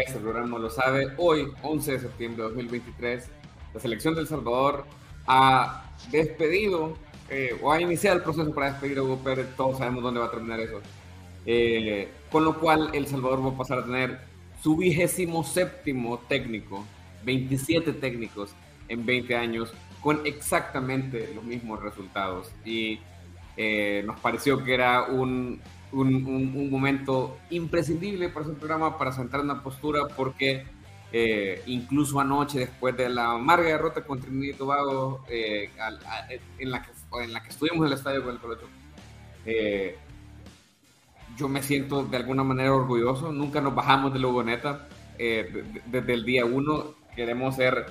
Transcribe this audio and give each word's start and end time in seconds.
el 0.00 0.22
programa 0.22 0.58
lo 0.58 0.70
sabe, 0.70 1.08
hoy, 1.18 1.52
11 1.62 1.92
de 1.92 2.00
septiembre 2.00 2.42
de 2.42 2.48
2023, 2.48 3.28
la 3.74 3.80
selección 3.80 4.14
del 4.14 4.26
Salvador 4.26 4.86
ha 5.26 5.84
despedido 6.10 6.96
eh, 7.28 7.58
o 7.62 7.70
ha 7.70 7.80
iniciado 7.80 8.16
el 8.16 8.22
proceso 8.22 8.54
para 8.54 8.72
despedir 8.72 8.98
a 8.98 9.02
Hugo 9.02 9.18
Pérez, 9.18 9.48
todos 9.56 9.78
sabemos 9.78 10.02
dónde 10.02 10.20
va 10.20 10.26
a 10.26 10.30
terminar 10.30 10.60
eso. 10.60 10.80
Eh, 11.44 12.08
con 12.30 12.44
lo 12.44 12.58
cual, 12.58 12.90
El 12.94 13.06
Salvador 13.06 13.44
va 13.44 13.50
a 13.50 13.58
pasar 13.58 13.80
a 13.80 13.84
tener 13.84 14.18
su 14.62 14.76
vigésimo 14.76 15.44
séptimo 15.44 16.18
técnico, 16.28 16.84
27 17.24 17.92
técnicos 17.94 18.54
en 18.88 19.04
20 19.04 19.36
años, 19.36 19.74
con 20.00 20.26
exactamente 20.26 21.32
los 21.34 21.44
mismos 21.44 21.82
resultados. 21.82 22.50
Y 22.64 23.00
eh, 23.56 24.02
nos 24.06 24.18
pareció 24.20 24.64
que 24.64 24.72
era 24.72 25.02
un, 25.04 25.60
un, 25.92 26.70
momento 26.70 27.38
imprescindible 27.50 28.28
para 28.28 28.46
ese 28.46 28.54
programa, 28.54 28.98
para 28.98 29.12
sentar 29.12 29.40
una 29.40 29.62
postura, 29.62 30.08
porque 30.16 30.64
eh, 31.12 31.62
incluso 31.66 32.18
anoche, 32.20 32.60
después 32.60 32.96
de 32.96 33.08
la 33.08 33.32
amarga 33.32 33.68
derrota 33.68 34.02
contra 34.04 34.30
el 34.30 34.56
Tobago, 34.56 35.24
eh, 35.28 35.70
en, 36.58 36.70
la 36.70 36.82
que, 36.82 36.90
en 37.22 37.32
la 37.32 37.42
que 37.42 37.50
estuvimos 37.50 37.80
en 37.80 37.92
el 37.92 37.98
estadio 37.98 38.24
con 38.24 38.34
el 38.34 38.40
Colocho, 38.40 38.66
eh, 39.44 39.98
yo 41.36 41.48
me 41.48 41.62
siento 41.62 42.04
de 42.04 42.16
alguna 42.16 42.44
manera 42.44 42.74
orgulloso. 42.74 43.32
Nunca 43.32 43.60
nos 43.60 43.74
bajamos 43.74 44.12
de 44.12 44.18
Lugoneta. 44.18 44.88
desde 45.18 46.12
el 46.12 46.24
día 46.24 46.44
uno 46.44 46.94
queremos 47.14 47.56
ser 47.56 47.86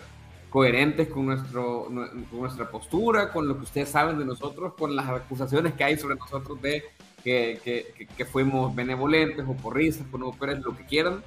coherentes 0.50 1.08
con, 1.08 1.28
nuestro, 1.28 1.86
con 1.86 2.40
nuestra 2.40 2.70
postura, 2.70 3.32
con 3.32 3.48
lo 3.48 3.58
que 3.58 3.64
ustedes 3.64 3.90
saben 3.90 4.20
de 4.20 4.26
nosotros, 4.26 4.74
con 4.74 4.96
las 4.96 5.08
acusaciones 5.08 5.74
que 5.74 5.84
hay 5.84 5.98
sobre 5.98 6.16
nosotros 6.16 6.62
de 6.62 6.84
que, 7.24 8.08
que, 8.18 8.26
fuimos 8.26 8.76
benevolentes 8.76 9.46
o 9.48 9.54
porristas 9.54 10.08
con 10.08 10.22
lo 10.22 10.32
que 10.32 10.86
quieran, 10.86 11.24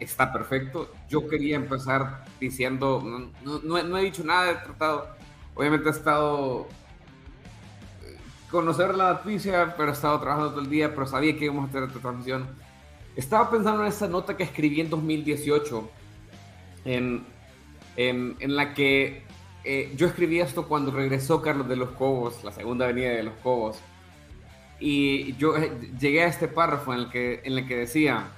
está 0.00 0.32
perfecto. 0.32 0.90
Yo 1.08 1.28
quería 1.28 1.56
empezar 1.56 2.24
diciendo, 2.40 3.02
no, 3.42 3.60
no, 3.62 3.98
he 3.98 4.04
dicho 4.04 4.24
nada, 4.24 4.52
he 4.52 4.54
tratado, 4.56 5.08
obviamente 5.54 5.88
he 5.88 5.92
estado 5.92 6.66
eh, 8.04 8.16
conocer 8.50 8.94
la 8.94 9.14
noticia, 9.14 9.74
pero 9.76 9.90
he 9.90 9.92
estado 9.92 10.20
trabajando 10.20 10.50
todo 10.50 10.60
el 10.60 10.70
día, 10.70 10.94
pero 10.94 11.06
sabía 11.06 11.36
que 11.36 11.46
íbamos 11.46 11.68
a 11.68 11.72
tener 11.72 11.88
esta 11.88 12.00
transmisión. 12.00 12.46
Estaba 13.16 13.50
pensando 13.50 13.82
en 13.82 13.88
esa 13.88 14.08
nota 14.08 14.36
que 14.36 14.42
escribí 14.42 14.80
en 14.80 14.90
2018, 14.90 15.90
en, 16.84 17.24
en, 17.96 18.36
en 18.40 18.56
la 18.56 18.74
que 18.74 19.22
eh, 19.64 19.92
yo 19.96 20.06
escribí 20.06 20.40
esto 20.40 20.66
cuando 20.66 20.90
regresó 20.90 21.40
Carlos 21.40 21.68
de 21.68 21.76
los 21.76 21.90
Cobos, 21.90 22.42
la 22.44 22.52
segunda 22.52 22.84
avenida 22.86 23.10
de 23.10 23.22
los 23.22 23.34
Cobos, 23.34 23.78
y 24.80 25.34
yo 25.36 25.56
eh, 25.56 25.72
llegué 25.98 26.22
a 26.24 26.26
este 26.26 26.48
párrafo 26.48 26.92
en 26.92 27.00
el 27.00 27.10
que, 27.10 27.40
en 27.44 27.58
el 27.58 27.66
que 27.66 27.76
decía 27.76 28.28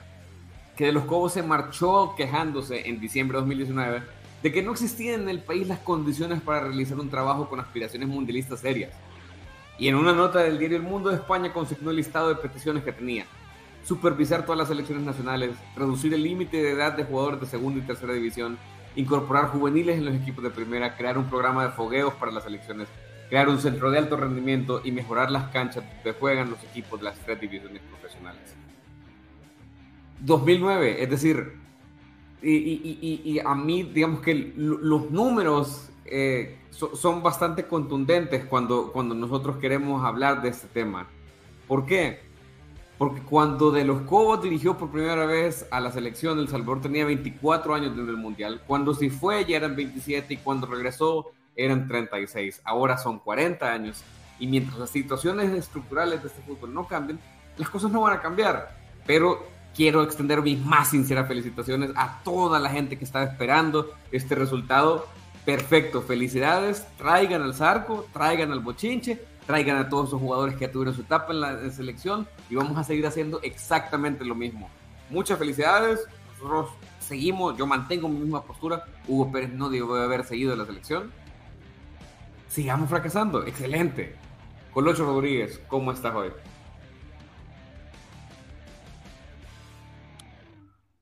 que 0.77 0.87
de 0.87 0.93
los 0.93 1.05
Cobos 1.05 1.33
se 1.33 1.43
marchó 1.43 2.15
quejándose 2.17 2.89
en 2.89 3.01
diciembre 3.01 3.37
de 3.37 3.41
2019 3.41 4.03
de 4.43 4.53
que 4.53 4.63
no 4.63 4.73
existían 4.73 5.23
en 5.23 5.29
el 5.29 5.41
país 5.41 5.67
las 5.67 5.79
condiciones 5.81 6.41
para 6.41 6.61
realizar 6.61 6.99
un 7.01 7.11
trabajo 7.11 7.49
con 7.49 7.59
aspiraciones 7.59 8.09
mundialistas 8.09 8.61
serias. 8.61 8.93
Y 9.79 9.89
en 9.89 9.97
una 9.97 10.13
nota 10.13 10.41
del 10.41 10.59
diario 10.59 10.77
El 10.77 10.83
Mundo 10.83 11.11
de 11.11 11.17
España 11.17 11.53
consignó 11.53 11.91
el 11.91 11.97
listado 11.97 12.29
de 12.29 12.37
peticiones 12.37 12.85
que 12.85 12.93
tenía. 12.93 13.27
Supervisar 13.85 14.45
todas 14.45 14.59
las 14.59 14.69
selecciones 14.69 15.05
nacionales, 15.05 15.51
reducir 15.77 16.13
el 16.15 16.23
límite 16.23 16.63
de 16.63 16.73
edad 16.73 16.93
de 16.93 17.05
jugadores 17.05 17.41
de 17.41 17.47
segunda 17.47 17.81
y 17.81 17.87
tercera 17.87 18.13
división, 18.13 18.59
incorporar 18.95 19.49
juveniles 19.49 19.99
en 19.99 20.05
los 20.05 20.15
equipos 20.15 20.43
de 20.43 20.51
primera, 20.51 20.97
crear 20.97 21.19
un 21.19 21.29
programa 21.29 21.65
de 21.65 21.73
fogueos 21.73 22.15
para 22.15 22.33
las 22.33 22.45
selecciones, 22.45 22.89
crear 23.29 23.49
un 23.49 23.59
centro 23.59 23.91
de 23.91 23.99
alto 23.99 24.17
rendimiento 24.17 24.81
y 24.85 24.93
mejorar 24.93 25.31
las 25.31 25.51
canchas 25.51 25.85
donde 25.97 26.19
juegan 26.19 26.51
los 26.51 26.63
equipos 26.65 27.01
de 27.01 27.05
las 27.05 27.19
tres 27.19 27.41
divisiones 27.41 27.83
profesionales. 27.83 28.55
2009, 30.21 31.03
es 31.03 31.11
decir, 31.11 31.55
y, 32.43 33.41
a 33.45 33.55
mí, 33.55 33.83
digamos 33.83 34.21
que 34.21 34.53
los 34.57 35.11
números 35.11 35.89
eh, 36.05 36.59
son 36.71 37.23
bastante 37.23 37.67
contundentes 37.67 38.45
cuando, 38.45 38.93
cuando 38.93 39.15
nosotros 39.15 39.57
queremos 39.57 40.05
hablar 40.05 40.43
de 40.43 40.51
este 40.51 40.69
tema. 40.69 41.09
¿Por 41.67 41.87
qué? 41.87 42.21
Porque 42.99 43.21
cuando 43.21 43.71
De 43.71 43.85
Los 43.85 44.03
Cobos 44.03 44.43
dirigió 44.43 44.79
por 44.79 44.91
primera 44.91 45.27
vez 45.27 45.67
a 45.71 45.81
la 45.81 45.91
selección, 45.91 46.39
El 46.39 46.49
Salvador 46.49 46.81
tenía 46.81 47.05
24 47.05 47.75
años 47.75 47.97
desde 47.97 48.11
el 48.11 48.17
Mundial. 48.17 48.63
Cuando 48.67 48.95
se 48.95 49.11
fue 49.11 49.45
ya 49.45 49.57
eran 49.57 49.77
27 49.77 50.35
y 50.35 50.37
cuando 50.39 50.67
regresó 50.67 51.33
eran 51.57 51.89
36, 51.89 52.61
ahora 52.65 52.99
son 52.99 53.19
40 53.19 53.73
años. 53.73 54.05
Y 54.39 54.47
mientras 54.47 54.79
las 54.79 54.91
situaciones 54.91 55.51
estructurales 55.53 56.23
de 56.23 56.29
este 56.29 56.43
fútbol 56.43 56.75
no 56.75 56.87
cambien, 56.87 57.19
las 57.57 57.71
cosas 57.71 57.91
no 57.91 58.03
van 58.03 58.19
a 58.19 58.21
cambiar. 58.21 58.77
Pero 59.07 59.47
quiero 59.75 60.03
extender 60.03 60.43
mis 60.43 60.59
más 60.59 60.91
sinceras 60.91 61.27
felicitaciones 61.27 61.91
a 61.97 62.21
toda 62.23 62.59
la 62.59 62.71
gente 62.71 62.99
que 62.99 63.05
está 63.05 63.23
esperando 63.23 63.95
este 64.13 64.35
resultado. 64.35 65.07
Perfecto, 65.45 66.03
felicidades. 66.03 66.87
Traigan 66.99 67.43
al 67.43 67.55
Zarco, 67.55 68.07
traigan 68.13 68.53
al 68.53 68.61
Bochinche, 68.61 69.25
traigan 69.47 69.79
a 69.79 69.89
todos 69.89 70.09
esos 70.09 70.21
jugadores 70.21 70.57
que 70.57 70.69
tuvieron 70.69 70.95
su 70.95 71.03
etapa 71.03 71.33
en 71.33 71.41
la 71.41 71.71
selección 71.71 72.29
y 72.51 72.57
vamos 72.57 72.77
a 72.77 72.85
seguir 72.85 73.07
haciendo 73.07 73.41
exactamente 73.43 74.25
lo 74.25 74.35
mismo. 74.35 74.69
Muchas 75.09 75.39
felicidades. 75.39 76.07
Nosotros 76.35 76.71
seguimos, 76.99 77.57
yo 77.57 77.67
mantengo 77.67 78.09
mi 78.09 78.19
misma 78.19 78.43
postura. 78.43 78.85
Hugo 79.09 79.33
Pérez 79.33 79.53
no 79.53 79.71
debe 79.71 80.03
haber 80.03 80.25
seguido 80.25 80.55
la 80.55 80.67
selección 80.67 81.11
sigamos 82.57 82.89
fracasando. 82.89 83.47
Excelente. 83.47 84.15
Colocho 84.73 85.05
Rodríguez, 85.05 85.61
¿cómo 85.69 85.93
estás 85.93 86.15
hoy? 86.15 86.31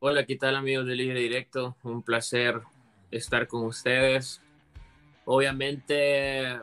Hola, 0.01 0.27
¿qué 0.27 0.35
tal 0.35 0.57
amigos 0.57 0.85
de 0.87 0.97
Libre 0.97 1.21
Directo? 1.21 1.77
Un 1.85 2.03
placer 2.03 2.61
estar 3.13 3.47
con 3.47 3.67
ustedes. 3.67 4.43
Obviamente, 5.27 6.59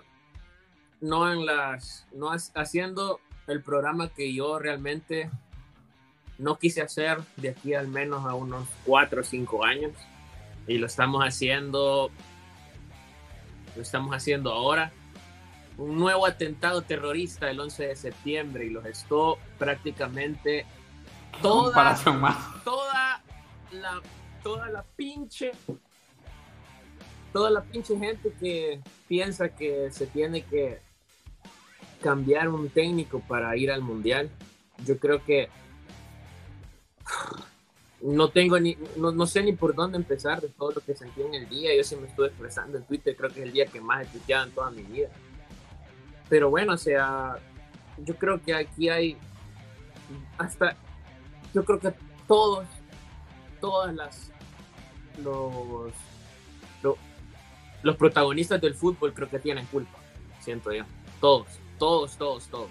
no 1.00 1.32
en 1.32 1.46
las, 1.46 2.06
no 2.12 2.30
haciendo 2.56 3.22
el 3.48 3.64
programa 3.64 4.10
que 4.10 4.34
yo 4.34 4.60
realmente 4.60 5.32
no 6.38 6.60
quise 6.60 6.82
hacer 6.82 7.20
de 7.38 7.52
aquí 7.52 7.74
al 7.76 7.88
menos 7.88 8.26
a 8.26 8.34
unos 8.34 8.68
cuatro 8.86 9.22
o 9.22 9.24
cinco 9.24 9.64
años. 9.64 9.94
Y 10.68 10.80
lo 10.80 10.88
estamos 10.88 11.24
haciendo 11.24 12.12
lo 13.76 13.82
estamos 13.82 14.16
haciendo 14.16 14.52
ahora. 14.52 14.92
Un 15.78 15.98
nuevo 15.98 16.26
atentado 16.26 16.82
terrorista 16.82 17.50
el 17.50 17.60
11 17.60 17.88
de 17.88 17.96
septiembre 17.96 18.66
y 18.66 18.70
los 18.70 18.86
esto 18.86 19.38
prácticamente 19.58 20.66
toda, 21.42 21.96
toda 22.64 23.24
la 23.72 24.02
toda 24.44 24.70
la 24.70 24.84
pinche 24.84 25.52
toda 27.32 27.50
la 27.50 27.62
pinche 27.62 27.98
gente 27.98 28.34
que 28.40 28.82
piensa 29.08 29.50
que 29.50 29.90
se 29.92 30.08
tiene 30.08 30.44
que 30.44 30.80
cambiar 32.02 32.50
un 32.50 32.70
técnico 32.70 33.22
para 33.22 33.56
ir 33.56 33.72
al 33.72 33.82
mundial. 33.82 34.30
Yo 34.86 34.98
creo 34.98 35.24
que 35.24 35.50
no 38.04 38.30
tengo 38.30 38.60
ni, 38.60 38.78
no, 38.98 39.28
sé 39.28 39.44
ni 39.44 39.54
por 39.54 39.76
dónde 39.76 39.98
empezar 39.98 40.42
de 40.42 40.50
todo 40.50 40.72
lo 40.72 40.82
que 40.82 40.96
sentí 40.96 41.22
en 41.22 41.36
el 41.36 41.48
día. 41.48 41.76
Yo 41.76 41.84
sí 41.84 41.96
me 41.96 42.08
estuve 42.08 42.28
expresando 42.28 42.78
en 42.78 42.84
Twitter, 42.86 43.16
creo 43.16 43.30
que 43.30 43.42
es 43.42 43.46
el 43.46 43.54
día 43.54 43.66
que 43.68 43.80
más 43.80 44.04
he 44.04 44.10
tuiteado 44.10 44.46
en 44.46 44.52
toda 44.52 44.72
mi 44.72 44.84
vida. 44.84 45.10
Pero 46.28 46.50
bueno, 46.50 46.74
o 46.74 46.78
sea, 46.78 47.38
yo 47.98 48.16
creo 48.16 48.42
que 48.42 48.54
aquí 48.54 48.90
hay 48.90 49.18
hasta, 50.38 50.76
yo 51.54 51.64
creo 51.64 51.80
que 51.80 51.94
todos, 52.28 52.66
todas 53.60 53.94
las, 53.94 54.32
los, 55.22 55.92
los, 56.82 56.96
los 57.84 57.96
protagonistas 57.98 58.60
del 58.62 58.74
fútbol 58.74 59.14
creo 59.14 59.30
que 59.30 59.40
tienen 59.40 59.66
culpa, 59.68 59.98
siento 60.40 60.74
yo. 60.74 60.86
Todos, 61.20 61.48
todos, 61.78 62.18
todos, 62.18 62.48
todos. 62.48 62.70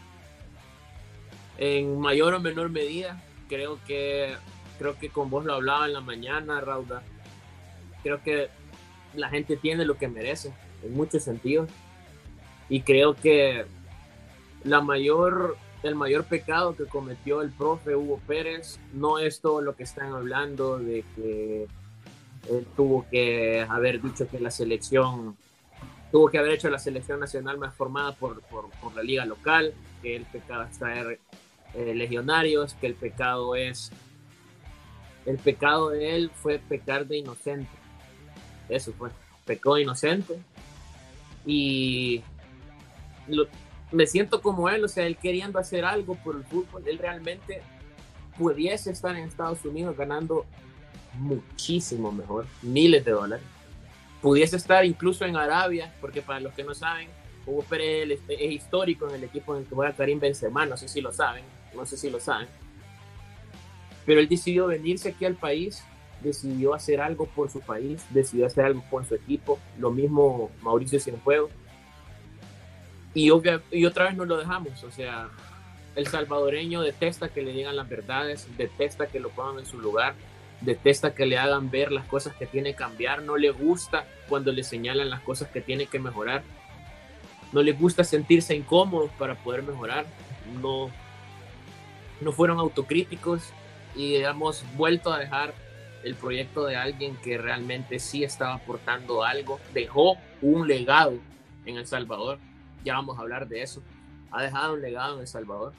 En 1.59 2.01
mayor 2.01 2.35
o 2.35 2.41
menor 2.41 2.71
medida, 2.71 3.23
creo 3.49 3.79
que 3.87 4.35
creo 4.81 4.99
que 4.99 5.11
con 5.11 5.29
vos 5.29 5.45
lo 5.45 5.53
hablaba 5.53 5.85
en 5.85 5.93
la 5.93 6.01
mañana, 6.01 6.59
Rauda. 6.63 7.03
Creo 8.03 8.23
que 8.23 8.49
la 9.15 9.29
gente 9.29 9.59
tiene 9.59 9.85
lo 9.85 9.99
que 9.99 10.09
merece, 10.09 10.55
en 10.82 10.94
muchos 10.94 11.23
sentidos. 11.23 11.69
Y 12.71 12.81
creo 12.81 13.15
que 13.15 13.67
mayor, 14.65 15.59
el 15.82 15.94
mayor 15.97 16.25
pecado 16.25 16.75
que 16.75 16.87
cometió 16.87 17.43
el 17.43 17.50
profe 17.50 17.94
Hugo 17.94 18.23
Pérez 18.27 18.81
no 18.94 19.19
es 19.19 19.43
todo 19.43 19.61
lo 19.61 19.77
que 19.77 19.82
están 19.82 20.15
hablando 20.15 20.79
de 20.79 21.05
que 21.15 21.67
él 22.49 22.67
tuvo 22.75 23.05
que 23.11 23.61
haber 23.69 24.00
dicho 24.00 24.29
que 24.31 24.41
la 24.41 24.50
selección, 24.50 25.37
tuvo 26.11 26.31
que 26.31 26.38
haber 26.38 26.53
hecho 26.53 26.71
la 26.71 26.79
selección 26.79 27.21
nacional 27.21 27.59
más 27.59 27.75
formada 27.75 28.12
por, 28.12 28.41
por, 28.44 28.71
por 28.81 28.94
la 28.97 29.03
liga 29.03 29.26
local, 29.26 29.75
que 30.00 30.17
el 30.17 30.25
pecado 30.25 30.62
es 30.62 30.79
traer 30.79 31.21
eh, 31.75 31.94
legionarios, 31.94 32.73
que 32.81 32.87
el 32.87 32.94
pecado 32.94 33.55
es 33.56 33.93
el 35.26 35.38
pecado 35.38 35.90
de 35.90 36.17
él 36.17 36.31
fue 36.34 36.58
pecar 36.58 37.06
de 37.06 37.19
inocente. 37.19 37.70
Eso 38.69 38.93
fue, 38.93 39.11
pecó 39.44 39.78
inocente. 39.78 40.38
Y 41.44 42.22
me 43.93 44.06
siento 44.06 44.40
como 44.40 44.69
él, 44.69 44.84
o 44.84 44.88
sea, 44.88 45.06
él 45.06 45.17
queriendo 45.17 45.58
hacer 45.58 45.84
algo 45.84 46.14
por 46.17 46.37
el 46.37 46.44
fútbol, 46.44 46.87
él 46.87 46.99
realmente 46.99 47.62
pudiese 48.38 48.90
estar 48.90 49.17
en 49.17 49.25
Estados 49.25 49.64
Unidos 49.64 49.96
ganando 49.96 50.46
muchísimo 51.14 52.12
mejor, 52.12 52.46
miles 52.62 53.05
de 53.05 53.12
dólares. 53.12 53.44
Pudiese 54.23 54.56
estar 54.56 54.84
incluso 54.84 55.25
en 55.25 55.37
Arabia, 55.37 55.94
porque 56.00 56.23
para 56.23 56.40
los 56.40 56.52
que 56.52 56.62
no 56.62 56.75
saben, 56.75 57.08
Hugo 57.46 57.62
Pérez 57.62 58.20
es 58.28 58.52
histórico 58.52 59.08
en 59.08 59.16
el 59.16 59.25
equipo 59.25 59.55
en 59.55 59.62
el 59.62 59.69
que 59.69 59.75
juega 59.75 59.94
Karim 59.94 60.20
Benzema, 60.20 60.66
no 60.66 60.76
sé 60.76 60.88
si 60.88 61.00
lo 61.00 61.12
saben, 61.12 61.44
no 61.75 61.87
sé 61.87 61.96
si 61.96 62.11
lo 62.11 62.20
saben. 62.20 62.49
Pero 64.06 64.20
él 64.20 64.29
decidió 64.29 64.67
venirse 64.67 65.11
aquí 65.11 65.25
al 65.25 65.35
país, 65.35 65.85
decidió 66.23 66.75
hacer 66.75 67.00
algo 67.00 67.26
por 67.26 67.50
su 67.50 67.61
país, 67.61 68.05
decidió 68.11 68.47
hacer 68.47 68.64
algo 68.64 68.82
por 68.91 69.05
su 69.06 69.14
equipo, 69.14 69.58
lo 69.79 69.91
mismo 69.91 70.50
Mauricio 70.62 71.00
Cienfuegos. 71.00 71.50
Y, 73.14 73.26
y 73.26 73.85
otra 73.85 74.05
vez 74.05 74.17
no 74.17 74.25
lo 74.25 74.37
dejamos, 74.37 74.85
o 74.85 74.91
sea, 74.91 75.29
el 75.97 76.06
salvadoreño 76.06 76.82
detesta 76.82 77.29
que 77.29 77.43
le 77.43 77.52
digan 77.52 77.75
las 77.75 77.88
verdades, 77.88 78.47
detesta 78.56 79.08
que 79.08 79.19
lo 79.19 79.31
pongan 79.31 79.61
en 79.61 79.67
su 79.67 79.81
lugar, 79.81 80.14
detesta 80.61 81.14
que 81.14 81.26
le 81.26 81.38
hagan 81.38 81.70
ver 81.70 81.91
las 81.91 82.06
cosas 82.06 82.35
que 82.37 82.47
tiene 82.47 82.70
que 82.73 82.79
cambiar, 82.79 83.23
no 83.23 83.37
le 83.37 83.50
gusta 83.50 84.06
cuando 84.29 84.52
le 84.52 84.62
señalan 84.62 85.11
las 85.11 85.20
cosas 85.23 85.49
que 85.49 85.61
tiene 85.61 85.87
que 85.87 85.99
mejorar, 85.99 86.43
no 87.52 87.62
le 87.62 87.73
gusta 87.73 88.05
sentirse 88.05 88.55
incómodos 88.55 89.11
para 89.19 89.35
poder 89.35 89.62
mejorar, 89.62 90.06
no, 90.61 90.91
no 92.20 92.32
fueron 92.32 92.58
autocríticos 92.58 93.52
y 93.94 94.16
hemos 94.16 94.64
vuelto 94.76 95.12
a 95.12 95.19
dejar 95.19 95.54
el 96.02 96.14
proyecto 96.14 96.64
de 96.64 96.76
alguien 96.76 97.16
que 97.16 97.38
realmente 97.38 97.98
sí 97.98 98.25
estaba 98.25 98.54
aportando 98.54 99.22
algo, 99.22 99.60
dejó 99.75 100.16
un 100.40 100.66
legado 100.66 101.19
en 101.66 101.76
El 101.76 101.87
Salvador, 101.87 102.38
ya 102.84 102.94
vamos 102.94 103.19
a 103.19 103.22
hablar 103.22 103.48
de 103.48 103.62
eso, 103.62 103.82
ha 104.31 104.42
dejado 104.42 104.75
un 104.75 104.81
legado 104.81 105.14
en 105.14 105.20
El 105.20 105.26
Salvador. 105.26 105.72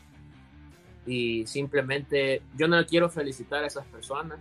Y 1.05 1.47
simplemente 1.47 2.43
yo 2.55 2.67
no 2.67 2.85
quiero 2.85 3.09
felicitar 3.09 3.63
a 3.63 3.67
esas 3.67 3.85
personas, 3.87 4.39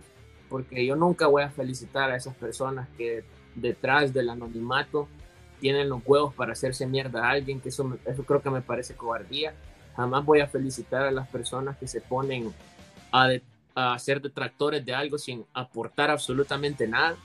porque 0.49 0.85
yo 0.85 0.95
nunca 0.95 1.27
voy 1.27 1.43
a 1.43 1.49
felicitar 1.49 2.11
a 2.11 2.17
esas 2.17 2.35
personas 2.35 2.87
que 2.97 3.23
detrás 3.55 4.13
del 4.13 4.29
anonimato 4.29 5.07
tienen 5.59 5.89
los 5.89 6.01
huevos 6.05 6.33
para 6.33 6.53
hacerse 6.53 6.85
mierda 6.85 7.25
a 7.25 7.31
alguien, 7.31 7.61
que 7.61 7.69
eso, 7.69 7.97
eso 8.05 8.23
creo 8.23 8.41
que 8.41 8.49
me 8.49 8.61
parece 8.61 8.95
cobardía. 8.95 9.53
Jamás 9.95 10.25
voy 10.25 10.41
a 10.41 10.47
felicitar 10.47 11.03
a 11.03 11.11
las 11.11 11.27
personas 11.29 11.77
que 11.77 11.87
se 11.87 12.01
ponen 12.01 12.53
a, 13.11 13.29
a 13.75 13.97
ser 13.99 14.21
detractores 14.21 14.85
de 14.85 14.93
algo 14.93 15.17
sin 15.17 15.45
aportar 15.53 16.09
absolutamente 16.09 16.87
nada. 16.87 17.17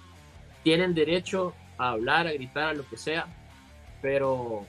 Tienen 0.62 0.94
derecho 0.94 1.54
a 1.78 1.90
hablar, 1.90 2.26
a 2.26 2.32
gritar, 2.32 2.69
a 2.69 2.75
lo 2.75 2.88
que 2.88 2.96
sea, 2.96 3.26
pero, 4.02 4.66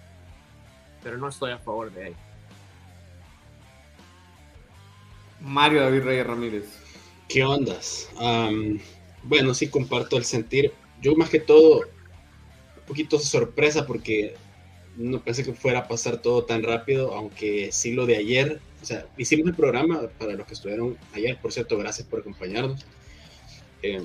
pero 1.03 1.18
no 1.18 1.29
estoy 1.29 1.51
a 1.51 1.57
favor 1.57 1.91
de 1.91 2.07
ello. 2.07 2.18
Mario 5.39 5.81
David 5.81 6.03
Reyes 6.03 6.27
Ramírez. 6.27 6.79
¿Qué 7.27 7.44
ondas? 7.44 8.09
bueno, 9.24 9.53
sí 9.53 9.69
comparto 9.69 10.18
el 10.18 10.24
sentir. 10.24 10.74
Yo 11.01 11.15
más 11.15 11.29
que 11.29 11.39
todo, 11.39 11.79
un 11.79 12.83
poquito 12.88 13.19
sorpresa 13.19 13.85
porque 13.85 14.35
no 14.98 15.24
pensé 15.24 15.44
que 15.44 15.54
fuera 15.54 15.80
a 15.80 15.88
pasar 15.88 16.22
todo 16.22 16.44
tan 16.46 16.64
rápido, 16.64 17.14
aunque 17.14 17.72
sí 17.72 17.94
lo 17.94 18.06
de 18.06 18.18
ayer, 18.18 18.60
o 18.82 18.86
sea, 18.86 19.08
hicimos 19.18 19.48
el 19.48 19.56
programa 19.56 20.08
para 20.18 20.34
los 20.34 20.46
que 20.48 20.54
estuvieron 20.54 20.98
ayer, 21.14 21.38
por 21.42 21.52
cierto, 21.52 21.78
gracias 21.78 22.08
por 22.08 22.20
acompañarnos. 22.20 22.86
Eh, 23.82 24.04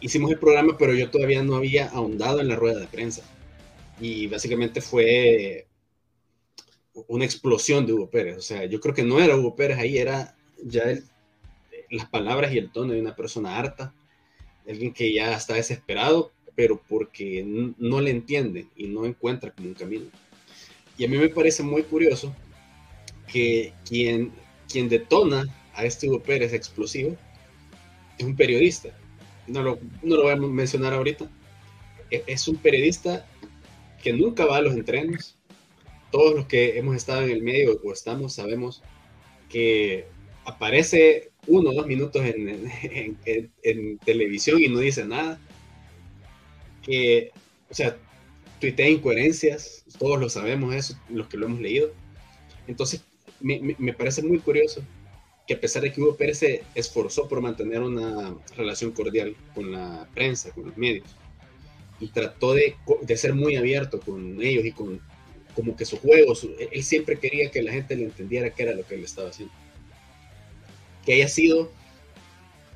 hicimos 0.00 0.30
el 0.30 0.38
programa, 0.38 0.76
pero 0.78 0.94
yo 0.94 1.10
todavía 1.10 1.42
no 1.42 1.56
había 1.56 1.88
ahondado 1.88 2.40
en 2.40 2.48
la 2.48 2.56
rueda 2.56 2.80
de 2.80 2.86
prensa. 2.86 3.22
Y 4.00 4.26
básicamente 4.26 4.80
fue 4.80 5.66
una 7.08 7.24
explosión 7.24 7.86
de 7.86 7.92
Hugo 7.92 8.10
Pérez. 8.10 8.38
O 8.38 8.42
sea, 8.42 8.64
yo 8.66 8.80
creo 8.80 8.94
que 8.94 9.04
no 9.04 9.20
era 9.20 9.36
Hugo 9.36 9.54
Pérez 9.54 9.78
ahí, 9.78 9.98
era 9.98 10.36
ya 10.62 10.82
el, 10.84 11.04
las 11.90 12.08
palabras 12.08 12.52
y 12.52 12.58
el 12.58 12.70
tono 12.70 12.92
de 12.92 13.00
una 13.00 13.16
persona 13.16 13.58
harta, 13.58 13.94
alguien 14.68 14.92
que 14.92 15.12
ya 15.12 15.34
está 15.34 15.54
desesperado, 15.54 16.32
pero 16.60 16.78
porque 16.90 17.42
no 17.78 18.02
le 18.02 18.10
entiende 18.10 18.66
y 18.76 18.86
no 18.88 19.06
encuentra 19.06 19.50
como 19.50 19.68
un 19.68 19.74
camino. 19.74 20.04
Y 20.98 21.06
a 21.06 21.08
mí 21.08 21.16
me 21.16 21.30
parece 21.30 21.62
muy 21.62 21.84
curioso 21.84 22.36
que 23.32 23.72
quien, 23.88 24.30
quien 24.70 24.90
detona 24.90 25.46
a 25.72 25.86
este 25.86 26.06
Hugo 26.06 26.22
Pérez 26.22 26.52
explosivo 26.52 27.16
es 28.18 28.26
un 28.26 28.36
periodista. 28.36 28.90
No 29.46 29.62
lo, 29.62 29.78
no 30.02 30.16
lo 30.16 30.24
voy 30.24 30.32
a 30.32 30.36
mencionar 30.36 30.92
ahorita. 30.92 31.30
E, 32.10 32.24
es 32.26 32.46
un 32.46 32.56
periodista 32.56 33.26
que 34.02 34.12
nunca 34.12 34.44
va 34.44 34.58
a 34.58 34.60
los 34.60 34.74
entrenos. 34.74 35.38
Todos 36.12 36.34
los 36.34 36.44
que 36.44 36.78
hemos 36.78 36.94
estado 36.94 37.22
en 37.22 37.30
el 37.30 37.40
medio 37.42 37.80
o 37.82 37.90
estamos 37.90 38.34
sabemos 38.34 38.82
que 39.48 40.04
aparece 40.44 41.30
uno 41.46 41.70
o 41.70 41.72
dos 41.72 41.86
minutos 41.86 42.22
en, 42.22 42.70
en, 43.62 43.98
televisión 44.00 44.62
y 44.62 44.68
no 44.68 44.80
dice 44.80 45.06
nada. 45.06 45.40
Que, 46.90 47.30
o 47.70 47.74
sea, 47.74 47.96
tuitea 48.60 48.88
incoherencias, 48.88 49.84
todos 49.98 50.18
lo 50.18 50.28
sabemos 50.28 50.74
eso, 50.74 50.98
los 51.08 51.28
que 51.28 51.36
lo 51.36 51.46
hemos 51.46 51.60
leído. 51.60 51.92
Entonces, 52.66 53.02
me, 53.40 53.76
me, 53.78 53.92
parece 53.92 54.22
muy 54.22 54.38
curioso 54.38 54.82
que 55.46 55.54
a 55.54 55.60
pesar 55.60 55.82
de 55.82 55.92
que 55.92 56.00
Hugo 56.00 56.16
Pérez 56.16 56.38
se 56.38 56.62
esforzó 56.74 57.28
por 57.28 57.40
mantener 57.40 57.80
una 57.80 58.36
relación 58.56 58.92
cordial 58.92 59.36
con 59.54 59.72
la 59.72 60.08
prensa, 60.14 60.50
con 60.52 60.66
los 60.66 60.76
medios, 60.76 61.06
y 62.00 62.08
trató 62.08 62.54
de, 62.54 62.76
de 63.02 63.16
ser 63.16 63.34
muy 63.34 63.56
abierto 63.56 64.00
con 64.00 64.42
ellos 64.42 64.64
y 64.64 64.72
con 64.72 65.00
como 65.54 65.74
que 65.76 65.84
su 65.84 65.98
juego, 65.98 66.32
él 66.70 66.82
siempre 66.84 67.18
quería 67.18 67.50
que 67.50 67.60
la 67.60 67.72
gente 67.72 67.96
le 67.96 68.04
entendiera 68.04 68.50
qué 68.50 68.62
era 68.62 68.72
lo 68.72 68.86
que 68.86 68.94
él 68.94 69.04
estaba 69.04 69.30
haciendo 69.30 69.52
que 71.04 71.14
haya 71.14 71.28
sido 71.28 71.70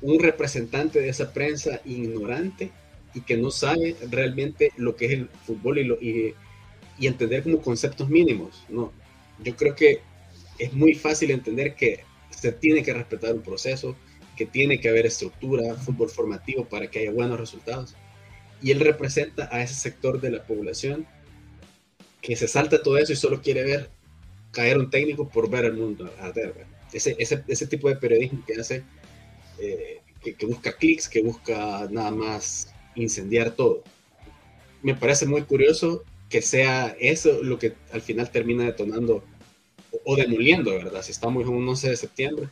un 0.01 0.19
representante 0.19 0.99
de 0.99 1.09
esa 1.09 1.33
prensa 1.33 1.81
ignorante 1.85 2.71
y 3.15 3.21
que 3.21 3.37
no 3.37 3.49
sabe 3.49 3.95
realmente 4.11 4.71
lo 4.77 4.95
que 4.95 5.05
es 5.05 5.11
el 5.13 5.29
fútbol 5.45 5.79
y, 5.79 5.83
lo, 5.85 5.95
y, 5.95 6.35
entender 7.01 7.43
como 7.43 7.61
conceptos 7.61 8.09
mínimos. 8.09 8.63
No, 8.69 8.91
yo 9.43 9.55
creo 9.55 9.75
que 9.75 10.01
es 10.59 10.73
muy 10.73 10.93
fácil 10.93 11.31
entender 11.31 11.75
que 11.75 12.03
se 12.29 12.51
tiene 12.51 12.83
que 12.83 12.93
respetar 12.93 13.33
un 13.33 13.41
proceso, 13.41 13.95
que 14.37 14.45
tiene 14.45 14.79
que 14.79 14.89
haber 14.89 15.05
estructura, 15.05 15.75
fútbol 15.75 16.09
formativo 16.09 16.65
para 16.65 16.87
que 16.91 16.99
haya 16.99 17.11
buenos 17.11 17.39
resultados. 17.39 17.95
Y 18.61 18.71
él 18.71 18.79
representa 18.79 19.49
a 19.51 19.61
ese 19.61 19.73
sector 19.73 20.21
de 20.21 20.31
la 20.31 20.43
población 20.43 21.07
que 22.21 22.35
se 22.35 22.47
salta 22.47 22.81
todo 22.81 22.97
eso 22.97 23.13
y 23.13 23.15
solo 23.15 23.41
quiere 23.41 23.63
ver 23.63 23.89
caer 24.51 24.77
un 24.77 24.89
técnico 24.89 25.27
por 25.27 25.49
ver 25.49 25.65
el 25.65 25.73
mundo 25.73 26.11
arder 26.19 26.65
ese, 26.95 27.15
ese, 27.19 27.43
ese 27.47 27.67
tipo 27.67 27.89
de 27.89 27.97
periodismo 27.97 28.43
que 28.45 28.59
hace, 28.59 28.83
eh, 29.59 30.01
que, 30.21 30.45
busca 30.45 30.71
clics, 30.71 31.09
que 31.09 31.21
busca 31.21 31.87
nada 31.91 32.11
más 32.11 32.73
incendiar 32.95 33.51
todo. 33.51 33.83
Me 34.81 34.95
parece 34.95 35.25
muy 35.25 35.43
curioso 35.43 36.03
que 36.29 36.41
sea 36.41 36.95
eso 36.99 37.43
lo 37.43 37.59
que 37.59 37.73
al 37.91 38.01
final 38.01 38.29
termina 38.29 38.63
detonando 38.63 39.23
o, 40.03 40.15
demoliendo, 40.15 40.71
¿verdad? 40.71 41.01
Si 41.01 41.11
estamos 41.11 41.43
en 41.43 41.49
un 41.49 41.67
11 41.67 41.89
de 41.89 41.95
septiembre, 41.95 42.49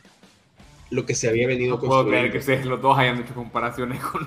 lo 0.90 1.04
que 1.04 1.14
se 1.14 1.28
había 1.28 1.46
venido 1.46 1.76
no 1.76 1.80
puedo 1.80 2.06
creer 2.06 2.32
que 2.32 2.38
ustedes 2.38 2.64
los 2.64 2.80
dos 2.80 2.96
hayan 2.98 3.20
hecho 3.20 3.34
comparaciones 3.34 4.00
con 4.00 4.26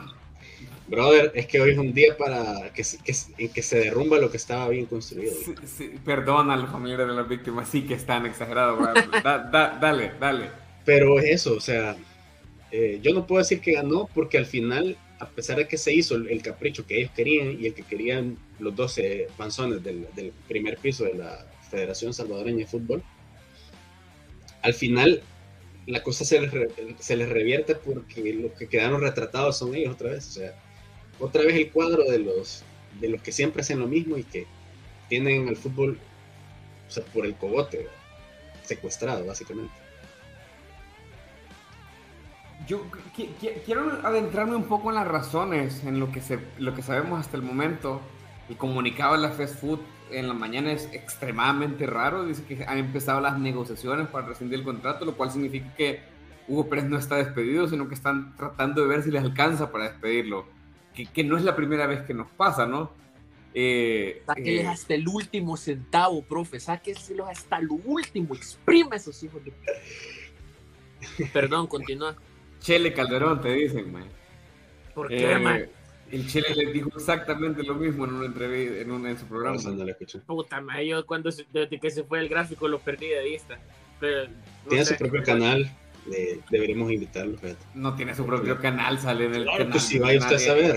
Brother, 0.88 1.34
es 1.36 1.48
que 1.48 1.60
hoy 1.60 1.72
es 1.72 1.78
un 1.78 1.94
día 1.94 2.16
para 2.18 2.72
que, 2.74 2.84
que, 3.04 3.14
en 3.38 3.50
que 3.50 3.62
se 3.62 3.80
derrumba 3.80 4.20
lo 4.20 4.32
que 4.32 4.38
estaba 4.38 4.70
bien 4.70 4.86
construido. 4.86 5.34
perdona 6.06 6.54
a 6.54 6.58
los 6.58 6.70
familiares 6.70 7.08
de 7.08 7.14
las 7.14 7.28
víctimas, 7.28 7.68
sí 7.68 7.82
que 7.82 7.94
están 7.94 8.26
exagerados. 8.26 8.80
dale, 9.52 10.12
dale. 10.20 10.50
Pero 10.86 11.20
es 11.20 11.26
eso, 11.26 11.56
o 11.56 11.60
sea, 11.60 11.98
eh, 12.72 13.00
yo 13.02 13.14
no 13.14 13.28
puedo 13.28 13.40
decir 13.40 13.60
que 13.60 13.74
ganó 13.74 14.10
porque 14.14 14.38
al 14.38 14.46
final, 14.46 14.98
a 15.20 15.28
pesar 15.30 15.58
de 15.58 15.68
que 15.68 15.78
se 15.78 15.94
hizo 15.94 16.16
el, 16.16 16.42
capricho 16.42 16.86
que 16.86 17.00
ellos 17.00 17.12
querían 17.16 17.60
y 17.60 17.68
el 17.68 17.74
que 17.74 17.84
querían 17.84 18.38
los 18.60 18.76
12 18.76 19.28
panzones 19.36 19.84
del, 19.84 20.08
primer 20.48 20.78
piso 20.78 21.06
de 21.06 21.16
la 21.16 21.46
Federación 21.70 22.14
Salvadoreña 22.14 22.60
de 22.60 22.68
Fútbol, 22.68 23.04
al 24.62 24.74
final 24.74 25.22
la 25.88 26.04
cosa 26.04 26.26
se 26.26 26.40
les, 26.42 27.30
revierte 27.30 27.76
porque 27.76 28.34
los 28.34 28.52
que 28.54 28.68
quedaron 28.68 29.02
retratados 29.02 29.58
son 29.58 29.74
ellos 29.74 29.94
otra 29.94 30.12
vez. 30.12 30.28
O 30.28 30.32
sea, 30.32 30.56
otra 31.20 31.44
vez 31.44 31.56
el 31.56 31.72
cuadro 31.72 32.04
de 32.04 32.20
los, 32.20 32.64
de 33.00 33.10
los 33.10 33.22
que 33.22 33.32
siempre 33.32 33.62
hacen 33.62 33.80
lo 33.80 33.88
mismo 33.88 34.18
y 34.18 34.24
que 34.24 34.46
tienen 35.10 35.48
al 35.48 35.56
fútbol 35.56 35.98
por 37.14 37.26
el 37.26 37.36
cogote, 37.36 37.88
secuestrado 38.64 39.26
básicamente. 39.26 39.87
Yo 42.68 42.84
quiero 43.66 44.00
adentrarme 44.04 44.56
un 44.56 44.66
poco 44.66 44.90
en 44.90 44.96
las 44.96 45.08
razones, 45.08 45.84
en 45.86 46.00
lo 46.00 46.12
que, 46.12 46.22
se, 46.22 46.40
lo 46.58 46.76
que 46.76 46.82
sabemos 46.82 47.20
hasta 47.20 47.38
el 47.38 47.44
momento. 47.44 48.02
El 48.50 48.58
comunicado 48.58 49.14
de 49.14 49.20
la 49.20 49.32
Fast 49.32 49.60
Food 49.60 49.80
en 50.12 50.28
la 50.28 50.34
mañana 50.34 50.72
es 50.72 50.90
extremadamente 50.94 51.86
raro. 51.86 52.26
Dice 52.26 52.44
que 52.44 52.66
han 52.66 52.78
empezado 52.78 53.22
las 53.22 53.40
negociaciones 53.40 54.08
para 54.08 54.28
rescindir 54.28 54.60
el 54.60 54.66
contrato, 54.66 55.06
lo 55.06 55.16
cual 55.16 55.32
significa 55.32 55.74
que 55.76 56.02
Hugo 56.48 56.68
Pérez 56.70 56.86
no 56.86 56.98
está 56.98 57.16
despedido, 57.16 57.68
sino 57.68 57.88
que 57.88 57.96
están 57.96 58.36
tratando 58.36 58.82
de 58.82 58.88
ver 58.88 59.04
si 59.04 59.12
les 59.12 59.24
alcanza 59.24 59.72
para 59.72 59.86
despedirlo 59.86 60.46
que, 61.06 61.24
no 61.24 61.38
es 61.38 61.44
la 61.44 61.56
primera 61.56 61.86
vez 61.88 62.02
que 62.02 62.14
nos 62.14 62.30
pasa, 62.32 62.66
¿no? 62.66 62.92
Eh, 63.54 64.24
Sáqueles 64.26 64.66
eh, 64.66 64.68
hasta 64.68 64.94
el 64.96 65.08
último 65.08 65.58
centavo, 65.58 66.24
profe, 66.24 66.60
sáqueselos 66.60 67.30
hasta 67.30 67.58
el 67.58 67.70
último, 67.70 68.36
exprime 68.36 68.96
esos 68.96 69.22
hijos 69.24 69.42
de... 69.44 69.54
Perdón, 71.34 71.68
continúa. 71.68 72.16
Chele 72.60 72.94
Calderón, 72.94 73.42
te 73.42 73.54
dicen, 73.54 73.92
man. 73.92 74.06
¿Por 74.94 75.08
qué, 75.10 75.32
Eh, 75.32 75.40
man? 75.40 75.66
El 76.12 76.28
Chele 76.28 76.56
le 76.56 76.72
dijo 76.72 76.90
exactamente 76.96 77.64
lo 77.64 77.76
mismo 77.76 78.06
en 78.06 78.14
una 78.14 78.26
entrevista, 78.28 78.78
en, 78.80 78.92
un- 78.92 79.06
en 79.08 79.18
su 79.18 79.26
programa. 79.26 79.58
Vamos, 79.58 79.74
no 79.78 79.84
la 79.84 79.92
escuché. 79.92 80.20
Puta, 80.20 80.62
man, 80.62 80.82
yo 80.82 81.06
cuando 81.06 81.32
se- 81.32 81.46
desde 81.52 81.80
que 81.80 81.92
se 81.92 82.04
fue 82.04 82.20
el 82.20 82.30
gráfico 82.30 82.68
lo 82.68 82.80
perdí 82.80 83.08
de 83.08 83.24
vista. 83.24 83.60
Pero, 84.00 84.28
no 84.30 84.70
Tiene 84.70 84.86
sé. 84.86 84.94
su 84.94 85.00
propio 85.00 85.24
canal. 85.24 85.70
eh, 86.10 86.40
deberíamos 86.50 86.90
invitarlo, 86.90 87.38
fíjate. 87.38 87.66
No 87.76 87.94
tiene 87.98 88.16
su 88.16 88.26
propio 88.26 88.58
canal, 88.62 88.98
sale 88.98 89.26
en 89.26 89.36
el 89.36 89.44
Claro, 89.44 89.58
canal. 89.58 89.72
pues 89.74 89.84
sí, 89.84 90.00
vaya 90.00 90.20
usted 90.20 90.36
a 90.38 90.40
saber. 90.40 90.72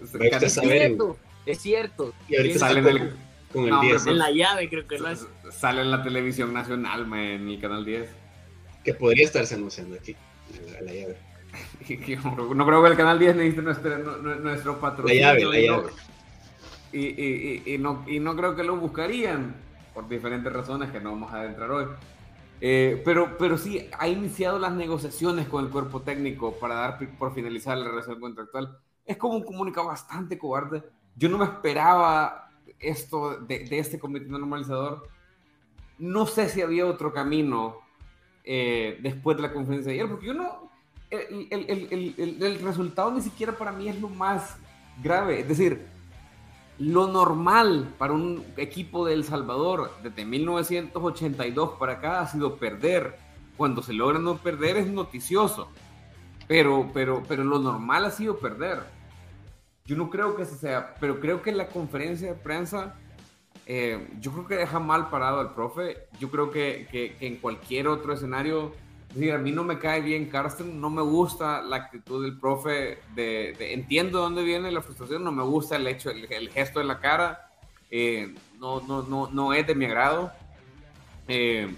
Vaya 0.00 0.02
usted 0.02 0.32
a 0.42 0.46
Es 0.46 0.52
saber. 0.54 0.78
cierto, 0.80 1.18
es 1.46 1.58
cierto. 1.60 2.14
Y 2.28 2.36
ahorita 2.36 2.58
Sale 2.58 2.78
en 2.80 2.84
con, 2.84 2.96
el- 2.96 3.12
con 3.52 3.64
el 3.64 3.70
No, 3.70 3.76
hombre, 3.78 3.90
10, 3.92 4.06
En 4.08 4.18
la 4.18 4.30
llave 4.32 4.68
creo 4.68 4.84
que 4.88 4.98
lo 4.98 5.06
hace. 5.06 5.26
Sale 5.52 5.82
en 5.82 5.92
la 5.92 6.02
televisión 6.02 6.52
nacional, 6.52 7.06
man, 7.06 7.20
en 7.20 7.48
el 7.48 7.60
canal 7.60 7.84
10. 7.84 8.08
que 8.82 8.94
podría 8.94 9.24
estarse 9.26 9.54
anunciando 9.54 9.94
aquí. 9.94 10.16
A 10.78 10.82
la 10.82 10.92
llave. 10.92 11.16
No 12.54 12.66
creo 12.66 12.82
que 12.82 12.88
el 12.90 12.96
canal 12.96 13.18
10 13.18 13.36
necesite 13.36 13.62
nuestro, 13.62 13.98
nu- 13.98 14.16
nu- 14.22 14.40
nuestro 14.40 14.72
La 14.74 14.80
patrocinio. 14.80 15.20
llave, 15.22 15.44
la 15.44 15.58
y 15.60 15.68
no- 15.68 15.76
llave. 15.82 15.92
Y, 16.92 16.98
y- 17.06 17.62
y- 17.74 17.78
no, 17.78 18.04
y 18.06 18.20
no 18.20 18.36
creo 18.36 18.54
que 18.56 18.64
lo 18.64 18.76
buscarían 18.76 19.54
por 19.92 20.08
diferentes 20.08 20.52
razones 20.52 20.90
que 20.90 21.00
no 21.00 21.10
vamos 21.12 21.32
a 21.32 21.40
adentrar 21.40 21.70
hoy. 21.70 21.86
Eh, 22.60 23.02
pero, 23.04 23.36
pero 23.38 23.58
sí, 23.58 23.88
ha 23.98 24.08
iniciado 24.08 24.58
las 24.58 24.72
negociaciones 24.72 25.46
con 25.48 25.64
el 25.64 25.70
cuerpo 25.70 26.00
técnico 26.02 26.52
para 26.58 26.74
dar 26.76 26.98
por 27.18 27.34
finalizar 27.34 27.76
la 27.76 27.88
relación 27.88 28.20
contractual. 28.20 28.78
Es 29.04 29.16
como 29.16 29.34
un 29.34 29.44
comunicado 29.44 29.88
bastante 29.88 30.38
cobarde. 30.38 30.82
Yo 31.16 31.28
no 31.28 31.38
me 31.38 31.44
esperaba 31.44 32.48
esto 32.78 33.38
de, 33.38 33.60
de 33.66 33.78
este 33.78 33.98
comité 33.98 34.26
normalizador. 34.26 35.08
No 35.98 36.26
sé 36.26 36.48
si 36.48 36.62
había 36.62 36.86
otro 36.86 37.12
camino 37.12 37.78
eh, 38.44 38.98
después 39.02 39.36
de 39.36 39.42
la 39.42 39.52
conferencia 39.52 39.90
de 39.92 39.98
ayer, 39.98 40.10
porque 40.10 40.26
yo 40.26 40.34
no. 40.34 40.70
El, 41.10 41.46
el- 41.50 42.14
el- 42.18 42.42
el- 42.42 42.60
resultado 42.60 43.10
ni 43.12 43.20
siquiera 43.20 43.52
para 43.52 43.72
mí 43.72 43.88
es 43.88 44.00
lo 44.00 44.08
más 44.08 44.56
grave. 45.02 45.40
Es 45.40 45.48
decir, 45.48 45.86
lo 46.78 47.06
normal 47.06 47.88
para 47.98 48.12
un 48.14 48.44
equipo 48.56 49.06
de 49.06 49.14
El 49.14 49.24
Salvador 49.24 49.92
desde 50.02 50.24
1982 50.24 51.70
para 51.78 51.94
acá 51.94 52.20
ha 52.20 52.26
sido 52.26 52.56
perder. 52.56 53.16
Cuando 53.56 53.82
se 53.82 53.92
logra 53.92 54.18
no 54.18 54.38
perder 54.38 54.76
es 54.78 54.88
noticioso, 54.88 55.68
pero, 56.48 56.90
pero, 56.92 57.22
pero 57.28 57.44
lo 57.44 57.60
normal 57.60 58.04
ha 58.06 58.10
sido 58.10 58.38
perder. 58.38 58.80
Yo 59.84 59.96
no 59.96 60.10
creo 60.10 60.34
que 60.34 60.42
ese 60.42 60.56
sea, 60.56 60.96
pero 60.98 61.20
creo 61.20 61.40
que 61.42 61.52
la 61.52 61.68
conferencia 61.68 62.28
de 62.32 62.34
prensa, 62.34 62.96
eh, 63.66 64.08
yo 64.20 64.32
creo 64.32 64.46
que 64.46 64.56
deja 64.56 64.78
mal 64.78 65.08
parado 65.10 65.40
al 65.40 65.54
profe. 65.54 66.06
Yo 66.18 66.30
creo 66.30 66.50
que, 66.50 66.86
que- 66.90 67.16
en 67.20 67.36
cualquier 67.36 67.88
otro 67.88 68.12
escenario, 68.12 68.72
es 69.16 69.32
a 69.32 69.38
mí 69.38 69.52
no 69.52 69.64
me 69.64 69.78
cae 69.78 70.00
bien 70.00 70.26
Carsten, 70.26 70.80
no 70.80 70.90
me 70.90 71.02
gusta 71.02 71.62
la 71.62 71.76
actitud 71.76 72.22
del 72.24 72.38
profe, 72.38 72.98
de, 73.14 73.54
entiendo 73.72 74.18
de 74.18 74.24
dónde 74.24 74.42
viene 74.42 74.70
la 74.70 74.82
frustración, 74.82 75.22
no 75.22 75.32
me 75.32 75.42
gusta 75.44 75.76
el 75.76 75.86
hecho, 75.86 76.10
el, 76.10 76.50
gesto 76.50 76.80
de 76.80 76.84
la 76.84 76.98
cara, 76.98 77.48
eh, 77.90 78.34
no, 78.58 78.80
no, 78.80 79.02
no, 79.02 79.30
no 79.30 79.52
es 79.54 79.66
de 79.66 79.74
mi 79.74 79.84
agrado. 79.84 80.32
Eh, 81.28 81.72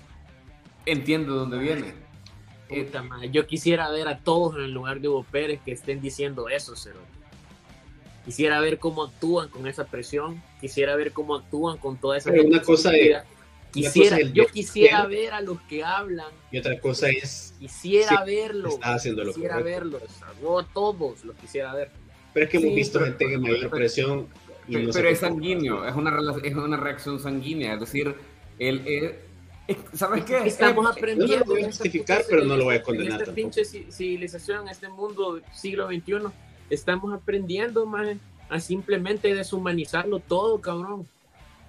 entiendo 0.86 1.34
de 1.34 1.38
dónde 1.40 1.58
viene. 1.58 1.94
Puta, 2.68 3.04
Yo 3.30 3.46
quisiera 3.46 3.90
ver 3.90 4.08
a 4.08 4.18
todos 4.18 4.56
en 4.56 4.62
el 4.62 4.72
lugar 4.72 5.00
de 5.00 5.08
Hugo 5.08 5.24
Pérez 5.30 5.60
que 5.64 5.72
estén 5.72 6.00
diciendo 6.00 6.48
eso, 6.48 6.74
Cero. 6.74 6.98
Quisiera 8.26 8.60
ver 8.60 8.78
cómo 8.78 9.04
actúan 9.04 9.48
con 9.48 9.66
esa 9.66 9.86
presión. 9.86 10.42
Quisiera 10.60 10.94
ver 10.96 11.12
cómo 11.12 11.34
actúan 11.36 11.78
con 11.78 11.96
toda 11.96 12.18
esa. 12.18 12.30
Pero 12.30 12.44
una 12.44 12.60
cosa 12.60 12.94
es-. 12.94 13.22
Quisiera, 13.72 14.20
yo 14.20 14.46
quisiera 14.46 15.06
quiero. 15.06 15.08
ver 15.24 15.32
a 15.34 15.40
los 15.40 15.60
que 15.62 15.82
hablan. 15.84 16.28
Y 16.50 16.58
otra 16.58 16.78
cosa 16.80 17.08
es, 17.10 17.54
Quisiera 17.58 18.08
Sí, 18.08 18.34
verlo. 18.34 18.68
está 18.70 18.94
haciendo 18.94 19.22
lo 19.24 19.32
quisiera 19.32 19.56
correcto. 19.58 19.80
verlos. 19.80 20.02
A 20.22 20.64
todos 20.72 21.24
los 21.24 21.36
quisiera 21.36 21.72
ver. 21.74 21.90
pero 22.34 22.44
es 22.44 22.50
que 22.50 22.56
hemos 22.58 22.68
Sí, 22.70 22.74
visto 22.74 22.98
pero- 22.98 23.10
gente 23.12 23.28
de 23.28 23.38
mayor 23.38 23.70
presión. 23.70 24.28
y 24.68 24.72
Pero, 24.74 24.86
no 24.88 24.92
pero 24.92 25.08
es 25.08 25.18
sanguíneo, 25.20 25.86
es 25.88 25.94
una, 25.94 26.18
es 26.42 26.54
una 26.54 26.76
reacción 26.76 27.20
sanguínea. 27.20 27.74
Es 27.74 27.80
decir, 27.80 28.14
el, 28.58 28.86
el- 28.86 29.14
es- 29.68 29.76
¿sabes 29.94 30.24
qué? 30.24 30.38
Estamos 30.46 30.84
Eh, 30.86 30.92
aprendiendo. 30.98 31.36
no 31.36 31.44
lo 31.44 31.50
voy 31.52 31.62
a 31.62 31.66
justificar, 31.66 32.24
pero 32.28 32.44
no 32.44 32.56
lo 32.56 32.64
voy 32.64 32.74
a 32.76 32.82
condenar 32.82 33.06
En 33.06 33.12
esta 33.20 33.24
tampoco. 33.26 33.34
pinche 33.54 33.62
ci- 33.62 33.90
civilización, 33.92 34.62
en 34.62 34.68
este 34.68 34.88
mundo 34.88 35.40
siglo 35.54 35.86
XXI, 35.86 36.26
estamos 36.70 37.12
aprendiendo, 37.14 37.86
man, 37.86 38.20
a 38.48 38.60
simplemente 38.60 39.34
deshumanizarlo 39.34 40.20
todo, 40.20 40.60
cabrón. 40.60 41.06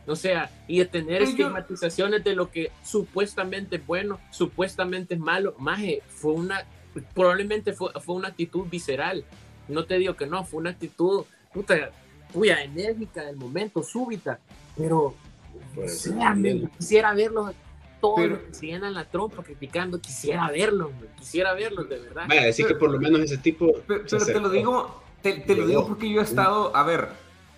O 0.06 0.16
sea, 0.16 0.50
y 0.68 0.80
de 0.80 0.86
tener 0.86 1.20
Pero 1.20 1.26
yo- 1.26 1.30
estigmatizaciones 1.32 2.24
de 2.24 2.34
lo 2.36 2.50
que 2.50 2.72
supuestamente 2.84 3.76
es 3.78 3.86
bueno, 3.86 4.20
supuestamente 4.32 5.16
es 5.16 5.20
malo. 5.20 5.54
Maje, 5.60 6.02
fue 6.08 6.32
una, 6.34 6.66
probablemente 7.14 7.74
fue, 7.74 7.92
fue 8.02 8.16
una 8.16 8.30
actitud 8.30 8.66
visceral. 8.70 9.26
No 9.68 9.86
te 9.86 9.98
digo 9.98 10.16
que 10.16 10.26
no, 10.26 10.46
fue 10.46 10.62
una 10.62 10.70
actitud, 10.70 11.26
puta, 11.54 11.92
puya, 12.32 12.64
enérgica 12.64 13.24
del 13.26 13.36
momento, 13.36 13.84
súbita. 13.84 14.40
Pero, 14.78 15.14
Pues, 15.76 16.10
me- 16.36 16.70
quisiera 16.78 17.14
verlos 17.14 17.54
todos 18.00 18.16
Pero- 18.18 18.36
los 18.36 18.40
que 18.44 18.54
se 18.54 18.66
llenan 18.68 18.94
la 18.94 19.06
trompa 19.06 19.44
criticando, 19.44 20.00
quisiera 20.00 20.50
verlos, 20.50 20.92
man, 20.92 21.08
quisiera 21.18 21.54
verlos, 21.54 21.90
de 21.90 22.00
verdad. 22.00 22.26
Vaya, 22.28 22.44
decir 22.46 22.68
que 22.68 22.76
por 22.76 22.92
lo 22.92 23.00
menos 23.00 23.22
ese 23.22 23.38
tipo. 23.38 23.72
Pero, 23.88 24.04
te 24.06 24.40
lo 24.40 24.50
digo, 24.50 25.04
te, 25.22 25.34
te 25.34 25.56
lo 25.56 25.68
digo 25.68 25.88
porque 25.88 26.10
yo 26.10 26.22
he 26.22 26.24
estado, 26.24 26.76
a 26.76 26.84
ver, 26.84 27.10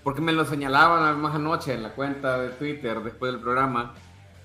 porque 0.03 0.21
me 0.21 0.31
lo 0.31 0.45
señalaban 0.45 1.19
más 1.21 1.35
anoche 1.35 1.73
en 1.73 1.83
la 1.83 1.93
cuenta 1.93 2.39
de 2.41 2.49
Twitter 2.49 3.01
después 3.01 3.31
del 3.31 3.41
programa, 3.41 3.95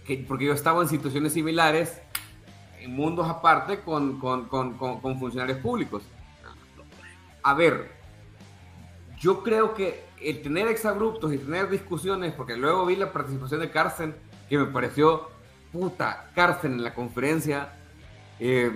que, 0.06 0.24
porque 0.26 0.46
yo 0.46 0.52
estaba 0.52 0.82
en 0.82 0.88
situaciones 0.88 1.32
similares, 1.32 2.00
en 2.80 2.94
mundos 2.94 3.28
aparte, 3.28 3.80
con, 3.80 4.18
con, 4.18 4.46
con, 4.46 4.76
con, 4.76 5.00
con 5.00 5.18
funcionarios 5.18 5.58
públicos. 5.58 6.02
A 7.42 7.54
ver, 7.54 7.90
yo 9.20 9.42
creo 9.42 9.74
que 9.74 10.04
el 10.20 10.42
tener 10.42 10.68
exabruptos 10.68 11.32
y 11.32 11.38
tener 11.38 11.68
discusiones, 11.68 12.32
porque 12.32 12.56
luego 12.56 12.84
vi 12.86 12.96
la 12.96 13.12
participación 13.12 13.60
de 13.60 13.70
Carsten, 13.70 14.14
que 14.48 14.58
me 14.58 14.66
pareció 14.66 15.28
puta, 15.74 16.30
Carsten 16.34 16.72
en 16.74 16.82
la 16.84 16.94
conferencia. 16.94 17.68
eh, 18.40 18.70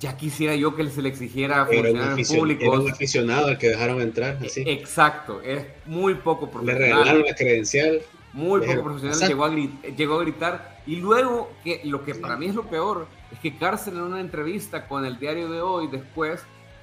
ya 0.00 0.16
quisiera 0.16 0.54
yo 0.54 0.76
que 0.76 0.88
se 0.90 1.02
le 1.02 1.08
exigiera 1.08 1.62
a 1.62 1.66
funcionarios 1.66 2.12
aficionado, 2.12 2.46
era 2.50 2.70
públicos. 2.70 2.78
un 2.84 2.90
aficionado 2.92 3.46
al 3.48 3.58
que 3.58 3.68
dejaron 3.68 4.00
entrar. 4.00 4.38
Así. 4.44 4.62
Exacto, 4.66 5.40
es 5.42 5.66
muy 5.86 6.14
poco 6.14 6.46
Le 6.46 6.52
profesional. 6.52 6.82
regalaron 6.82 7.22
la 7.26 7.34
credencial. 7.34 8.00
Muy 8.32 8.60
poco 8.60 8.84
profesional, 8.84 9.22
a, 9.22 9.26
llegó 9.96 10.14
a 10.14 10.20
gritar. 10.22 10.78
Y 10.86 10.96
luego, 10.96 11.50
que 11.64 11.80
lo 11.84 12.04
que 12.04 12.14
para 12.14 12.36
mí 12.36 12.46
es 12.46 12.54
lo 12.54 12.64
peor, 12.64 13.08
es 13.32 13.38
que 13.40 13.56
Carsten 13.56 13.94
en 13.96 14.02
una 14.02 14.20
entrevista 14.20 14.86
con 14.86 15.04
el 15.04 15.18
diario 15.18 15.48
de 15.50 15.60
hoy 15.60 15.88
después, 15.88 16.42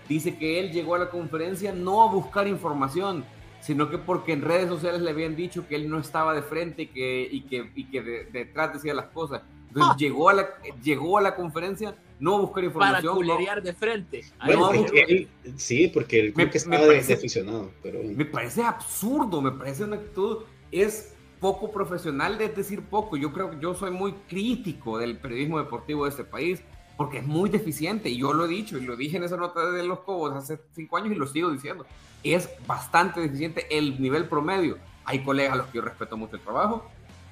dice 0.10 0.38
que 0.38 0.60
él 0.60 0.72
llegó 0.72 0.96
a 0.96 1.00
la 1.00 1.10
conferencia 1.10 1.72
no 1.72 2.04
a 2.04 2.12
buscar 2.12 2.48
información, 2.48 3.24
sino 3.66 3.90
que 3.90 3.98
porque 3.98 4.32
en 4.34 4.42
redes 4.44 4.68
sociales 4.70 5.02
le 5.02 5.10
habían 5.10 5.36
dicho 5.36 5.68
que 5.68 5.76
él 5.76 5.90
no 5.90 6.00
estaba 6.00 6.34
de 6.36 6.44
frente 6.44 6.84
y 6.84 6.88
que, 6.88 7.28
y 7.32 7.42
que, 7.42 7.72
y 7.76 7.86
que 7.86 8.02
de- 8.04 8.26
detrás 8.26 8.74
decía 8.74 8.94
las 8.94 9.08
cosas. 9.08 9.42
Entonces 9.70 9.92
Ah. 9.94 9.98
llegó, 9.98 10.30
a 10.30 10.34
la, 10.34 10.50
llegó 10.84 11.18
a 11.18 11.22
la 11.22 11.36
conferencia 11.36 11.96
no 12.20 12.36
a 12.36 12.40
buscar 12.42 12.54
Para 12.56 12.68
información. 12.68 13.06
no- 13.06 13.16
culerear 13.16 13.64
de 13.64 13.74
frente. 13.74 14.22
Bueno, 14.46 14.72
sí, 14.72 14.78
no, 14.78 14.84
porque 14.86 15.02
él- 15.02 15.28
sí, 15.58 15.88
porque 15.94 16.20
el 16.20 16.34
club 16.34 16.46
Me- 16.46 16.52
que 16.52 16.60
me 16.60 16.76
estaba 16.76 16.78
parece- 16.88 17.08
de 17.08 17.14
aficionado. 17.16 17.72
Pero 17.82 18.00
Me 18.04 18.26
parece 18.26 18.62
absurdo, 18.64 19.42
me 19.42 19.52
parece 19.52 19.84
una 19.84 19.96
actitud, 19.98 20.44
es 20.72 21.14
poco 21.40 21.72
profesional, 21.72 22.40
es 22.40 22.56
decir, 22.56 22.82
poco. 22.84 23.18
Yo 23.18 23.34
creo 23.34 23.50
que 23.52 23.58
yo 23.60 23.74
soy 23.74 23.92
muy 23.92 24.14
crítico 24.30 24.98
del 25.00 25.18
periodismo 25.18 25.58
deportivo 25.60 26.06
de 26.06 26.12
este 26.12 26.24
país, 26.24 26.62
porque 26.98 27.18
es 27.20 27.26
muy 27.26 27.50
deficiente, 27.50 28.10
y 28.10 28.18
yo 28.18 28.34
lo 28.34 28.46
he 28.46 28.48
dicho, 28.48 28.78
y 28.78 28.86
lo 28.86 28.96
dije 28.96 29.18
en 29.18 29.24
esa 29.24 29.38
nota 29.38 29.70
de 29.72 29.84
los 29.84 30.00
Cobos 30.00 30.34
hace 30.36 30.60
cinco 30.74 30.98
años 30.98 31.12
y 31.12 31.16
lo 31.16 31.28
sigo 31.28 31.50
diciendo. 31.52 31.86
Es 32.24 32.50
bastante 32.66 33.20
deficiente 33.20 33.68
el 33.78 34.02
nivel 34.02 34.28
promedio. 34.28 34.78
Hay 35.04 35.24
colegas 35.24 35.54
a 35.54 35.56
los 35.58 35.68
que 35.68 35.78
yo 35.78 35.82
respeto 35.82 36.16
mucho 36.18 36.36
el 36.38 36.42
trabajo, 36.42 36.90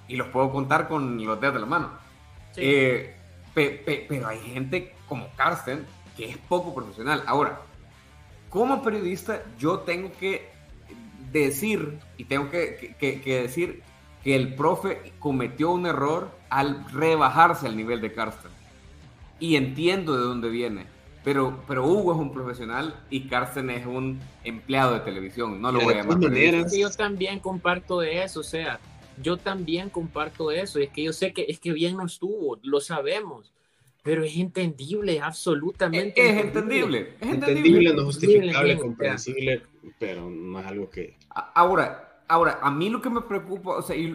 y 0.07 0.15
los 0.17 0.27
puedo 0.27 0.51
contar 0.51 0.87
con 0.89 1.23
los 1.25 1.39
dedos 1.39 1.55
de 1.55 1.59
la 1.61 1.65
mano. 1.65 1.89
sí. 2.53 2.61
Eh, 2.63 3.15
pe- 3.53 3.81
pe- 3.85 4.05
pero 4.09 4.27
hay 4.27 4.39
gente 4.39 4.95
como 5.07 5.27
Carsten 5.35 5.85
que 6.17 6.29
es 6.29 6.37
poco 6.37 6.73
profesional. 6.75 7.23
Ahora, 7.25 7.61
como 8.49 8.83
periodista, 8.83 9.43
yo 9.57 9.79
tengo 9.79 10.11
que 10.19 10.49
decir, 11.31 11.97
y 12.17 12.25
tengo 12.25 12.51
que, 12.51 12.75
que- 12.75 12.95
que- 12.95 13.21
que 13.21 13.41
decir 13.43 13.81
que 14.23 14.35
el 14.35 14.55
profe 14.55 15.13
cometió 15.19 15.71
un 15.71 15.85
error 15.87 16.29
al 16.49 16.85
rebajarse 16.91 17.65
al 17.67 17.75
nivel 17.75 18.01
de 18.01 18.13
Carsten. 18.13 18.51
Y 19.43 19.57
entiendo 19.57 20.15
de 20.15 20.23
dónde 20.23 20.47
viene. 20.47 20.85
Pero, 21.21 21.61
pero 21.67 21.85
Hugo 21.85 22.13
es 22.13 22.17
un 22.17 22.31
profesional 22.31 22.95
y 23.09 23.27
Carsten 23.27 23.69
es 23.71 23.85
un 23.85 24.21
empleado 24.45 24.93
de 24.93 25.01
televisión. 25.01 25.61
No 25.61 25.69
lo 25.69 25.81
voy 25.81 25.95
a 25.95 25.97
llamar. 25.97 26.17
yo 26.71 26.89
también 26.91 27.39
comparto 27.41 27.99
de 27.99 28.23
eso, 28.23 28.39
o 28.39 28.43
sea, 28.43 28.79
yo 29.21 29.35
también 29.35 29.89
comparto 29.89 30.49
eso, 30.49 30.79
es 30.79 30.89
que 30.91 31.03
yo 31.03 31.11
sé 31.11 31.33
que 31.33 31.45
es 31.49 31.59
que 31.59 31.73
bien 31.73 31.97
no 31.97 32.05
estuvo, 32.05 32.57
lo 32.63 32.79
sabemos, 32.79 33.51
pero 34.01 34.23
es 34.23 34.37
entendible, 34.37 35.17
Es, 35.17 35.21
absolutamente. 35.21 36.13
es 36.25 36.45
entendible. 36.45 37.15
Es 37.19 37.27
entendible. 37.27 37.31
entendible, 37.31 37.83
no 37.83 37.89
Entendible, 37.89 38.03
justificable, 38.05 38.63
bien, 38.63 38.79
comprensible, 38.79 39.61
pero 39.99 40.29
no 40.29 40.57
es 40.57 40.65
algo 40.65 40.89
que. 40.89 41.17
Ahora, 41.29 42.12
ahora, 42.27 42.59
a 42.61 42.71
mí 42.71 42.89
lo 42.89 43.01
que 43.01 43.09
me 43.09 43.21
preocupa, 43.21 43.71
o 43.71 43.81
sea, 43.81 43.95
y, 43.95 44.07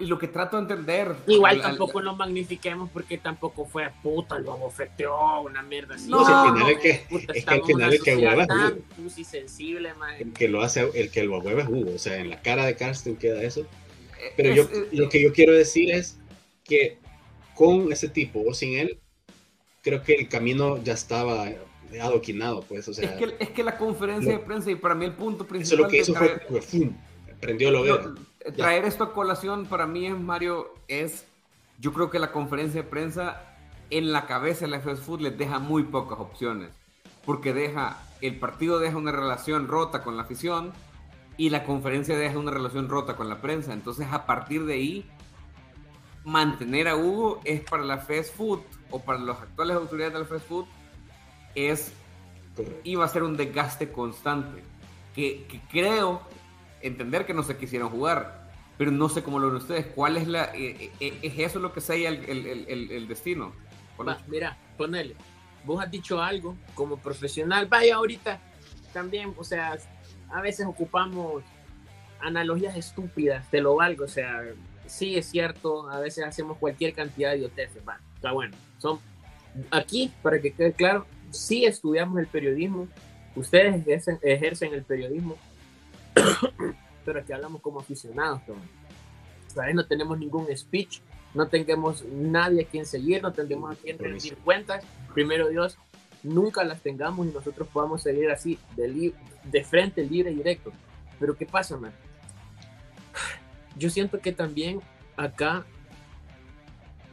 lo 0.00 0.18
que 0.18 0.28
trato 0.28 0.56
de 0.56 0.62
entender. 0.62 1.14
Igual 1.26 1.60
tampoco 1.60 2.00
lo 2.00 2.14
magnifiquemos 2.14 2.90
porque 2.90 3.18
tampoco 3.18 3.64
fue 3.64 3.90
puta, 4.02 4.38
lo 4.38 4.52
abofeteó, 4.52 5.42
una 5.42 5.62
mierda 5.62 5.94
así. 5.94 6.10
No, 6.10 6.26
al 6.26 6.52
final 6.52 6.70
es 6.70 6.78
que, 6.78 6.90
es 7.34 7.44
que 7.44 7.54
al 7.54 7.64
final 7.64 7.92
el 7.92 8.02
que 8.02 8.16
hueva 8.16 8.46
es 9.16 9.26
sensible, 9.26 9.92
El 10.18 10.32
que 10.32 10.48
lo 10.48 10.62
hace, 10.62 10.88
el 10.94 11.10
que 11.10 11.24
lo 11.24 11.38
hueva 11.38 11.62
es 11.62 11.68
Hugo, 11.68 11.92
o 11.94 11.98
sea, 11.98 12.16
en 12.16 12.30
la 12.30 12.40
cara 12.42 12.66
de 12.66 12.76
Carsten 12.76 13.16
queda 13.16 13.42
eso. 13.42 13.66
Pero 14.36 14.54
yo, 14.54 14.68
lo 14.92 15.08
que 15.08 15.22
yo 15.22 15.32
quiero 15.32 15.52
decir 15.52 15.90
es 15.90 16.18
que 16.64 16.98
con 17.54 17.92
ese 17.92 18.08
tipo 18.08 18.42
o 18.46 18.54
sin 18.54 18.78
él, 18.78 18.98
creo 19.82 20.02
que 20.02 20.14
el 20.14 20.28
camino 20.28 20.82
ya 20.82 20.92
estaba 20.92 21.48
adoquinado, 22.00 22.62
pues, 22.62 22.88
o 22.88 22.94
sea... 22.94 23.10
Es 23.10 23.18
que, 23.18 23.36
es 23.38 23.50
que 23.50 23.62
la 23.62 23.76
conferencia 23.76 24.32
de 24.32 24.38
prensa, 24.38 24.70
y 24.70 24.76
para 24.76 24.94
mí 24.94 25.04
el 25.04 25.12
punto 25.12 25.46
principal... 25.46 25.80
Eso 25.80 25.82
lo 25.82 25.88
que 25.88 25.98
hizo 25.98 26.14
fue, 26.14 26.40
prendió 27.42 27.70
lo 27.70 28.14
Traer 28.56 28.86
esto 28.86 29.04
a 29.04 29.12
colación 29.12 29.66
para 29.66 29.86
mí, 29.86 30.08
Mario, 30.08 30.72
es... 30.88 31.26
Yo 31.78 31.92
creo 31.92 32.10
que 32.10 32.18
la 32.18 32.32
conferencia 32.32 32.82
de 32.82 32.88
prensa 32.88 33.42
en 33.90 34.12
la 34.12 34.26
cabeza 34.26 34.64
de 34.64 34.70
la 34.70 34.78
FS 34.78 35.02
Food 35.02 35.20
les 35.20 35.36
deja 35.36 35.58
muy 35.58 35.82
pocas 35.82 36.18
opciones, 36.18 36.70
porque 37.26 37.52
deja, 37.52 38.00
el 38.20 38.38
partido 38.38 38.78
deja 38.78 38.96
una 38.96 39.12
relación 39.12 39.68
rota 39.68 40.02
con 40.02 40.16
la 40.16 40.22
afición 40.22 40.72
y 41.36 41.50
la 41.50 41.64
conferencia 41.64 42.16
deja 42.16 42.38
una 42.38 42.52
relación 42.52 42.88
rota 42.88 43.16
con 43.16 43.28
la 43.28 43.40
prensa, 43.40 43.72
entonces 43.72 44.06
a 44.10 44.26
partir 44.26 44.64
de 44.64 44.74
ahí 44.74 45.10
mantener 46.24 46.88
a 46.88 46.96
Hugo 46.96 47.40
es 47.44 47.60
para 47.62 47.82
la 47.82 47.98
fast 47.98 48.34
food 48.36 48.60
o 48.90 49.00
para 49.00 49.18
las 49.18 49.40
actuales 49.40 49.76
autoridades 49.76 50.14
del 50.14 50.26
fast 50.26 50.48
food 50.48 50.66
es 51.54 51.92
iba 52.84 53.04
a 53.04 53.08
ser 53.08 53.22
un 53.22 53.36
desgaste 53.36 53.90
constante 53.90 54.62
que, 55.14 55.46
creo 55.70 56.22
entender 56.82 57.26
que 57.26 57.34
no 57.34 57.42
se 57.42 57.56
quisieron 57.56 57.90
jugar. 57.90 58.50
Pero 58.78 58.90
no 58.90 59.08
sé 59.08 59.22
cómo 59.22 59.38
lo 59.38 59.48
ven 59.48 59.56
ustedes. 59.56 59.86
Cuál 59.86 60.16
es 60.16 60.26
la 60.26 60.44
eh, 60.54 60.76
eh, 60.78 60.92
eh, 61.00 61.18
es 61.22 61.38
eso 61.38 61.58
lo 61.58 61.72
que 61.72 61.80
sella 61.80 62.08
el, 62.08 63.06
destino 63.08 63.52
mira 64.26 64.56
ponele. 64.76 65.14
Vos 65.64 65.80
has 65.84 65.90
dicho 65.90 66.20
algo 66.20 66.56
como 66.74 66.96
profesional. 66.96 67.66
Vaya 67.66 67.96
ahorita 67.96 68.40
también 68.92 69.34
o 69.36 69.44
sea 69.44 69.78
a 70.30 70.40
veces 70.40 70.66
ocupamos 70.66 71.44
analogías 72.20 72.76
estúpidas 72.76 73.48
te 73.50 73.60
lo 73.60 73.76
valgo. 73.76 74.04
O 74.04 74.08
sea 74.08 74.42
sí 74.86 75.16
es 75.16 75.26
cierto, 75.26 75.88
a 75.88 76.00
veces 76.00 76.24
hacemos 76.24 76.58
cualquier 76.58 76.92
cantidad 76.92 77.30
de 77.30 77.38
idioteces, 77.38 77.82
va, 77.86 77.98
está 78.14 78.32
bueno. 78.32 78.56
Son, 78.78 78.98
aquí, 79.70 80.12
para 80.22 80.40
que 80.40 80.52
quede 80.52 80.72
claro, 80.72 81.06
sí 81.30 81.64
estudiamos 81.64 82.18
el 82.18 82.26
periodismo, 82.26 82.88
ustedes 83.34 83.74
ejercen, 83.76 84.18
ejercen 84.22 84.74
el 84.74 84.82
periodismo, 84.82 85.36
pero 87.04 87.20
aquí 87.20 87.32
hablamos 87.32 87.60
como 87.60 87.80
aficionados, 87.80 88.42
¿sabes? 89.48 89.74
No 89.74 89.86
tenemos 89.86 90.18
ningún 90.18 90.46
speech, 90.56 91.00
no 91.34 91.48
tenemos 91.48 92.04
nadie 92.04 92.62
a 92.62 92.66
quien 92.66 92.86
seguir, 92.86 93.22
no 93.22 93.32
tendremos 93.32 93.72
a 93.72 93.80
quien 93.80 93.98
rendir 93.98 94.36
cuentas. 94.38 94.84
Primero 95.14 95.48
Dios, 95.48 95.78
nunca 96.22 96.64
las 96.64 96.80
tengamos 96.80 97.26
y 97.26 97.30
nosotros 97.30 97.68
podamos 97.68 98.02
seguir 98.02 98.30
así, 98.30 98.58
de, 98.76 99.12
de 99.44 99.64
frente, 99.64 100.04
libre 100.04 100.30
y 100.32 100.36
directo. 100.36 100.72
Pero 101.18 101.36
¿qué 101.36 101.46
pasa, 101.46 101.76
man? 101.76 101.92
yo 103.76 103.90
siento 103.90 104.20
que 104.20 104.32
también 104.32 104.80
acá 105.16 105.64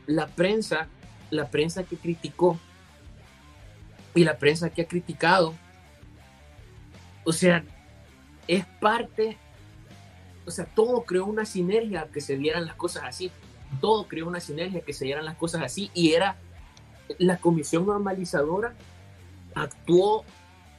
la 0.05 0.27
prensa, 0.27 0.87
la 1.29 1.49
prensa 1.49 1.83
que 1.83 1.97
criticó 1.97 2.59
y 4.15 4.23
la 4.23 4.37
prensa 4.37 4.69
que 4.69 4.81
ha 4.81 4.87
criticado, 4.87 5.53
o 7.23 7.31
sea, 7.31 7.63
es 8.49 8.65
parte, 8.65 9.37
o 10.47 10.49
sea, 10.49 10.65
todo 10.65 11.03
creó 11.03 11.25
una 11.25 11.45
sinergia 11.45 12.07
que 12.11 12.19
se 12.19 12.35
dieran 12.35 12.65
las 12.65 12.73
cosas 12.73 13.03
así, 13.05 13.31
todo 13.79 14.07
creó 14.07 14.27
una 14.27 14.39
sinergia 14.39 14.81
que 14.81 14.91
se 14.91 15.05
dieran 15.05 15.23
las 15.23 15.37
cosas 15.37 15.61
así. 15.61 15.91
Y 15.93 16.13
era 16.13 16.35
la 17.19 17.37
comisión 17.37 17.85
normalizadora 17.85 18.73
actuó 19.53 20.25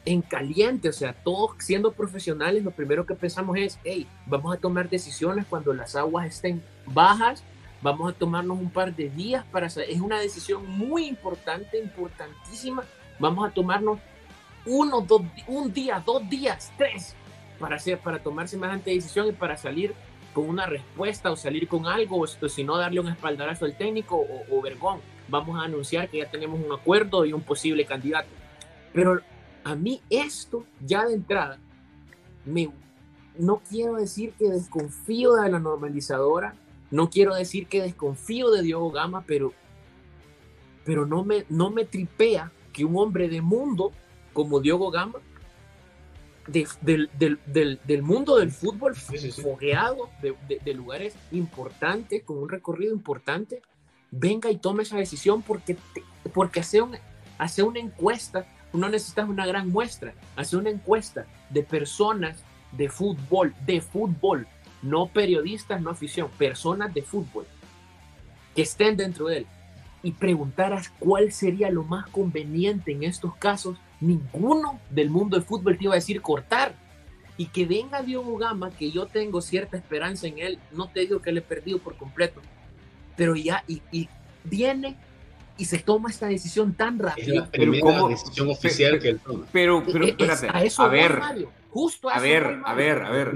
en 0.04 0.20
caliente, 0.20 0.88
o 0.88 0.92
sea, 0.92 1.12
todos 1.12 1.52
siendo 1.58 1.92
profesionales, 1.92 2.64
lo 2.64 2.72
primero 2.72 3.06
que 3.06 3.14
pensamos 3.14 3.56
es, 3.56 3.78
hey, 3.84 4.08
vamos 4.26 4.52
a 4.52 4.58
tomar 4.58 4.90
decisiones 4.90 5.46
cuando 5.46 5.72
las 5.72 5.94
aguas 5.94 6.26
estén 6.26 6.64
bajas, 6.86 7.44
vamos 7.82 8.12
a 8.12 8.16
tomarnos 8.16 8.58
un 8.58 8.70
par 8.70 8.96
de 8.96 9.10
días 9.10 9.44
para 9.52 9.66
hacer, 9.66 9.88
es 9.88 10.00
una 10.00 10.18
decisión 10.18 10.66
muy 10.66 11.06
importante, 11.06 11.78
importantísima, 11.78 12.82
vamos 13.20 13.48
a 13.48 13.52
tomarnos 13.52 14.00
uno, 14.66 15.02
dos, 15.02 15.22
un 15.46 15.72
día, 15.72 16.02
dos 16.04 16.28
días, 16.28 16.72
tres, 16.76 17.14
para 17.60 17.76
hacer, 17.76 17.98
para 17.98 18.18
tomar 18.20 18.48
semejante 18.48 18.90
decisión 18.90 19.28
y 19.28 19.32
para 19.32 19.56
salir 19.56 19.94
con 20.34 20.48
una 20.48 20.66
respuesta 20.66 21.30
o 21.30 21.36
salir 21.36 21.68
con 21.68 21.86
algo, 21.86 22.20
o 22.20 22.26
si 22.26 22.64
no 22.64 22.76
darle 22.76 23.00
un 23.00 23.08
espaldarazo 23.08 23.66
al 23.66 23.76
técnico 23.76 24.16
o, 24.16 24.56
o 24.56 24.62
vergón, 24.62 25.00
vamos 25.28 25.60
a 25.60 25.64
anunciar 25.64 26.08
que 26.08 26.18
ya 26.18 26.30
tenemos 26.30 26.58
un 26.58 26.72
acuerdo 26.72 27.24
y 27.24 27.32
un 27.32 27.42
posible 27.42 27.84
candidato. 27.84 28.28
Pero 28.92 29.20
a 29.62 29.74
mí 29.74 30.00
esto, 30.08 30.64
ya 30.84 31.04
de 31.04 31.14
entrada, 31.14 31.58
me, 32.44 32.70
no 33.38 33.60
quiero 33.68 33.94
decir 33.94 34.32
que 34.38 34.48
desconfío 34.48 35.34
de 35.34 35.50
la 35.50 35.58
normalizadora, 35.58 36.54
no 36.90 37.10
quiero 37.10 37.34
decir 37.34 37.66
que 37.66 37.82
desconfío 37.82 38.50
de 38.50 38.62
Diogo 38.62 38.90
Gama, 38.90 39.24
pero, 39.26 39.52
pero 40.84 41.06
no, 41.06 41.24
me, 41.24 41.44
no 41.48 41.70
me 41.70 41.84
tripea 41.84 42.50
que 42.72 42.84
un 42.84 42.96
hombre 42.96 43.28
de 43.28 43.42
mundo 43.42 43.92
como 44.32 44.60
Diogo 44.60 44.90
Gama, 44.90 45.18
del, 46.46 48.02
mundo 48.02 48.36
del 48.36 48.50
fútbol, 48.50 48.94
fogueado, 48.94 50.10
de, 50.20 50.74
lugares 50.74 51.14
importantes, 51.32 52.22
con 52.24 52.38
un 52.38 52.48
recorrido 52.48 52.94
importante, 52.94 53.62
venga 54.10 54.50
y 54.50 54.56
tome 54.56 54.82
esa 54.82 54.96
decisión 54.96 55.42
porque, 55.42 55.76
porque 56.34 56.60
hace, 56.60 56.82
un, 56.82 56.96
hace 57.38 57.62
una 57.62 57.78
encuesta 57.78 58.46
no 58.72 58.88
necesitas 58.88 59.28
una 59.28 59.46
gran 59.46 59.68
muestra, 59.68 60.14
hace 60.36 60.56
una 60.56 60.70
encuesta 60.70 61.26
de 61.50 61.62
personas 61.62 62.44
de 62.72 62.88
fútbol, 62.88 63.54
de 63.66 63.80
fútbol, 63.80 64.46
no 64.82 65.08
periodistas, 65.08 65.80
no 65.82 65.90
afición, 65.90 66.30
personas 66.38 66.94
de 66.94 67.02
fútbol 67.02 67.46
que 68.54 68.62
estén 68.62 68.96
dentro 68.96 69.26
de 69.26 69.38
él. 69.38 69.46
Y 70.02 70.12
preguntaras 70.12 70.90
cuál 70.98 71.32
sería 71.32 71.70
lo 71.70 71.82
más 71.82 72.06
conveniente 72.08 72.92
en 72.92 73.02
estos 73.02 73.34
casos, 73.36 73.76
ninguno 74.00 74.80
del 74.90 75.10
mundo 75.10 75.36
del 75.36 75.44
fútbol 75.44 75.76
te 75.76 75.84
iba 75.84 75.94
a 75.94 75.96
decir 75.96 76.20
cortar. 76.20 76.74
Y 77.36 77.46
que 77.46 77.64
venga 77.64 78.02
Diogo 78.02 78.36
Gama, 78.36 78.70
que 78.70 78.90
yo 78.90 79.06
tengo 79.06 79.40
cierta 79.40 79.76
esperanza 79.76 80.26
en 80.26 80.38
él, 80.38 80.58
no 80.72 80.88
te 80.88 81.00
digo 81.00 81.22
que 81.22 81.32
le 81.32 81.38
he 81.38 81.42
perdido 81.42 81.78
por 81.78 81.96
completo, 81.96 82.42
pero 83.16 83.34
ya, 83.34 83.64
y, 83.66 83.80
y 83.90 84.10
viene 84.44 84.96
y 85.60 85.66
se 85.66 85.78
toma 85.78 86.08
esta 86.08 86.26
decisión 86.26 86.72
tan 86.72 86.98
rápido. 86.98 87.28
Es 87.28 87.40
la 87.40 87.46
primera 87.46 88.08
decisión 88.08 88.48
oficial 88.48 88.98
que 88.98 89.10
él 89.10 89.20
toma. 89.20 89.46
Pero, 89.52 89.82
pero 89.84 90.06
espérate, 90.06 90.48
a, 90.50 90.64
eso 90.64 90.82
a 90.82 90.88
ver, 90.88 91.20
justo 91.70 92.10
a, 92.10 92.18
ver, 92.18 92.60
a 92.64 92.74
ver, 92.74 93.02
a 93.02 93.10
ver, 93.10 93.32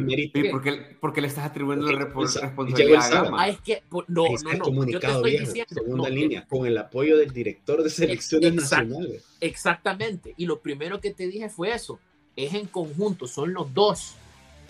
¿por 1.01 1.13
qué, 1.13 1.21
le 1.21 1.27
estás 1.27 1.45
atribuyendo 1.47 1.91
la 1.91 2.05
responsabilidad 2.05 3.03
a 3.03 3.09
Gama? 3.09 3.43
Ah, 3.43 3.49
es 3.49 3.61
que, 3.61 3.83
no, 4.09 4.25
no, 4.27 4.53
no, 4.53 4.65
comunicado 4.65 5.19
yo 5.19 5.23
te 5.23 5.35
estoy 5.35 5.47
diciendo, 5.47 5.75
segunda 5.75 6.09
línea, 6.11 6.47
con 6.47 6.67
el 6.67 6.77
apoyo 6.77 7.17
del 7.17 7.33
director 7.33 7.83
de 7.83 7.91
selecciones 7.91 8.55
nacionales. 8.55 9.25
Exactamente, 9.41 10.35
y 10.37 10.47
lo 10.47 10.61
primero 10.61 11.01
que 11.01 11.13
te 11.13 11.29
dije 11.29 11.49
fue 11.49 11.73
eso, 11.73 12.01
es 12.37 12.55
en 12.55 12.67
conjunto, 12.67 13.27
son 13.27 13.53
los 13.53 13.73
dos, 13.73 14.15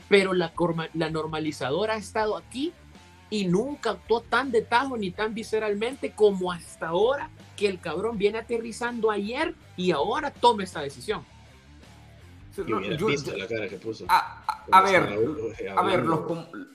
pero 0.08 0.34
la, 0.34 0.52
la 0.92 1.10
normalizadora 1.10 1.94
ha 1.94 1.98
estado 1.98 2.36
aquí 2.36 2.72
y 3.30 3.46
nunca 3.46 3.90
actuó 3.90 4.20
tan 4.20 4.52
de 4.52 4.62
tajo 4.62 4.96
ni 4.96 5.10
tan 5.10 5.34
visceralmente 5.34 6.12
como 6.12 6.52
hasta 6.52 6.88
ahora 6.88 7.30
que 7.56 7.66
el 7.66 7.80
cabrón 7.80 8.18
viene 8.18 8.38
aterrizando 8.38 9.10
ayer 9.10 9.54
y 9.76 9.90
ahora 9.90 10.30
toma 10.30 10.64
esta 10.64 10.82
decisión. 10.82 11.24
A, 14.70 14.80
ver, 14.82 15.18
a 15.76 15.82
ver, 15.82 16.04
los, 16.04 16.20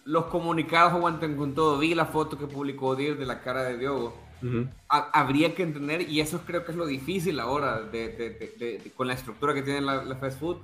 los, 0.06 0.26
comunicados 0.26 0.94
aguanten 0.94 1.38
con 1.38 1.56
todo. 1.56 1.80
Vi 1.80 1.96
la 1.96 2.06
foto 2.06 2.38
que 2.38 2.48
publicó 2.48 2.96
Dir 2.96 3.18
de 3.18 3.26
la 3.26 3.42
cara 3.42 3.64
de 3.64 3.78
Diogo. 3.78 4.16
habría 4.88 5.56
que 5.56 5.64
entender, 5.64 6.02
y 6.10 6.22
eso 6.22 6.42
creo 6.46 6.66
que 6.66 6.72
es 6.72 6.78
lo 6.78 6.86
difícil 6.86 7.40
ahora 7.40 7.82
de, 7.82 8.92
con 8.96 9.08
la 9.08 9.14
estructura 9.14 9.54
que 9.54 9.62
tiene 9.62 9.82
la, 9.82 10.04
la, 10.04 10.16
fast 10.16 10.40
food, 10.40 10.58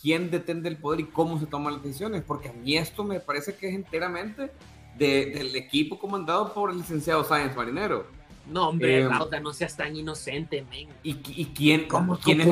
quién 0.00 0.30
detende 0.30 0.68
el 0.68 0.76
poder 0.76 1.00
y 1.00 1.04
cómo 1.04 1.38
se 1.38 1.46
toman 1.46 1.74
las 1.74 1.82
decisiones, 1.82 2.22
porque 2.22 2.48
a 2.48 2.52
mí 2.52 2.76
esto 2.76 3.04
me 3.04 3.20
parece 3.20 3.56
que 3.56 3.68
es 3.68 3.74
enteramente 3.74 4.50
del 4.98 5.54
equipo 5.54 5.98
comandado 5.98 6.52
por 6.52 6.70
el 6.70 6.78
licenciado 6.78 7.22
Sáenz 7.24 7.56
Marinero. 7.56 8.06
No, 8.50 8.70
hombre, 8.70 9.02
eh, 9.02 9.08
no 9.42 9.52
seas 9.52 9.76
tan 9.76 9.94
inocente, 9.94 10.64
men. 10.70 10.88
¿Y, 11.02 11.18
y 11.26 11.46
quién, 11.54 11.86
¿Cómo, 11.86 12.18
quién 12.18 12.40
es. 12.40 12.48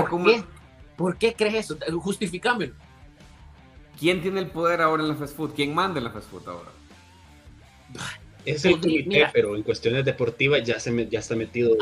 ¿Por 0.97 1.19
qué 1.19 1.35
crees 1.35 1.71
eso? 1.71 1.79
Justifícamelo. 2.01 2.75
¿Quién 3.99 4.21
tiene 4.21 4.41
el 4.41 4.49
poder 4.49 4.81
ahora 4.81 5.03
en 5.03 5.09
la 5.11 5.15
fast 5.15 5.37
food? 5.37 5.53
¿Quién 5.55 5.75
manda 5.75 5.99
en 5.99 6.05
la 6.05 6.11
fast 6.11 6.31
food 6.31 6.49
ahora? 6.49 6.71
Es 8.45 8.65
el 8.65 8.81
comité, 8.81 9.27
pero 9.33 9.57
en 9.57 9.63
cuestiones 9.63 10.05
deportivas 10.05 10.63
ya, 10.63 10.79
se 10.79 11.09
ya 11.09 11.19
está 11.19 11.35
metido. 11.35 11.77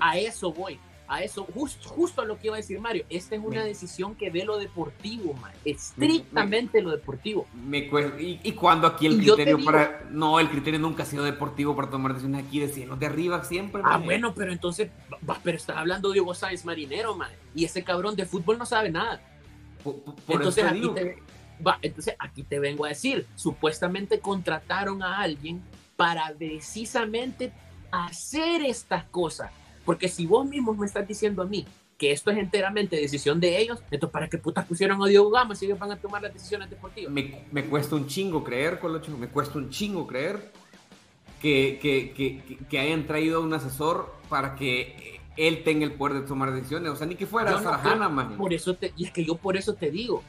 A 0.00 0.18
eso 0.18 0.52
voy. 0.52 0.78
A 1.08 1.22
eso, 1.22 1.44
justo, 1.54 1.88
justo 1.88 2.20
a 2.20 2.26
lo 2.26 2.38
que 2.38 2.48
iba 2.48 2.56
a 2.56 2.58
decir 2.58 2.78
Mario. 2.80 3.04
Esta 3.08 3.34
es 3.34 3.42
una 3.42 3.64
decisión 3.64 4.14
que 4.14 4.30
ve 4.30 4.44
lo 4.44 4.58
deportivo, 4.58 5.32
man. 5.34 5.52
estrictamente 5.64 6.82
lo 6.82 6.90
deportivo. 6.90 7.46
Me 7.54 7.78
y, 8.18 8.40
y, 8.42 8.52
cuando 8.52 8.86
aquí 8.86 9.06
el 9.06 9.16
criterio 9.16 9.64
para. 9.64 10.06
No, 10.10 10.38
el 10.38 10.50
criterio 10.50 10.78
nunca 10.78 11.04
ha 11.04 11.06
sido 11.06 11.24
deportivo 11.24 11.74
para 11.74 11.88
tomar 11.88 12.12
decisiones 12.12 12.44
aquí 12.44 12.60
de 12.60 12.68
cielo 12.68 12.96
de 12.96 13.06
arriba 13.06 13.42
siempre. 13.44 13.80
Ah, 13.84 13.96
bueno, 13.98 14.34
pero 14.34 14.52
entonces, 14.52 14.90
pero 15.42 15.56
estás 15.56 15.78
hablando 15.78 16.10
de 16.12 16.20
Hugo 16.20 16.34
Sáenz 16.34 16.64
Marinero, 16.66 17.16
man. 17.16 17.30
Y 17.54 17.64
ese 17.64 17.82
cabrón 17.82 18.14
de 18.14 18.26
fútbol 18.26 18.58
no 18.58 18.66
sabe 18.66 18.90
nada. 18.90 19.22
Por, 19.82 19.96
entonces, 20.28 20.64
aquí 20.64 20.90
te, 20.94 21.22
va, 21.66 21.78
entonces 21.80 22.14
aquí 22.18 22.42
te 22.42 22.58
vengo 22.58 22.84
a 22.84 22.88
decir, 22.88 23.26
supuestamente 23.34 24.20
contrataron 24.20 25.02
a 25.02 25.20
alguien 25.20 25.62
para 25.96 26.34
precisamente 26.34 27.52
hacer 27.90 28.62
estas 28.62 29.04
cosas 29.04 29.50
porque 29.88 30.10
si 30.10 30.26
vos 30.26 30.46
mismos 30.46 30.76
me 30.76 30.84
estás 30.84 31.08
diciendo 31.08 31.40
a 31.40 31.46
mí 31.46 31.64
que 31.96 32.12
esto 32.12 32.30
es 32.30 32.36
enteramente 32.36 32.94
decisión 32.94 33.40
de 33.40 33.58
ellos, 33.58 33.78
entonces 33.90 34.12
¿para 34.12 34.28
qué 34.28 34.36
putas 34.36 34.66
pusieron 34.66 35.02
a 35.02 35.06
Diego 35.06 35.30
Gama 35.30 35.54
si 35.54 35.64
ellos 35.64 35.78
van 35.78 35.90
a 35.92 35.96
tomar 35.96 36.20
las 36.20 36.34
decisiones 36.34 36.68
deportivas? 36.68 37.10
Me, 37.10 37.46
me 37.50 37.64
cuesta 37.64 37.96
un 37.96 38.06
chingo 38.06 38.44
creer, 38.44 38.80
Colocho, 38.80 39.16
me 39.16 39.28
cuesta 39.28 39.56
un 39.56 39.70
chingo 39.70 40.06
creer 40.06 40.52
que, 41.40 41.78
que, 41.80 42.12
que, 42.12 42.58
que, 42.68 42.78
hayan 42.78 43.06
traído 43.06 43.38
a 43.38 43.40
un 43.40 43.54
asesor 43.54 44.14
para 44.28 44.56
que 44.56 45.22
él 45.38 45.64
tenga 45.64 45.86
el 45.86 45.92
poder 45.92 46.20
de 46.20 46.28
tomar 46.28 46.52
decisiones. 46.52 46.92
O 46.92 46.96
sea, 46.96 47.06
ni 47.06 47.14
que 47.14 47.26
fuera 47.26 47.52
no 47.52 47.62
Sarajana, 47.62 48.10
man. 48.10 48.36
Por 48.36 48.52
eso 48.52 48.74
te, 48.74 48.92
y 48.94 49.06
es 49.06 49.10
que 49.10 49.24
yo 49.24 49.36
por 49.36 49.56
eso 49.56 49.72
te 49.72 49.90
digo, 49.90 50.22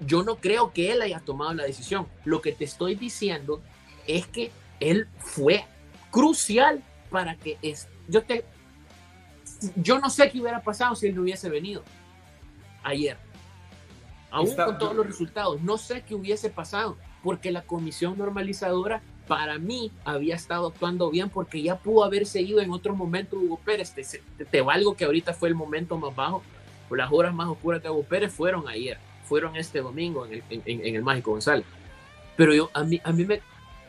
yo 0.00 0.24
no 0.24 0.38
creo 0.38 0.72
que 0.72 0.90
él 0.90 1.02
haya 1.02 1.20
tomado 1.20 1.54
la 1.54 1.62
decisión. 1.62 2.08
Lo 2.24 2.42
que 2.42 2.50
te 2.50 2.64
estoy 2.64 2.96
diciendo 2.96 3.62
es 4.08 4.26
que 4.26 4.50
él 4.80 5.06
fue 5.18 5.66
crucial 6.10 6.82
para 7.10 7.36
que 7.36 7.58
es, 7.62 7.86
yo 8.08 8.24
te 8.24 8.44
yo 9.76 9.98
no 9.98 10.10
sé 10.10 10.30
qué 10.30 10.40
hubiera 10.40 10.62
pasado 10.62 10.94
si 10.94 11.06
él 11.06 11.14
no 11.14 11.22
hubiese 11.22 11.48
venido 11.48 11.82
ayer. 12.82 13.16
Aún 14.30 14.54
con 14.54 14.78
todos 14.78 14.94
los 14.94 15.06
resultados, 15.06 15.60
no 15.62 15.78
sé 15.78 16.02
qué 16.02 16.14
hubiese 16.14 16.50
pasado, 16.50 16.98
porque 17.22 17.50
la 17.50 17.62
comisión 17.62 18.18
normalizadora 18.18 19.00
para 19.26 19.58
mí 19.58 19.92
había 20.04 20.34
estado 20.34 20.68
actuando 20.68 21.10
bien 21.10 21.28
porque 21.28 21.62
ya 21.62 21.78
pudo 21.78 22.04
haber 22.04 22.26
seguido 22.26 22.60
en 22.60 22.70
otro 22.70 22.94
momento 22.94 23.36
Hugo 23.36 23.58
Pérez. 23.58 23.92
Te, 23.92 24.04
te, 24.44 24.60
valgo 24.60 24.96
que 24.96 25.04
ahorita 25.04 25.34
fue 25.34 25.48
el 25.48 25.54
momento 25.54 25.98
más 25.98 26.14
bajo, 26.14 26.42
las 26.90 27.12
horas 27.12 27.34
más 27.34 27.48
oscuras 27.48 27.82
de 27.82 27.90
Hugo 27.90 28.02
Pérez 28.02 28.32
fueron 28.32 28.68
ayer, 28.68 28.98
fueron 29.24 29.56
este 29.56 29.80
domingo 29.80 30.26
en 30.26 30.42
el, 30.48 30.62
en, 30.64 30.96
el 30.96 31.02
Mágico 31.02 31.32
González. 31.32 31.66
Pero 32.36 32.54
yo, 32.54 32.70
a 32.72 32.84
mí, 32.84 33.00
a, 33.04 33.12
mí 33.12 33.24
me, 33.24 33.40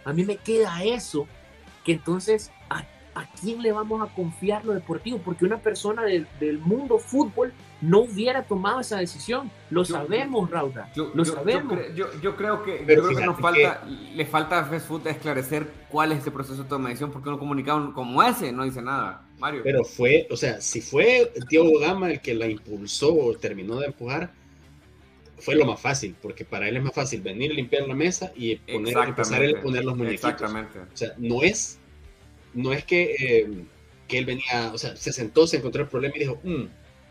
a 0.05 0.13
mí 0.13 0.23
me 0.23 0.37
queda 0.37 0.83
eso, 0.83 1.27
que 1.83 1.93
entonces 1.93 2.51
¿a 3.19 3.27
quién 3.39 3.61
le 3.61 3.71
vamos 3.71 4.01
a 4.01 4.13
confiar 4.13 4.63
lo 4.63 4.73
deportivo? 4.73 5.19
Porque 5.19 5.43
una 5.45 5.57
persona 5.57 6.03
del, 6.03 6.59
mundo 6.59 6.97
fútbol 6.99 7.51
no 7.81 7.99
hubiera 7.99 8.43
tomado 8.43 8.79
esa 8.79 8.97
decisión. 8.97 9.51
Lo 9.69 9.83
sabemos, 9.83 10.49
Rauda. 10.49 10.91
lo 10.95 11.25
sabemos. 11.25 11.77
Yo, 11.95 12.35
creo 12.35 12.63
que, 12.63 12.85
nos 13.25 13.39
falta, 13.39 13.83
le 14.15 14.25
falta 14.25 14.59
a 14.59 14.65
Facebook 14.65 15.03
esclarecer 15.05 15.67
cuál 15.89 16.13
es 16.13 16.19
ese 16.19 16.31
proceso 16.31 16.63
de 16.63 16.69
toma 16.69 16.85
de 16.85 16.93
decisión, 16.93 17.11
porque 17.11 17.29
un 17.29 17.37
comunicado 17.37 17.93
como 17.93 18.23
ese 18.23 18.51
no 18.51 18.63
dice 18.63 18.81
nada. 18.81 19.25
Mario. 19.37 19.61
Pero 19.63 19.83
fue, 19.83 20.27
o 20.31 20.37
sea, 20.37 20.61
si 20.61 20.81
fue 20.81 21.31
Diego 21.49 21.79
Gama 21.79 22.11
el 22.11 22.21
que 22.21 22.33
la 22.33 22.47
impulsó 22.47 23.13
o 23.13 23.33
terminó 23.35 23.79
de 23.79 23.87
empujar, 23.87 24.31
fue 25.37 25.55
lo 25.55 25.65
más 25.65 25.79
fácil, 25.79 26.15
porque 26.21 26.43
para 26.43 26.67
él 26.67 26.77
es 26.77 26.83
más 26.83 26.93
fácil 26.93 27.21
venir 27.21 27.51
a 27.51 27.53
limpiar 27.53 27.87
la 27.87 27.95
mesa 27.95 28.31
y 28.35 28.57
poner, 28.57 28.97
empezar 28.97 29.41
a 29.41 29.61
poner 29.61 29.85
los 29.85 29.95
muñequitos. 29.95 30.31
Exactamente. 30.31 30.79
O 30.79 30.97
sea, 30.97 31.13
no 31.17 31.43
es 31.43 31.78
no 32.53 32.73
es 32.73 32.83
que, 32.83 33.15
eh, 33.19 33.47
que 34.07 34.17
él 34.17 34.25
venía, 34.25 34.71
o 34.73 34.77
sea, 34.77 34.95
se 34.95 35.13
sentó, 35.13 35.47
se 35.47 35.57
encontró 35.57 35.83
el 35.83 35.89
problema 35.89 36.15
y 36.15 36.19
dijo, 36.19 36.39
mm, 36.43 36.63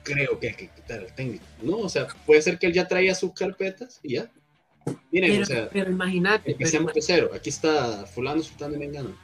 creo 0.03 0.39
que 0.39 0.49
hay 0.49 0.55
que 0.55 0.69
quitar 0.69 1.01
al 1.01 1.15
técnico. 1.15 1.45
No, 1.63 1.79
o 1.79 1.89
sea, 1.89 2.07
puede 2.27 2.43
ser 2.43 2.59
que 2.59 2.67
él 2.67 2.73
ya 2.73 2.89
traía 2.89 3.15
sus 3.15 3.33
carpetas 3.33 4.01
y 4.03 4.15
ya. 4.15 4.31
Miren, 5.11 5.43
o 5.43 5.47
sea, 5.47 5.69
pero 5.71 5.91
imagínate. 5.91 6.53
Empecemos 6.53 6.95
de 6.95 7.03
cero. 7.03 7.31
Aquí 7.35 7.51
está 7.51 8.07
Fulano, 8.07 8.43
Sultán 8.43 8.73
de 8.73 8.79
Mengano. 8.79 9.15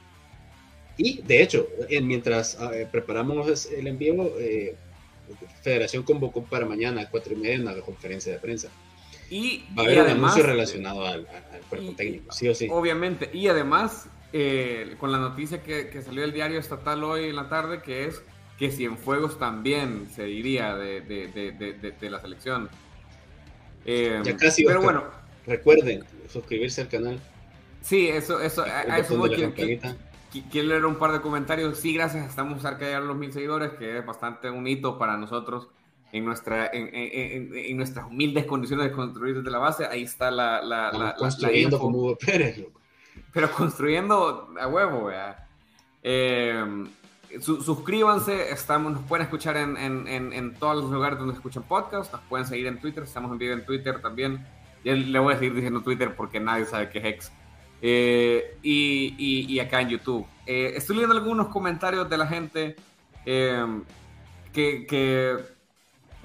Y 0.97 1.21
de 1.23 1.41
hecho, 1.41 1.67
mientras 2.03 2.57
ah, 2.59 2.71
eh, 2.73 2.87
preparamos 2.89 3.65
el 3.65 3.87
envío, 3.87 4.39
eh, 4.39 4.75
Federación 5.61 6.03
convocó 6.03 6.43
para 6.43 6.65
mañana 6.65 7.01
a 7.01 7.09
cuatro 7.09 7.33
y 7.33 7.37
media 7.37 7.59
una 7.59 7.81
conferencia 7.81 8.31
de 8.31 8.39
prensa. 8.39 8.69
Y, 9.29 9.63
va 9.77 9.81
a 9.81 9.85
haber 9.85 10.01
un 10.01 10.09
anuncio 10.09 10.43
relacionado 10.43 11.05
al, 11.05 11.27
cuerpo 11.67 11.93
técnico, 11.93 12.31
sí 12.31 12.47
o 12.47 12.53
sí. 12.53 12.67
Obviamente, 12.69 13.29
y 13.33 13.47
además 13.47 14.07
eh, 14.37 14.97
con 14.99 15.13
la 15.13 15.17
noticia 15.17 15.63
que, 15.63 16.01
salió 16.01 16.23
del 16.23 16.33
diario 16.33 16.59
estatal 16.59 17.01
hoy 17.05 17.29
en 17.29 17.37
la 17.37 17.47
tarde, 17.47 17.81
que 17.81 18.03
es 18.03 18.21
que 18.57 18.69
Cienfuegos 18.69 19.39
también 19.39 20.09
se 20.13 20.27
iría 20.27 20.75
de, 20.75 20.99
de, 20.99 22.09
la 22.09 22.19
selección. 22.19 22.69
Eh, 23.85 24.21
ya 24.25 24.35
casi, 24.35 24.65
pero 24.65 24.81
bueno. 24.81 25.05
Recuerden 25.47 26.03
suscribirse 26.27 26.81
al 26.81 26.89
canal. 26.89 27.19
Sí, 27.81 28.09
eso, 28.09 28.41
eso, 28.41 28.63
a, 28.63 28.97
eso 28.97 29.17
quiero 30.51 30.67
leer 30.67 30.85
un 30.85 30.97
par 30.97 31.13
de 31.13 31.21
comentarios. 31.21 31.79
Sí, 31.79 31.93
gracias, 31.93 32.27
estamos 32.27 32.61
cerca 32.61 32.87
de 32.87 32.99
los 32.99 33.15
mil 33.15 33.31
seguidores, 33.31 33.71
que 33.79 33.99
es 33.99 34.05
bastante 34.05 34.49
un 34.49 34.67
hito 34.67 34.97
para 34.97 35.15
nosotros 35.15 35.69
en, 36.11 36.25
nuestra, 36.25 36.69
en, 36.73 36.89
en, 36.93 37.77
nuestras 37.77 38.05
humildes 38.05 38.45
condiciones 38.45 38.87
de 38.87 38.91
construir 38.91 39.37
desde 39.37 39.49
la 39.49 39.59
base. 39.59 39.85
Ahí 39.85 40.03
está 40.03 40.29
la, 40.29 40.61
la, 40.61 40.91
la, 40.91 41.15
construyendo 41.15 41.79
como 41.79 41.99
Hugo 41.99 42.17
Pérez, 42.17 42.57
loco 42.57 42.81
pero 43.35 43.51
construyendo 43.51 44.49
a 44.57 44.65
huevo, 44.65 45.07
vea. 45.07 45.45
Eh, 46.01 46.85
suscríbanse, 47.41 48.49
estamos, 48.49 48.93
nos 48.93 49.03
pueden 49.03 49.25
escuchar 49.25 49.57
en, 49.57 49.75
en, 49.75 50.31
en, 50.31 50.53
todos 50.53 50.81
los 50.81 50.89
lugares 50.89 51.19
donde 51.19 51.33
escuchan 51.33 51.63
podcast, 51.63 52.13
nos 52.13 52.21
pueden 52.29 52.47
seguir 52.47 52.67
en 52.67 52.79
Twitter, 52.79 53.03
estamos 53.03 53.29
en 53.33 53.37
vivo 53.37 53.53
en 53.53 53.65
Twitter 53.65 54.01
también. 54.01 54.47
Y 54.85 54.91
le 54.91 55.19
voy 55.19 55.33
a 55.33 55.37
seguir 55.37 55.53
diciendo 55.53 55.81
Twitter 55.81 56.15
porque 56.15 56.39
nadie 56.39 56.63
sabe 56.63 56.89
qué 56.89 56.99
es 56.99 57.05
Hex. 57.05 57.31
Eh, 57.81 58.57
y, 58.63 59.45
y, 59.49 59.59
acá 59.59 59.81
en 59.81 59.89
YouTube. 59.89 60.25
Eh, 60.45 60.71
estoy 60.77 60.95
leyendo 60.95 61.17
algunos 61.17 61.49
comentarios 61.49 62.09
de 62.09 62.17
la 62.17 62.27
gente 62.27 62.77
que, 63.25 63.81
que, 64.53 65.37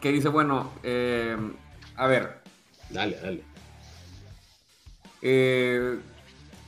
que, 0.01 0.13
dice, 0.13 0.29
bueno, 0.29 0.71
a 1.97 2.07
ver. 2.07 2.41
Dale, 2.89 3.17
dale. 3.21 3.43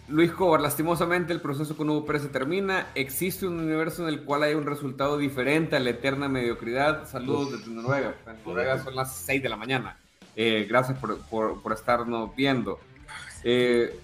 Luis 0.08 0.32
Cobar, 0.32 0.60
lastimosamente 0.60 1.32
el 1.32 1.40
proceso 1.40 1.76
con 1.76 1.88
Hugo 1.88 2.04
Pérez 2.04 2.22
se 2.22 2.28
termina. 2.28 2.88
Existe 2.94 3.46
un 3.46 3.60
universo 3.60 4.02
en 4.02 4.08
el 4.08 4.22
cual 4.22 4.42
hay 4.42 4.54
un 4.54 4.66
resultado 4.66 5.16
diferente 5.16 5.76
a 5.76 5.80
la 5.80 5.90
eterna 5.90 6.28
mediocridad. 6.28 7.08
Saludos 7.08 7.52
desde 7.52 7.70
Noruega. 7.70 8.14
En 8.26 8.36
Noruega 8.44 8.82
son 8.82 8.96
las 8.96 9.14
6 9.16 9.42
de 9.42 9.48
la 9.48 9.56
mañana. 9.56 9.96
Eh, 10.34 10.66
gracias 10.68 10.98
por, 10.98 11.18
por, 11.18 11.72
estarnos 11.72 12.34
viendo. 12.34 12.80
Eh, 13.44 13.96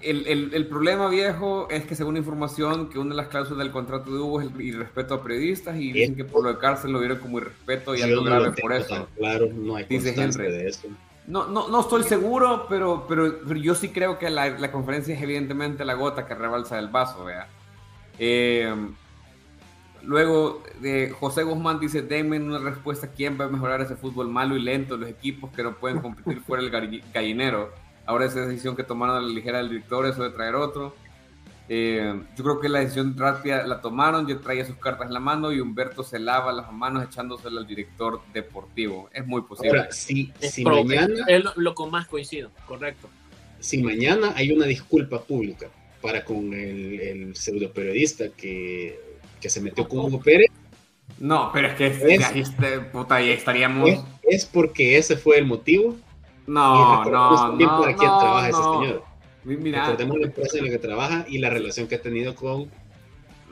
el, 0.00 0.26
el, 0.26 0.54
el, 0.54 0.66
problema 0.66 1.08
viejo 1.08 1.68
es 1.70 1.84
que 1.84 1.94
según 1.94 2.16
información 2.16 2.88
que 2.88 2.98
una 2.98 3.10
de 3.10 3.16
las 3.16 3.28
cláusulas 3.28 3.58
del 3.58 3.72
contrato 3.72 4.12
de 4.12 4.18
Hugo 4.18 4.40
es 4.40 4.48
el 4.52 4.60
irrespeto 4.60 5.14
a 5.14 5.22
periodistas 5.22 5.76
y 5.76 5.92
dicen 5.92 6.14
que 6.14 6.24
por 6.24 6.44
lo 6.44 6.52
de 6.52 6.58
cárcel 6.58 6.92
lo 6.92 7.00
vieron 7.00 7.18
como 7.18 7.38
irrespeto 7.38 7.94
y 7.94 8.02
algo 8.02 8.22
grave 8.22 8.52
por 8.52 8.72
eso. 8.72 9.08
Claro, 9.16 9.48
no 9.52 9.76
hay 9.76 9.84
Dice 9.84 10.14
Henry. 10.16 10.52
de 10.52 10.68
eso. 10.68 10.88
No, 11.26 11.46
no, 11.46 11.68
no 11.68 11.80
estoy 11.80 12.02
seguro, 12.02 12.66
pero, 12.68 13.06
pero, 13.08 13.54
yo 13.54 13.74
sí 13.74 13.88
creo 13.88 14.18
que 14.18 14.28
la, 14.28 14.50
la, 14.50 14.70
conferencia 14.70 15.14
es 15.14 15.22
evidentemente 15.22 15.84
la 15.84 15.94
gota 15.94 16.26
que 16.26 16.34
rebalsa 16.34 16.78
el 16.78 16.88
vaso, 16.88 17.24
vea. 17.24 17.48
Eh, 18.18 18.74
luego, 20.02 20.62
eh, 20.82 21.12
José 21.18 21.42
Guzmán 21.42 21.80
dice, 21.80 22.02
denme 22.02 22.38
una 22.38 22.58
respuesta, 22.58 23.08
¿quién 23.08 23.40
va 23.40 23.46
a 23.46 23.48
mejorar 23.48 23.80
ese 23.80 23.96
fútbol 23.96 24.28
malo 24.28 24.56
y 24.56 24.62
lento? 24.62 24.98
Los 24.98 25.08
equipos 25.08 25.50
que 25.52 25.62
no 25.62 25.74
pueden 25.76 26.00
competir 26.00 26.40
fuera 26.40 26.62
del 26.62 27.02
gallinero. 27.12 27.72
Ahora 28.06 28.26
esa 28.26 28.40
decisión 28.40 28.76
que 28.76 28.84
tomaron 28.84 29.26
la 29.26 29.34
ligera 29.34 29.58
del 29.58 29.70
director, 29.70 30.04
eso 30.06 30.22
de 30.22 30.30
traer 30.30 30.54
otro. 30.54 30.94
Eh, 31.68 32.20
yo 32.36 32.44
creo 32.44 32.60
que 32.60 32.68
la 32.68 32.80
decisión 32.80 33.16
rápida 33.16 33.66
la 33.66 33.80
tomaron, 33.80 34.26
yo 34.26 34.38
traía 34.40 34.66
sus 34.66 34.76
cartas 34.76 35.06
en 35.06 35.14
la 35.14 35.20
mano 35.20 35.50
y 35.50 35.60
Humberto 35.60 36.02
se 36.02 36.18
lava 36.18 36.52
las 36.52 36.70
manos 36.70 37.04
echándosela 37.04 37.60
al 37.60 37.66
director 37.66 38.20
deportivo. 38.34 39.08
Es 39.12 39.26
muy 39.26 39.42
posible. 39.42 39.86
si, 39.90 40.32
mañana, 40.62 41.24
es 41.26 41.42
lo, 41.56 41.74
con 41.74 41.90
más 41.90 42.06
coincido, 42.06 42.50
correcto. 42.66 43.08
Si 43.60 43.82
mañana 43.82 44.32
hay 44.36 44.52
una 44.52 44.66
disculpa 44.66 45.22
pública 45.22 45.70
para 46.02 46.22
con 46.22 46.52
el, 46.52 47.00
el 47.00 47.36
pseudo 47.36 47.72
periodista 47.72 48.26
que, 48.36 49.00
que, 49.40 49.48
se 49.48 49.62
metió 49.62 49.88
con 49.88 50.00
Hugo 50.00 50.20
Pérez. 50.20 50.50
No, 51.18 51.50
pero 51.50 51.68
es 51.68 51.74
que 51.74 51.86
es, 51.86 52.50
puta, 52.92 53.14
ahí 53.16 53.30
estaríamos. 53.30 54.04
Es, 54.22 54.44
porque 54.44 54.98
ese 54.98 55.16
fue 55.16 55.38
el 55.38 55.46
motivo. 55.46 55.96
No, 56.46 57.04
no, 57.04 57.10
no. 57.10 57.52
no, 57.52 57.56
quién 57.56 57.98
trabaja 57.98 58.48
ese 58.50 58.62
señor. 58.62 59.13
Mira, 59.44 59.84
Recordemos 59.84 60.18
la 60.18 60.26
empresa 60.26 60.58
en 60.58 60.64
la 60.64 60.70
que 60.70 60.78
trabaja 60.78 61.26
y 61.28 61.38
la 61.38 61.50
relación 61.50 61.86
que 61.86 61.96
ha 61.96 62.02
tenido 62.02 62.34
con 62.34 62.70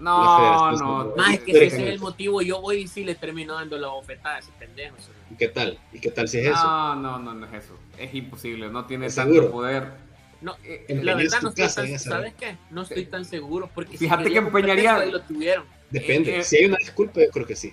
no, 0.02 0.72
no, 0.72 1.14
más 1.16 1.34
es 1.34 1.40
que 1.40 1.52
si 1.52 1.58
ese 1.58 1.76
es 1.84 1.92
el 1.94 2.00
motivo, 2.00 2.42
yo 2.42 2.60
voy 2.60 2.78
y 2.78 2.88
sí 2.88 3.04
le 3.04 3.14
termino 3.14 3.54
dando 3.54 3.78
la 3.78 3.88
bofetada 3.88 4.36
a 4.36 4.38
ese 4.40 4.50
pendejo. 4.58 4.96
¿Y 5.30 5.36
qué 5.36 5.48
tal? 5.48 5.78
¿Y 5.92 6.00
qué 6.00 6.10
tal 6.10 6.28
si 6.28 6.38
es 6.38 6.46
eso? 6.46 6.64
No, 6.64 6.96
no, 6.96 7.18
no, 7.20 7.34
no 7.34 7.46
es 7.46 7.64
eso. 7.64 7.78
Es 7.96 8.12
imposible, 8.12 8.68
no 8.68 8.84
tiene 8.86 9.08
tanto 9.10 9.50
poder. 9.50 9.92
No, 10.40 10.56
eh, 10.64 10.86
la 11.02 11.14
verdad 11.14 11.40
no 11.40 11.50
estoy 11.50 11.68
tan, 11.68 11.98
¿sabes 12.00 12.34
qué? 12.34 12.56
No 12.70 12.82
estoy 12.82 13.06
tan 13.06 13.24
seguro 13.24 13.70
porque 13.72 13.96
fíjate 13.96 14.28
que 14.28 14.38
empeñaría 14.38 15.04
lo 15.04 15.20
tuvieron. 15.20 15.64
Depende. 15.90 16.38
Eh, 16.38 16.42
si 16.42 16.56
hay 16.56 16.64
una 16.64 16.78
disculpa, 16.78 17.20
yo 17.20 17.30
creo 17.30 17.46
que 17.46 17.54
sí. 17.54 17.72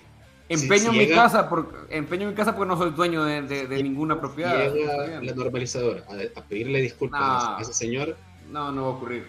Empeño, 0.50 0.92
mi 0.92 1.08
casa 1.08 1.48
porque, 1.48 1.76
empeño 1.90 2.26
mi 2.26 2.34
casa 2.34 2.56
porque 2.56 2.68
no 2.68 2.76
soy 2.76 2.90
dueño 2.90 3.24
de, 3.24 3.42
de, 3.68 3.82
ninguna 3.84 4.20
propiedad. 4.20 4.72
Llega 4.72 5.20
la 5.22 5.32
normalizadora 5.32 6.02
a, 6.34 6.42
pedirle 6.42 6.82
disculpas 6.82 7.44
a 7.44 7.58
ese 7.60 7.72
señor. 7.72 8.16
No, 8.50 8.72
no 8.72 8.82
va 8.82 8.88
a 8.88 8.90
ocurrir. 8.90 9.28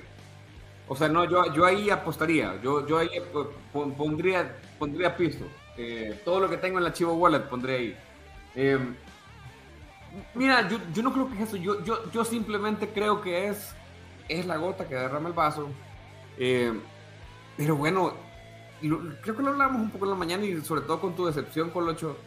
O 0.87 0.95
sea, 0.95 1.09
no, 1.09 1.23
yo, 1.25 1.53
yo 1.53 1.63
ahí 1.63 1.91
apostaría. 1.91 2.59
Yo, 2.63 2.87
yo 2.87 2.97
ahí 2.97 3.09
pondría, 3.71 4.57
pondría 4.79 5.15
pisto. 5.15 5.45
Eh, 5.77 6.19
todo 6.25 6.39
lo 6.39 6.49
que 6.49 6.57
tengo 6.57 6.79
en 6.79 6.85
la 6.85 6.91
Chivo 6.91 7.13
Wallet 7.13 7.41
pondría 7.41 7.75
ahí. 7.77 7.95
Eh, 8.55 8.79
mira, 10.33 10.67
yo, 10.67 10.79
yo, 10.91 11.03
no 11.03 11.13
creo 11.13 11.29
que 11.29 11.35
es 11.35 11.49
eso. 11.49 11.57
Yo, 11.57 11.85
yo, 11.85 12.11
yo 12.11 12.25
simplemente 12.25 12.89
creo 12.89 13.21
que 13.21 13.47
es, 13.47 13.75
es 14.27 14.47
la 14.47 14.57
gota 14.57 14.87
que 14.87 14.95
derrama 14.95 15.29
el 15.29 15.35
vaso. 15.35 15.69
Eh, 16.39 16.73
pero 17.57 17.75
bueno, 17.75 18.11
creo 19.21 19.35
que 19.35 19.43
lo 19.43 19.49
hablamos 19.49 19.81
un 19.81 19.89
poco 19.89 20.05
en 20.05 20.11
la 20.11 20.17
mañana 20.17 20.45
y 20.45 20.59
sobre 20.61 20.81
todo 20.81 20.99
con 20.99 21.15
tu 21.15 21.25
decepción, 21.25 21.69
Colocho. 21.69 22.17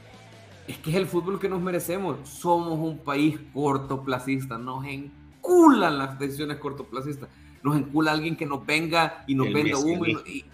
Es 0.67 0.79
que 0.79 0.91
es 0.91 0.97
el 0.97 1.07
fútbol 1.07 1.39
que 1.39 1.49
nos 1.49 1.61
merecemos. 1.61 2.27
Somos 2.29 2.79
un 2.79 2.99
país 2.99 3.39
cortoplacista. 3.53 4.57
Nos 4.57 4.85
enculan 4.87 5.99
las 5.99 6.19
decisiones 6.19 6.59
cortoplacistas. 6.59 7.29
Nos 7.63 7.77
encula 7.77 8.13
alguien 8.13 8.37
que 8.37 8.47
nos 8.47 8.65
venga 8.65 9.25
y 9.27 9.35
nos 9.35 9.53
venda 9.53 9.79
humo 9.79 10.05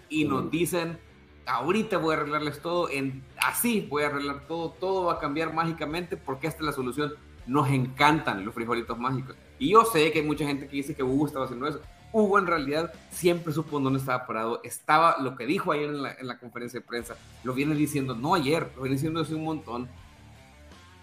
y, 0.09 0.25
nos 0.25 0.49
dicen, 0.49 0.97
ahorita 1.45 1.97
voy 1.97 2.15
a 2.15 2.17
arreglarles 2.19 2.61
todo, 2.61 2.89
en, 2.89 3.23
así 3.37 3.85
voy 3.89 4.03
a 4.03 4.07
arreglar 4.07 4.47
todo, 4.47 4.71
todo 4.71 5.05
va 5.05 5.13
a 5.13 5.19
cambiar 5.19 5.53
mágicamente 5.53 6.15
porque 6.15 6.47
esta 6.47 6.59
es 6.59 6.65
la 6.65 6.71
solución. 6.71 7.13
Nos 7.47 7.69
encantan 7.69 8.45
los 8.45 8.53
frijolitos 8.53 8.97
mágicos. 8.97 9.35
Y 9.59 9.71
yo 9.71 9.83
sé 9.83 10.11
que 10.11 10.19
hay 10.19 10.25
mucha 10.25 10.45
gente 10.45 10.67
que 10.67 10.77
dice 10.77 10.95
que 10.95 11.03
Hugo 11.03 11.27
estaba 11.27 11.45
haciendo 11.45 11.67
eso. 11.67 11.81
Hugo 12.13 12.39
en 12.39 12.47
realidad 12.47 12.93
siempre 13.09 13.53
supo 13.53 13.79
dónde 13.79 13.99
estaba 13.99 14.25
parado. 14.27 14.61
Estaba 14.63 15.17
lo 15.19 15.35
que 15.35 15.45
dijo 15.45 15.71
ayer 15.71 15.89
en 15.89 16.27
la, 16.27 16.39
conferencia 16.39 16.79
de 16.79 16.85
prensa. 16.85 17.15
Lo 17.43 17.53
viene 17.53 17.73
diciendo, 17.75 18.15
no 18.15 18.33
ayer, 18.35 18.71
lo 18.75 18.83
viene 18.83 18.95
diciendo 18.95 19.21
hace 19.21 19.35
un 19.35 19.45
montón. 19.45 19.87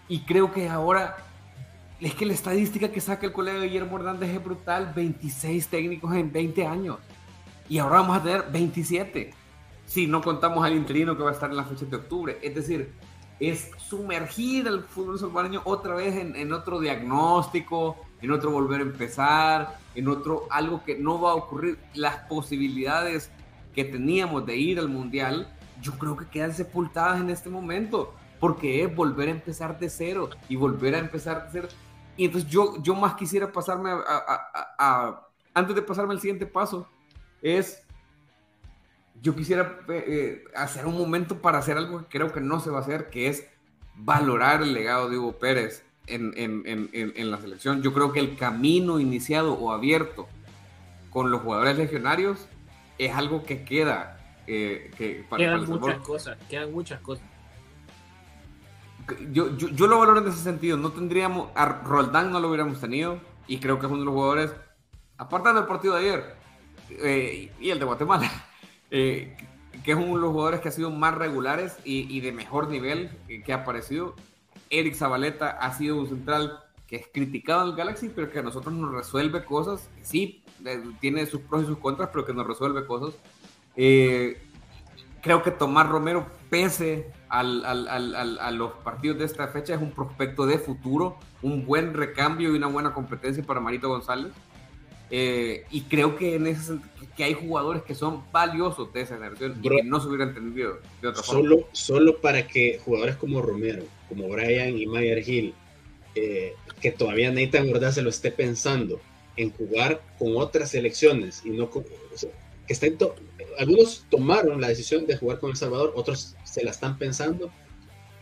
Y 0.07 0.21
creo 0.21 0.51
que 0.51 0.69
ahora 0.69 1.17
es 1.99 2.13
que 2.13 2.25
la 2.25 2.33
estadística 2.33 2.91
que 2.91 3.01
saca 3.01 3.25
el 3.25 3.33
colega 3.33 3.59
Guillermo 3.63 3.97
Hernández 3.97 4.29
es 4.29 4.43
brutal. 4.43 4.93
26 4.95 5.67
técnicos 5.67 6.13
en 6.15 6.31
20 6.31 6.65
años. 6.65 6.97
Y 7.67 7.79
ahora 7.79 8.01
vamos 8.01 8.17
a 8.17 8.23
tener 8.23 8.45
27. 8.51 9.33
Si 9.85 10.05
no 10.05 10.21
contamos 10.21 10.63
al 10.63 10.73
interino 10.73 11.17
que 11.17 11.23
va 11.23 11.31
a 11.31 11.33
estar 11.33 11.49
en 11.49 11.57
la 11.57 11.65
fecha 11.65 11.85
de 11.85 11.95
octubre. 11.95 12.37
Es 12.43 12.53
decir, 12.53 12.93
es 13.39 13.71
sumergir 13.77 14.67
al 14.67 14.83
fútbol 14.83 15.17
salvadoreño 15.17 15.61
otra 15.65 15.95
vez 15.95 16.15
en, 16.15 16.35
en 16.35 16.53
otro 16.53 16.79
diagnóstico, 16.79 17.97
en 18.21 18.31
otro 18.31 18.51
volver 18.51 18.81
a 18.81 18.83
empezar, 18.83 19.77
en 19.95 20.07
otro 20.07 20.47
algo 20.49 20.83
que 20.83 20.97
no 20.97 21.21
va 21.21 21.31
a 21.31 21.35
ocurrir. 21.35 21.77
Las 21.93 22.17
posibilidades 22.27 23.31
que 23.73 23.85
teníamos 23.85 24.45
de 24.45 24.57
ir 24.57 24.79
al 24.79 24.89
mundial, 24.89 25.47
yo 25.81 25.93
creo 25.97 26.17
que 26.17 26.27
quedan 26.27 26.53
sepultadas 26.53 27.21
en 27.21 27.29
este 27.29 27.49
momento, 27.49 28.13
porque 28.39 28.83
es 28.83 28.93
volver 28.93 29.29
a 29.29 29.31
empezar 29.31 29.79
de 29.79 29.89
cero 29.89 30.29
y 30.47 30.55
volver 30.55 30.95
a 30.95 30.99
empezar 30.99 31.45
de 31.45 31.49
cero. 31.51 31.67
Y 32.17 32.25
entonces 32.25 32.49
yo, 32.49 32.81
yo 32.83 32.95
más 32.95 33.15
quisiera 33.15 33.51
pasarme 33.51 33.91
a, 33.91 35.25
antes 35.53 35.75
de 35.75 35.81
pasarme 35.81 36.13
al 36.13 36.19
siguiente 36.19 36.45
paso, 36.45 36.87
es, 37.41 37.81
yo 39.21 39.35
quisiera 39.35 39.79
eh, 39.87 40.03
eh, 40.07 40.43
hacer 40.55 40.85
un 40.85 40.97
momento 40.97 41.41
para 41.41 41.59
hacer 41.59 41.77
algo 41.77 41.99
que 41.99 42.17
creo 42.17 42.31
que 42.31 42.41
no 42.41 42.59
se 42.59 42.69
va 42.69 42.79
a 42.79 42.81
hacer, 42.81 43.09
que 43.09 43.27
es 43.27 43.47
valorar 43.95 44.61
el 44.61 44.73
legado 44.73 45.09
de 45.09 45.17
Hugo 45.17 45.39
Pérez 45.39 45.85
en, 46.09 47.31
la 47.31 47.37
selección. 47.37 47.81
Yo 47.81 47.93
creo 47.93 48.11
que 48.11 48.19
el 48.19 48.35
camino 48.35 48.99
iniciado 48.99 49.53
o 49.53 49.71
abierto 49.71 50.27
con 51.09 51.31
los 51.31 51.41
jugadores 51.41 51.77
legionarios 51.77 52.47
es 52.97 53.15
algo 53.15 53.43
que 53.43 53.63
queda. 53.63 54.17
Eh, 54.47 54.91
que 54.97 55.25
quedan 55.37 55.65
muchas 55.67 55.99
cosas, 55.99 56.37
quedan 56.49 56.71
muchas 56.71 56.99
cosas. 57.01 57.25
Yo, 59.31 59.55
yo, 59.57 59.87
lo 59.87 59.99
valoro 59.99 60.21
en 60.21 60.27
ese 60.27 60.39
sentido. 60.39 60.77
No 60.77 60.91
tendríamos, 60.91 61.49
a 61.55 61.65
Roldán 61.65 62.31
no 62.31 62.39
lo 62.39 62.49
hubiéramos 62.49 62.79
tenido 62.79 63.19
y 63.47 63.59
creo 63.59 63.79
que 63.79 63.85
es 63.85 63.91
uno 63.91 64.01
de 64.01 64.05
los 64.05 64.13
jugadores, 64.13 64.51
aparte 65.17 65.53
del 65.53 65.65
partido 65.65 65.95
de 65.95 66.01
ayer 66.01 66.35
eh, 66.89 67.51
y 67.59 67.69
el 67.71 67.79
de 67.79 67.85
Guatemala, 67.85 68.29
eh, 68.91 69.35
que 69.83 69.91
es 69.91 69.97
uno 69.97 70.15
de 70.15 70.21
los 70.21 70.31
jugadores 70.31 70.61
que 70.61 70.69
ha 70.69 70.71
sido 70.71 70.91
más 70.91 71.15
regulares 71.15 71.77
y, 71.83 72.15
y 72.15 72.21
de 72.21 72.31
mejor 72.31 72.69
nivel 72.69 73.09
que 73.27 73.53
ha 73.53 73.57
aparecido. 73.57 74.15
Eric 74.69 74.95
Zabaleta 74.95 75.49
ha 75.49 75.73
sido 75.73 75.97
un 75.97 76.07
central 76.07 76.63
que 76.87 76.95
es 76.95 77.07
criticado 77.11 77.63
en 77.63 77.69
el 77.69 77.75
Galaxy, 77.75 78.09
pero 78.09 78.31
que 78.31 78.39
a 78.39 78.43
nosotros 78.43 78.73
nos 78.73 78.91
resuelve 78.91 79.45
cosas. 79.45 79.89
Sí, 80.01 80.43
tiene 80.99 81.25
sus 81.27 81.41
pros 81.41 81.63
y 81.63 81.65
sus 81.67 81.77
contras, 81.77 82.09
pero 82.11 82.25
que 82.25 82.33
nos 82.33 82.47
resuelve 82.47 82.85
cosas. 82.85 83.13
Eh, 83.75 84.41
creo 85.21 85.43
que 85.43 85.51
Tomás 85.51 85.87
Romero, 85.87 86.25
pese 86.49 87.11
a 87.29 87.43
los 87.43 88.71
partidos 88.83 89.19
de 89.19 89.25
esta 89.25 89.47
fecha, 89.49 89.75
es 89.75 89.81
un 89.81 89.91
prospecto 89.91 90.45
de 90.47 90.57
futuro, 90.57 91.17
un 91.43 91.65
buen 91.65 91.93
recambio 91.93 92.51
y 92.51 92.57
una 92.57 92.67
buena 92.67 92.93
competencia 92.93 93.43
para 93.43 93.59
Marito 93.59 93.87
González. 93.89 94.31
Eh, 95.11 95.65
y 95.71 95.81
creo 95.81 96.15
que 96.15 96.35
en 96.35 96.45
ese 96.47 96.77
que 97.15 97.23
hay 97.23 97.33
jugadores 97.33 97.81
que 97.83 97.95
son 97.95 98.23
valiosos 98.31 98.93
de 98.93 99.01
esa 99.01 99.15
generación 99.15 99.59
y 99.61 99.67
que 99.67 99.83
no 99.83 99.99
se 99.99 100.07
hubieran 100.07 100.29
entendido 100.29 100.77
de 101.01 101.07
otra 101.07 101.23
solo, 101.23 101.57
forma. 101.57 101.67
Solo 101.73 102.17
para 102.21 102.47
que 102.47 102.79
jugadores 102.85 103.15
como 103.15 103.41
Romero, 103.41 103.83
como 104.09 104.27
Brian 104.27 104.77
y 104.77 104.85
Mayer 104.85 105.27
Hill, 105.27 105.53
eh, 106.15 106.53
que 106.81 106.91
todavía 106.91 107.31
Nathan 107.31 107.67
Gordá 107.67 107.91
se 107.91 108.01
lo 108.01 108.09
esté 108.09 108.31
pensando 108.31 108.99
en 109.37 109.51
jugar 109.51 110.01
con 110.17 110.35
otras 110.35 110.71
selecciones 110.71 111.43
y 111.45 111.51
no 111.51 111.69
con, 111.69 111.83
que 111.83 112.73
estén 112.73 112.97
algunos 113.57 114.05
tomaron 114.09 114.61
la 114.61 114.69
decisión 114.69 115.05
de 115.05 115.17
jugar 115.17 115.39
con 115.39 115.51
El 115.51 115.57
Salvador, 115.57 115.93
otros 115.95 116.35
se 116.43 116.63
la 116.63 116.71
están 116.71 116.97
pensando, 116.97 117.51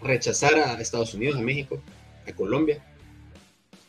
rechazar 0.01 0.55
a 0.55 0.81
Estados 0.81 1.13
Unidos, 1.13 1.37
a 1.37 1.41
México, 1.41 1.81
a 2.27 2.31
Colombia. 2.33 2.83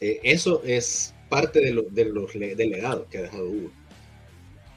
Eh, 0.00 0.20
eso 0.22 0.62
es 0.64 1.14
parte 1.28 1.60
de, 1.60 1.72
lo, 1.72 1.82
de 1.82 2.54
del 2.54 2.70
legado 2.70 3.06
que 3.08 3.18
ha 3.18 3.22
dejado 3.22 3.48
Hugo. 3.48 3.70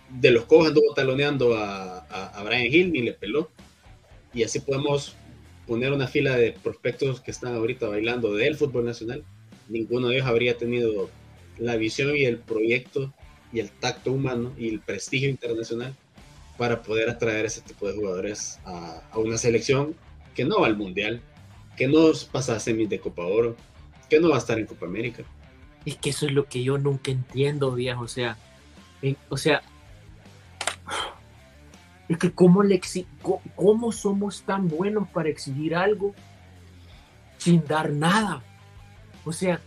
De 0.09 0.31
los 0.31 0.45
Cobos 0.45 0.67
anduvo 0.67 0.93
taloneando 0.93 1.55
a, 1.55 1.99
a, 1.99 2.43
Brian 2.43 2.73
Hill, 2.73 2.91
ni 2.91 3.01
le 3.01 3.13
peló. 3.13 3.49
Y 4.33 4.43
así 4.43 4.59
podemos 4.59 5.15
poner 5.71 5.93
una 5.93 6.05
fila 6.05 6.35
de 6.35 6.51
prospectos 6.51 7.21
que 7.21 7.31
están 7.31 7.55
ahorita 7.55 7.87
bailando 7.87 8.33
del 8.33 8.57
fútbol 8.57 8.83
nacional. 8.83 9.23
Ninguno 9.69 10.09
de 10.09 10.15
ellos 10.15 10.27
habría 10.27 10.57
tenido 10.57 11.09
la 11.57 11.77
visión 11.77 12.13
y 12.13 12.25
el 12.25 12.39
proyecto 12.39 13.13
y 13.53 13.61
el 13.61 13.69
tacto 13.69 14.11
humano 14.11 14.51
y 14.57 14.67
el 14.67 14.81
prestigio 14.81 15.29
internacional 15.29 15.95
para 16.57 16.81
poder 16.81 17.09
atraer 17.09 17.45
ese 17.45 17.61
tipo 17.61 17.87
de 17.87 17.95
jugadores 17.95 18.59
a, 18.65 19.01
una 19.15 19.37
selección 19.37 19.95
que 20.35 20.43
no 20.43 20.59
va 20.59 20.67
al 20.67 20.75
mundial, 20.75 21.21
que 21.77 21.87
no 21.87 22.11
pasa 22.33 22.57
a 22.57 22.59
semis 22.59 22.89
de 22.89 22.99
Copa 22.99 23.23
Oro, 23.23 23.55
que 24.09 24.19
no 24.19 24.27
va 24.27 24.35
a 24.35 24.39
estar 24.39 24.59
en 24.59 24.65
Copa 24.65 24.87
América. 24.87 25.23
Es 25.85 25.95
que 25.95 26.09
eso 26.09 26.25
es 26.25 26.33
lo 26.33 26.49
que 26.49 26.63
yo 26.63 26.79
nunca 26.79 27.11
entiendo, 27.11 27.71
viejo. 27.71 28.01
O 28.01 28.09
sea, 28.09 28.37
o 29.29 29.37
sea, 29.37 29.61
es 32.09 32.17
que 32.17 32.31
cómo, 32.31 32.63
le 32.63 32.81
cómo 33.55 33.91
somos 33.91 34.41
tan 34.43 34.67
buenos 34.67 35.07
para 35.09 35.29
exigir 35.29 35.75
algo 35.75 36.13
sin 37.37 37.65
dar 37.65 37.91
nada. 37.91 38.43
O 39.25 39.31
sea, 39.31 39.61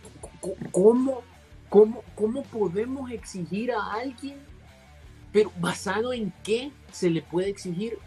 ¿cómo, 0.71 1.21
cómo, 1.69 2.03
cómo 2.13 2.43
podemos 2.43 3.09
exigir 3.11 3.71
a 3.71 3.93
alguien, 3.93 4.37
pero 5.31 5.51
basado 5.59 6.13
en 6.13 6.31
qué 6.43 6.71
se 6.91 7.09
le 7.09 7.21
puede 7.21 7.49
exigir 7.49 7.97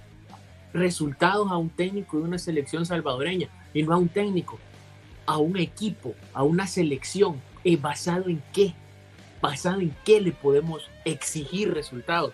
resultados 0.72 1.50
a 1.50 1.56
un 1.56 1.70
técnico 1.70 2.18
de 2.18 2.24
una 2.24 2.38
selección 2.38 2.86
salvadoreña 2.86 3.48
y 3.74 3.82
no 3.82 3.92
a 3.92 3.98
un 3.98 4.08
técnico, 4.08 4.58
a 5.26 5.38
un 5.38 5.56
equipo, 5.56 6.14
a 6.32 6.42
una 6.42 6.66
selección 6.66 7.40
basado 7.76 8.28
en 8.28 8.42
qué, 8.52 8.74
basado 9.42 9.80
en 9.80 9.94
qué 10.04 10.20
le 10.20 10.32
podemos 10.32 10.88
exigir 11.04 11.74
resultados. 11.74 12.32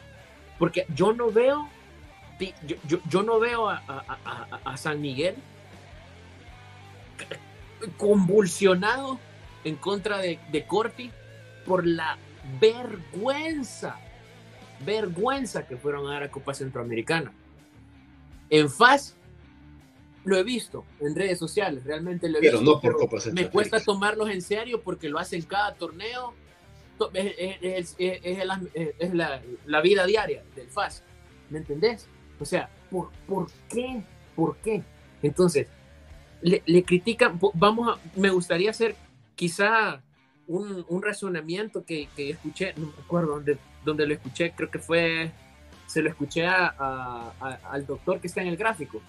Porque 0.59 0.87
yo 0.94 1.12
no 1.12 1.30
veo, 1.30 1.68
yo, 2.87 2.99
yo, 3.09 3.23
no 3.23 3.38
veo 3.38 3.68
a, 3.68 3.83
a, 4.64 4.77
San 4.77 5.01
Miguel 5.01 5.37
convulsionado 7.97 9.18
en 9.64 9.77
contra 9.77 10.18
de, 10.18 10.38
de 10.51 10.66
Corti 10.66 11.11
por 11.64 11.87
la 11.87 12.18
vergüenza, 12.61 13.99
vergüenza 14.85 15.66
que 15.66 15.77
fueron 15.77 16.07
a 16.09 16.14
dar 16.14 16.23
a 16.25 16.31
Copa 16.31 16.55
Centroamericana. 16.55 17.33
En 18.51 18.70
FAS 18.70 19.16
lo 20.25 20.37
he 20.37 20.42
visto 20.42 20.85
en 21.01 21.14
redes 21.14 21.38
sociales, 21.38 21.85
realmente 21.85 22.29
lo 22.29 22.38
he 22.38 22.40
pero 22.40 22.59
visto. 22.59 22.73
No 22.75 22.81
por 22.81 22.97
Copa 22.97 23.18
me 23.33 23.49
cuesta 23.49 23.81
tomarlos 23.81 24.31
en 24.31 24.42
serio 24.42 24.83
porque 24.83 25.09
lo 25.09 25.18
hacen 25.18 25.42
cada 25.42 25.75
torneo. 25.75 26.35
Es, 27.12 27.97
la, 29.66 29.81
vida 29.81 30.07
diaria 30.07 30.44
del 30.55 30.68
FAS. 30.68 31.03
¿Me 31.51 31.59
entendés? 31.59 32.09
O 32.40 32.44
sea, 32.44 32.68
¿por, 32.90 33.11
¿por 33.27 33.51
qué? 33.68 34.03
¿Por 34.35 34.57
qué? 34.59 34.83
Entonces, 35.23 35.68
le, 36.42 36.85
critican, 36.85 37.40
vamos 37.55 37.88
a, 37.88 38.20
me 38.20 38.31
gustaría 38.31 38.70
hacer 38.70 38.97
quizá 39.35 40.03
un, 40.47 41.03
razonamiento 41.03 41.85
que, 41.85 42.09
escuché, 42.16 42.75
no 42.77 42.87
me 42.87 43.03
acuerdo 43.03 43.35
dónde, 43.35 43.59
dónde 43.85 44.07
lo 44.07 44.14
escuché, 44.14 44.53
creo 44.53 44.70
que 44.70 44.79
fue 44.79 45.33
se 45.87 46.03
lo 46.03 46.09
escuché 46.09 46.47
al 46.47 47.87
doctor 47.87 48.20
que 48.20 48.27
está 48.27 48.42
en 48.42 48.49
el 48.49 48.57
gráfico. 48.57 49.01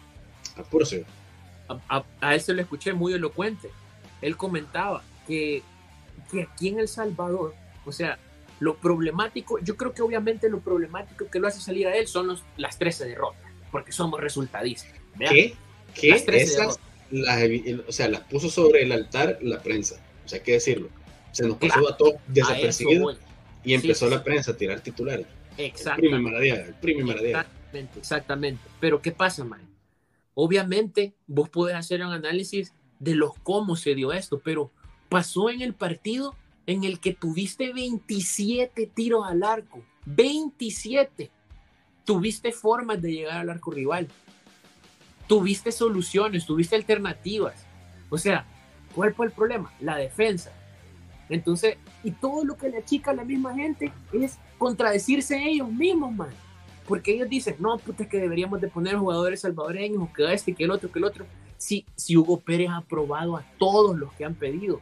A, 1.90 2.04
a, 2.22 2.36
él 2.36 2.42
se 2.42 2.54
lo 2.54 2.62
escuché 2.62 2.94
muy 2.94 3.14
elocuente. 3.14 3.70
Él 4.22 4.38
comentaba 4.38 5.04
que, 5.28 5.64
que 6.32 6.44
aquí 6.44 6.70
en 6.70 6.80
El 6.80 6.88
Salvador, 6.88 7.56
o 7.86 7.92
sea, 7.92 8.20
lo 8.60 8.78
problemático, 8.78 9.60
yo 9.60 9.76
creo 9.76 9.94
que 9.94 10.02
obviamente 10.02 10.50
lo 10.50 10.60
problemático 10.60 11.30
que 11.30 11.40
lo 11.40 11.48
hace 11.48 11.60
salir 11.60 11.88
a 11.88 11.96
él 11.96 12.08
son 12.08 12.28
los, 12.28 12.44
las 12.58 12.78
13 12.78 13.06
derrotas, 13.06 13.52
porque 13.72 13.92
somos 13.92 14.20
resultadistas. 14.20 14.94
¿Qué? 15.20 15.56
¿Qué? 15.94 16.12
Esas, 16.12 16.80
o 17.88 17.92
sea, 17.92 18.10
las 18.10 18.22
puso 18.22 18.50
sobre 18.50 18.84
el 18.84 18.92
altar 18.92 19.40
la 19.42 19.62
prensa. 19.62 19.96
O 20.26 20.28
sea, 20.28 20.40
hay 20.40 20.44
que 20.44 20.54
decirlo. 20.54 20.90
Se 21.32 21.46
nos 21.46 21.58
pasó 21.58 21.90
a 21.90 21.98
todos 21.98 22.16
desapercibidos 22.28 23.18
y 23.64 23.74
empezó 23.74 24.10
la 24.10 24.24
prensa 24.24 24.52
a 24.52 24.58
tirar 24.58 24.80
titulares. 24.82 25.28
Exactamente. 25.58 26.50
El 26.50 26.74
primo 26.76 27.12
Exactamente, 27.12 28.00
exactamente. 28.00 28.62
Pero 28.80 29.02
¿qué 29.02 29.12
pasa, 29.12 29.44
man? 29.44 29.62
Obviamente, 30.34 31.14
vos 31.28 31.50
podés 31.50 31.76
hacer 31.76 32.02
un 32.06 32.12
análisis 32.12 32.74
de 33.00 33.16
los 33.16 33.34
cómo 33.44 33.76
se 33.76 33.96
dio 33.96 34.14
esto, 34.14 34.42
pero 34.44 34.72
pasó 35.10 35.50
en 35.50 35.62
el 35.62 35.74
partido 35.74 36.36
en 36.68 36.84
el 36.84 37.00
que 37.00 37.14
tuviste 37.14 37.74
27 37.74 38.88
tiros 38.94 39.26
al 39.28 39.44
arco. 39.44 39.84
27. 40.06 41.32
Tuviste 42.04 42.52
formas 42.52 43.02
de 43.02 43.12
llegar 43.12 43.40
al 43.40 43.50
arco 43.50 43.72
rival. 43.72 44.08
Tuviste 45.28 45.72
soluciones, 45.72 46.46
tuviste 46.46 46.76
alternativas. 46.76 47.66
O 48.10 48.18
sea, 48.18 48.46
¿cuál 48.94 49.14
fue 49.14 49.28
el 49.28 49.32
problema? 49.32 49.74
La 49.80 49.98
defensa. 49.98 50.52
Entonces, 51.30 51.78
y 52.04 52.12
todo 52.12 52.46
lo 52.46 52.56
que 52.56 52.70
le 52.70 52.78
achica 52.78 53.12
a 53.12 53.16
la 53.16 53.24
misma 53.24 53.56
gente 53.56 53.92
es 54.14 54.38
contradecirse 54.58 55.44
ellos 55.44 55.72
mismos, 55.72 56.14
man. 56.14 56.30
Porque 56.88 57.14
ellos 57.14 57.28
dicen, 57.28 57.56
no, 57.60 57.78
puta, 57.80 58.04
es 58.04 58.10
que 58.10 58.20
deberíamos 58.20 58.62
de 58.62 58.68
poner 58.68 58.96
jugadores 58.96 59.42
salvadoreños, 59.42 60.08
que 60.16 60.32
este, 60.32 60.54
que 60.54 60.66
el 60.66 60.72
otro, 60.72 60.92
que 60.92 61.00
el 61.00 61.06
otro. 61.06 61.26
Si, 61.58 61.84
si 61.96 62.16
Hugo 62.16 62.40
Pérez 62.40 62.70
ha 62.70 62.78
aprobado 62.78 63.38
a 63.38 63.44
todos 63.58 63.98
los 63.98 64.14
que 64.14 64.26
han 64.26 64.36
pedido, 64.36 64.82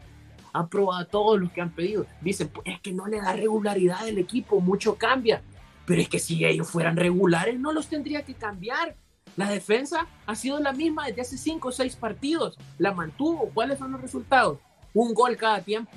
aprobado 0.54 1.02
a 1.02 1.06
todos 1.06 1.40
los 1.40 1.52
que 1.52 1.62
han 1.62 1.72
pedido. 1.72 2.06
Dicen, 2.22 2.48
pues 2.48 2.68
es 2.68 2.80
que 2.80 2.94
no 2.94 3.08
le 3.08 3.18
da 3.18 3.34
regularidad 3.34 4.02
al 4.02 4.18
equipo, 4.18 4.62
mucho 4.62 4.96
cambia. 4.96 5.42
Pero 5.86 6.02
es 6.02 6.08
que 6.08 6.20
si 6.20 6.46
ellos 6.46 6.70
fueran 6.70 6.96
regulares, 6.96 7.60
no 7.60 7.74
los 7.74 7.88
tendría 7.88 8.24
que 8.24 8.36
cambiar. 8.36 8.96
La 9.36 9.50
defensa 9.50 10.08
ha 10.26 10.36
sido 10.36 10.60
la 10.60 10.72
misma 10.72 11.08
desde 11.08 11.22
hace 11.22 11.38
cinco 11.38 11.70
o 11.70 11.72
seis 11.72 11.96
partidos. 11.96 12.58
La 12.78 12.94
mantuvo. 12.94 13.50
¿Cuáles 13.54 13.80
son 13.80 13.92
los 13.92 14.02
resultados? 14.02 14.60
Un 14.94 15.14
gol 15.14 15.36
cada 15.36 15.60
tiempo, 15.62 15.92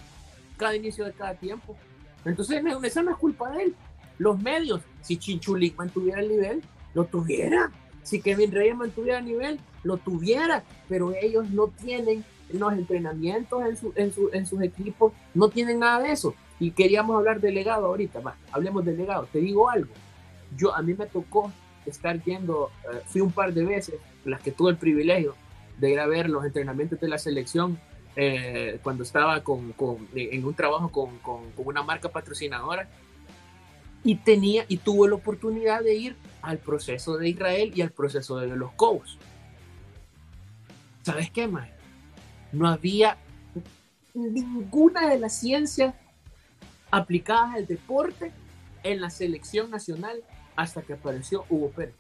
cada 0.57 0.75
inicio 0.75 1.05
de 1.05 1.12
cada 1.12 1.35
tiempo. 1.35 1.77
Entonces, 2.25 2.62
esa 2.83 3.03
no 3.03 3.11
es 3.11 3.16
culpa 3.19 3.51
de 3.51 3.64
él. 3.64 3.77
Los 4.19 4.40
medios, 4.40 4.81
si 5.03 5.19
Chinchulik 5.19 5.77
mantuviera 5.77 6.21
el 6.21 6.29
nivel, 6.29 6.62
lo 6.95 7.05
tuviera. 7.05 7.71
Si 8.03 8.21
Kevin 8.23 8.51
Reyes 8.51 8.77
mantuviera 8.77 9.19
el 9.19 9.27
nivel, 9.27 9.61
lo 9.83 9.99
tuviera. 9.99 10.64
Pero 10.88 11.12
ellos 11.14 11.51
no 11.51 11.69
tienen 11.69 12.25
los 12.51 12.73
entrenamientos 12.73 13.63
en, 13.95 14.13
en, 14.33 14.47
sus 14.47 14.63
equipos, 14.63 15.13
no 15.35 15.49
tienen 15.49 15.81
nada 15.81 16.01
de 16.01 16.13
eso. 16.13 16.35
Y 16.59 16.71
queríamos 16.71 17.17
hablar 17.17 17.41
de 17.41 17.53
legado 17.53 17.87
ahorita. 17.87 18.21
Va, 18.21 18.37
hablemos 18.53 18.85
de 18.85 18.95
legado. 18.95 19.29
Te 19.33 19.39
digo 19.39 19.69
algo. 19.69 19.93
Yo, 20.57 20.75
a 20.75 20.83
mí 20.83 20.95
me 20.95 21.07
tocó 21.07 21.53
estar 21.85 22.23
yendo, 22.23 22.71
eh, 22.93 23.01
fui 23.07 23.21
un 23.21 23.33
par 23.33 23.53
de 23.53 23.65
veces, 23.65 23.97
las 24.25 24.41
que 24.41 24.53
tuve 24.53 24.71
el 24.71 24.77
privilegio 24.77 25.35
de 25.79 25.91
ir 25.91 26.01
a 26.01 26.07
ver 26.07 26.29
los 26.29 26.45
entrenamientos 26.45 27.01
de 27.01 27.09
la 27.09 27.19
selección 27.19 27.79
eh, 28.19 28.79
cuando 28.83 29.03
estaba 29.03 29.43
con, 29.43 29.73
con, 29.73 30.09
en 30.15 30.45
un 30.45 30.55
trabajo 30.55 30.91
con, 30.91 31.19
con, 31.19 31.43
una 31.57 31.83
marca 31.83 32.09
patrocinadora 32.09 32.89
y 34.03 34.17
tenía 34.17 34.65
y 34.69 34.79
tuve 34.79 35.09
la 35.09 35.17
oportunidad 35.17 35.83
de 35.83 35.95
ir 35.95 36.17
al 36.41 36.59
proceso 36.59 37.19
de 37.19 37.29
Israel 37.29 37.73
y 37.75 37.83
al 37.83 37.91
proceso 37.91 38.39
de 38.39 38.47
los 38.57 38.73
Cobos. 38.73 39.19
¿Sabes 41.03 41.31
qué, 41.31 41.47
más? 41.47 41.69
No 42.53 42.69
había 42.69 43.17
ninguna 44.15 45.09
de 45.09 45.19
las 45.19 45.39
ciencias 45.39 45.95
aplicadas 46.91 47.57
al 47.57 47.67
deporte 47.67 48.33
en 48.83 49.01
la 49.01 49.11
selección 49.11 49.71
nacional 49.71 50.23
hasta 50.55 50.83
que 50.83 50.95
apareció 50.95 51.45
Hugo 51.51 51.71
Pérez. 51.71 51.95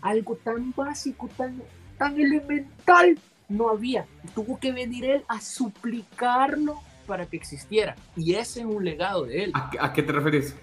Algo 0.00 0.36
tan 0.36 0.72
básico, 0.74 1.28
tan, 1.36 1.62
tan 1.98 2.18
elemental, 2.18 3.18
no 3.48 3.68
había. 3.68 4.06
Tuvo 4.34 4.58
que 4.58 4.72
venir 4.72 5.04
él 5.04 5.24
a 5.28 5.40
suplicarlo 5.40 6.80
para 7.06 7.26
que 7.26 7.36
existiera. 7.36 7.96
Y 8.16 8.34
ese 8.34 8.60
es 8.60 8.66
un 8.66 8.84
legado 8.84 9.24
de 9.24 9.44
él. 9.44 9.52
¿A, 9.54 9.92
qué 9.92 10.02
te 10.02 10.12
refieres? 10.12 10.54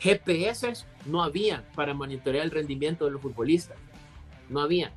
GPS 0.00 0.72
no 1.06 1.22
había 1.22 1.64
para 1.74 1.94
monitorear 1.94 2.44
el 2.44 2.50
rendimiento 2.50 3.04
de 3.04 3.12
los 3.12 3.22
futbolistas. 3.22 3.76
No 4.48 4.60
había. 4.60 4.92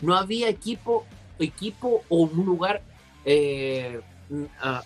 No 0.00 0.14
había 0.14 0.48
equipo, 0.48 1.06
equipo 1.38 2.02
o 2.08 2.22
un 2.22 2.46
lugar 2.46 2.82
eh, 3.24 4.00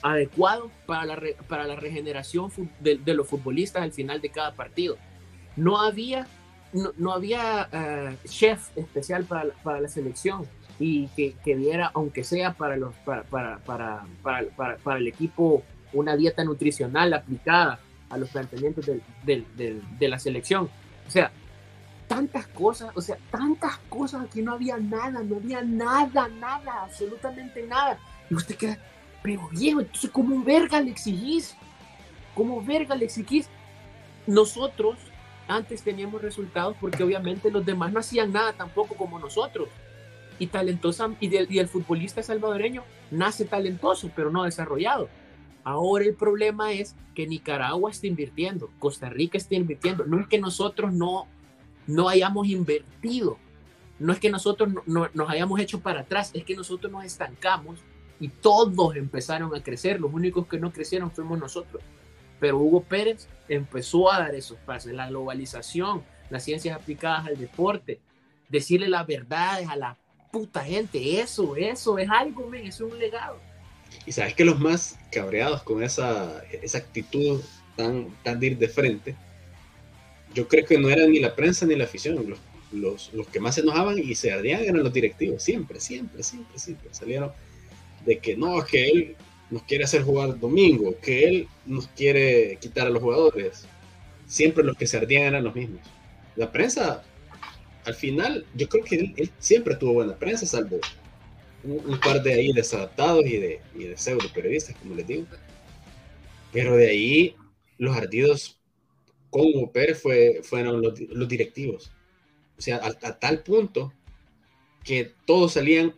adecuado 0.03 0.71
para 0.87 1.05
la, 1.05 1.23
para 1.49 1.65
la 1.65 1.77
regeneración 1.77 2.51
de, 2.81 2.97
de, 2.97 3.15
los 3.15 3.27
futbolistas 3.27 3.83
al 3.83 3.93
final 3.93 4.21
de 4.21 4.31
cada 4.31 4.53
partido 4.55 4.97
no 5.57 5.81
había, 5.81 6.27
no, 6.73 7.13
había 7.13 7.69
eh, 7.73 8.17
chef 8.27 8.77
especial 8.77 9.25
para, 9.25 9.51
para, 9.63 9.81
la 9.81 9.89
selección 9.89 10.47
y 10.79 11.09
que, 11.09 11.35
que, 11.45 11.57
diera, 11.57 11.91
aunque 11.95 12.25
sea 12.25 12.55
para, 12.55 12.77
los, 12.77 12.95
para, 13.05 13.25
para, 13.25 13.59
para, 14.23 14.77
para, 14.83 14.99
el 14.99 15.09
equipo, 15.09 15.63
una 15.93 16.17
dieta 16.17 16.45
nutricional 16.45 17.13
aplicada 17.13 17.81
a 18.09 18.17
los 18.17 18.31
planteamientos 18.31 18.87
de 19.25 20.09
la 20.09 20.19
selección. 20.19 20.69
O 21.07 21.11
sea, 21.11 21.31
tantas 22.09 22.47
cosas, 22.49 22.91
o 22.95 23.01
sea, 23.01 23.17
tantas 23.31 23.79
cosas, 23.89 24.25
aquí 24.25 24.43
no 24.43 24.53
había 24.53 24.77
nada, 24.77 25.23
no 25.23 25.37
había 25.37 25.63
nada, 25.63 26.29
nada, 26.29 26.85
absolutamente 26.85 27.67
nada. 27.67 27.99
Y 28.31 28.35
usted 28.35 28.57
queda, 28.57 28.79
pero 29.23 29.49
viejo, 29.51 29.81
entonces, 29.81 30.11
¿cómo 30.11 30.43
verga 30.43 30.81
le 30.81 30.91
exigís? 30.91 31.57
¿Cómo 32.35 32.63
verga 32.63 32.95
le 32.95 33.05
exigís? 33.05 33.49
Nosotros, 34.27 34.99
antes 35.49 35.83
teníamos 35.83 36.23
resultados 36.23 36.77
porque 36.81 37.03
obviamente 37.03 37.51
los 37.51 37.65
demás 37.65 37.93
no 37.93 38.01
hacían 38.01 38.33
nada 38.33 38.53
tampoco 38.53 38.95
como 38.95 39.19
nosotros. 39.19 39.69
Y 40.39 40.47
talentosa 40.49 41.11
y, 41.21 41.37
el 41.37 41.69
futbolista 41.69 42.23
salvadoreño 42.23 42.83
nace 43.11 43.45
talentoso, 43.45 44.11
pero 44.15 44.31
no 44.31 44.45
desarrollado. 44.45 45.09
Ahora 45.65 46.05
el 46.05 46.15
problema 46.15 46.73
es 46.73 46.97
que 47.15 47.27
Nicaragua 47.27 47.91
está 47.91 48.09
invirtiendo, 48.09 48.71
Costa 48.79 49.09
Rica 49.09 49.39
está 49.39 49.55
invirtiendo. 49.55 50.05
No 50.05 50.19
es 50.21 50.27
que 50.27 50.41
nosotros 50.41 50.93
no, 50.93 51.27
no 51.87 52.09
hayamos 52.09 52.47
invertido, 52.49 53.39
no 53.99 54.13
es 54.13 54.19
que 54.19 54.31
nosotros 54.31 54.71
no, 54.87 55.09
nos 55.15 55.31
hayamos 55.31 55.61
hecho 55.61 55.81
para 55.81 56.01
atrás, 56.01 56.31
es 56.35 56.45
que 56.45 56.57
nosotros 56.57 56.91
nos 56.91 57.05
estancamos 57.05 57.81
y 58.19 58.29
todos 58.29 58.97
empezaron 58.97 59.55
a 59.55 59.63
crecer. 59.63 60.01
Los 60.01 60.13
únicos 60.13 60.47
que 60.47 60.59
no 60.59 60.73
crecieron 60.73 61.11
fuimos 61.11 61.39
nosotros. 61.39 61.83
Pero 62.41 62.59
Hugo 62.59 62.83
Pérez 62.83 63.29
empezó 63.49 64.13
a 64.13 64.19
dar 64.19 64.35
esos 64.35 64.59
pasos, 64.59 64.93
la 64.93 65.09
globalización, 65.09 66.03
las 66.31 66.45
ciencias 66.45 66.75
aplicadas 66.77 67.27
al 67.27 67.39
deporte, 67.39 68.01
decirle 68.49 68.89
las 68.89 69.07
verdades 69.07 69.69
a 69.69 69.77
la 69.77 69.97
puta 70.33 70.65
gente, 70.65 71.21
eso, 71.21 71.55
eso 71.57 71.99
es 71.99 72.09
algo, 72.11 72.49
men, 72.49 72.67
eso 72.67 72.87
es 72.87 72.93
un 72.93 72.99
legado. 72.99 73.39
Y 74.07 74.13
sabes 74.13 74.35
que 74.35 74.45
los 74.45 74.59
más 74.59 74.99
cabreados 75.13 75.63
con 75.63 75.83
esa, 75.83 76.43
esa 76.51 76.79
actitud 76.79 77.41
tan, 77.77 78.09
tan 78.25 78.41
de 78.41 78.47
ir 78.49 78.59
de 78.59 78.69
frente, 78.69 79.17
yo 80.35 80.49
creo 80.49 80.65
que 80.65 80.79
no 80.79 80.89
eran 80.89 81.11
ni 81.11 81.21
la 81.21 81.35
prensa 81.35 81.67
ni 81.67 81.77
la 81.77 81.85
afición, 81.85 82.17
los, 82.29 82.39
los, 82.73 83.13
los 83.13 83.27
que 83.29 83.41
más 83.41 83.55
se 83.55 83.61
enojaban 83.61 83.99
y 83.99 84.15
se 84.15 84.33
ardían 84.33 84.63
eran 84.63 84.83
los 84.83 84.93
directivos, 84.93 85.43
siempre, 85.43 85.81
siempre, 85.81 86.23
siempre, 86.23 86.59
siempre 86.59 86.89
salieron 86.93 87.33
de 88.05 88.19
que 88.19 88.37
no, 88.37 88.65
que 88.65 88.89
él 88.89 89.17
nos 89.51 89.63
quiere 89.65 89.85
hacer 89.85 90.03
jugar 90.03 90.39
domingo, 90.39 90.97
que 91.01 91.25
él 91.25 91.49
nos 91.67 91.87
quiere 91.89 92.57
quitar 92.61 92.87
a 92.87 92.91
los 92.91 93.03
jugadores. 93.03 93.67
Siempre 94.27 94.65
los 94.65 94.77
que 94.77 94.87
se 94.87 94.97
ardían 94.97 95.25
eran 95.25 95.45
los 95.45 95.55
mismos. 95.55 95.81
La 96.37 96.51
prensa, 96.51 97.05
al 97.85 97.95
final, 97.95 98.47
yo 98.55 98.69
creo 98.69 98.83
que 98.83 99.13
él, 99.17 99.31
siempre 99.39 99.77
tuvo 99.77 99.95
buena 99.95 100.17
prensa, 100.17 100.47
salvo 100.47 100.81
un, 101.65 102.01
par 102.01 102.23
de 102.23 102.33
ahí 102.33 102.53
desadaptados 102.53 103.27
y 103.27 103.37
de, 103.37 103.61
y 103.75 103.85
de 103.85 103.97
pseudo 103.97 104.27
periodistas, 104.33 104.75
como 104.77 104.95
les 104.95 105.07
digo. 105.07 105.27
Pero 106.51 106.77
de 106.77 106.89
ahí, 106.89 107.37
los 107.79 107.95
ardidos 107.95 108.59
con 109.33 109.71
Pérez 109.73 110.01
fue, 110.01 110.41
fueron 110.45 110.83
los, 110.83 111.29
directivos. 111.29 111.91
O 112.57 112.61
sea, 112.61 112.81
a 112.85 113.19
tal 113.19 113.43
punto 113.43 113.93
que 114.85 115.13
todos 115.27 115.55
salían 115.55 115.95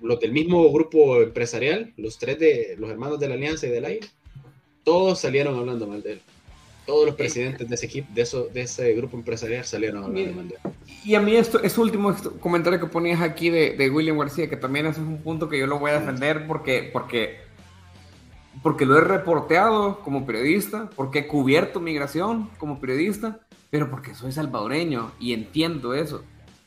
los 0.00 0.20
del 0.20 0.32
mismo 0.32 0.70
grupo 0.70 1.22
empresarial, 1.22 1.94
los 1.96 2.18
tres 2.18 2.38
de 2.38 2.76
los 2.78 2.90
hermanos 2.90 3.18
de 3.18 3.28
la 3.28 3.34
Alianza 3.34 3.66
y 3.66 3.70
del 3.70 3.86
Aire, 3.86 4.06
todos 4.84 5.20
salieron 5.20 5.58
hablando 5.58 5.86
mal 5.86 6.02
de 6.02 6.12
él. 6.12 6.20
Todos 6.84 7.06
los 7.06 7.14
presidentes 7.14 7.66
de 7.66 7.74
ese 7.74 7.86
equipo, 7.86 8.08
de, 8.14 8.20
eso, 8.20 8.48
de 8.52 8.60
ese 8.60 8.92
grupo 8.92 9.16
empresarial 9.16 9.64
salieron 9.64 10.04
hablando 10.04 10.32
mal 10.34 10.48
de 10.48 10.56
él. 10.56 10.72
Y 11.06 11.14
a 11.14 11.20
mí 11.20 11.34
esto, 11.34 11.62
ese 11.62 11.80
último 11.80 12.14
comentario 12.40 12.78
que 12.78 12.86
ponías 12.86 13.22
aquí 13.22 13.48
de, 13.48 13.74
de 13.74 13.88
William 13.88 14.18
García, 14.18 14.50
que 14.50 14.56
también 14.56 14.84
es 14.84 14.98
un 14.98 15.22
punto 15.22 15.48
que 15.48 15.58
yo 15.58 15.66
lo 15.66 15.78
voy 15.78 15.92
a 15.92 16.00
defender 16.00 16.46
porque, 16.46 16.90
porque, 16.92 17.38
porque 18.62 18.86
lo 18.86 18.96
he 18.96 19.00
reporteado 19.00 20.00
como 20.00 20.26
periodista, 20.26 20.90
porque 20.96 21.20
he 21.20 21.26
cubierto 21.26 21.80
migración 21.80 22.50
como 22.58 22.80
periodista, 22.80 23.40
pero 23.70 23.90
porque 23.90 24.14
soy 24.14 24.32
salvadoreño 24.32 25.12
y 25.18 25.32
entiendo 25.32 25.94
eso. 25.94 26.22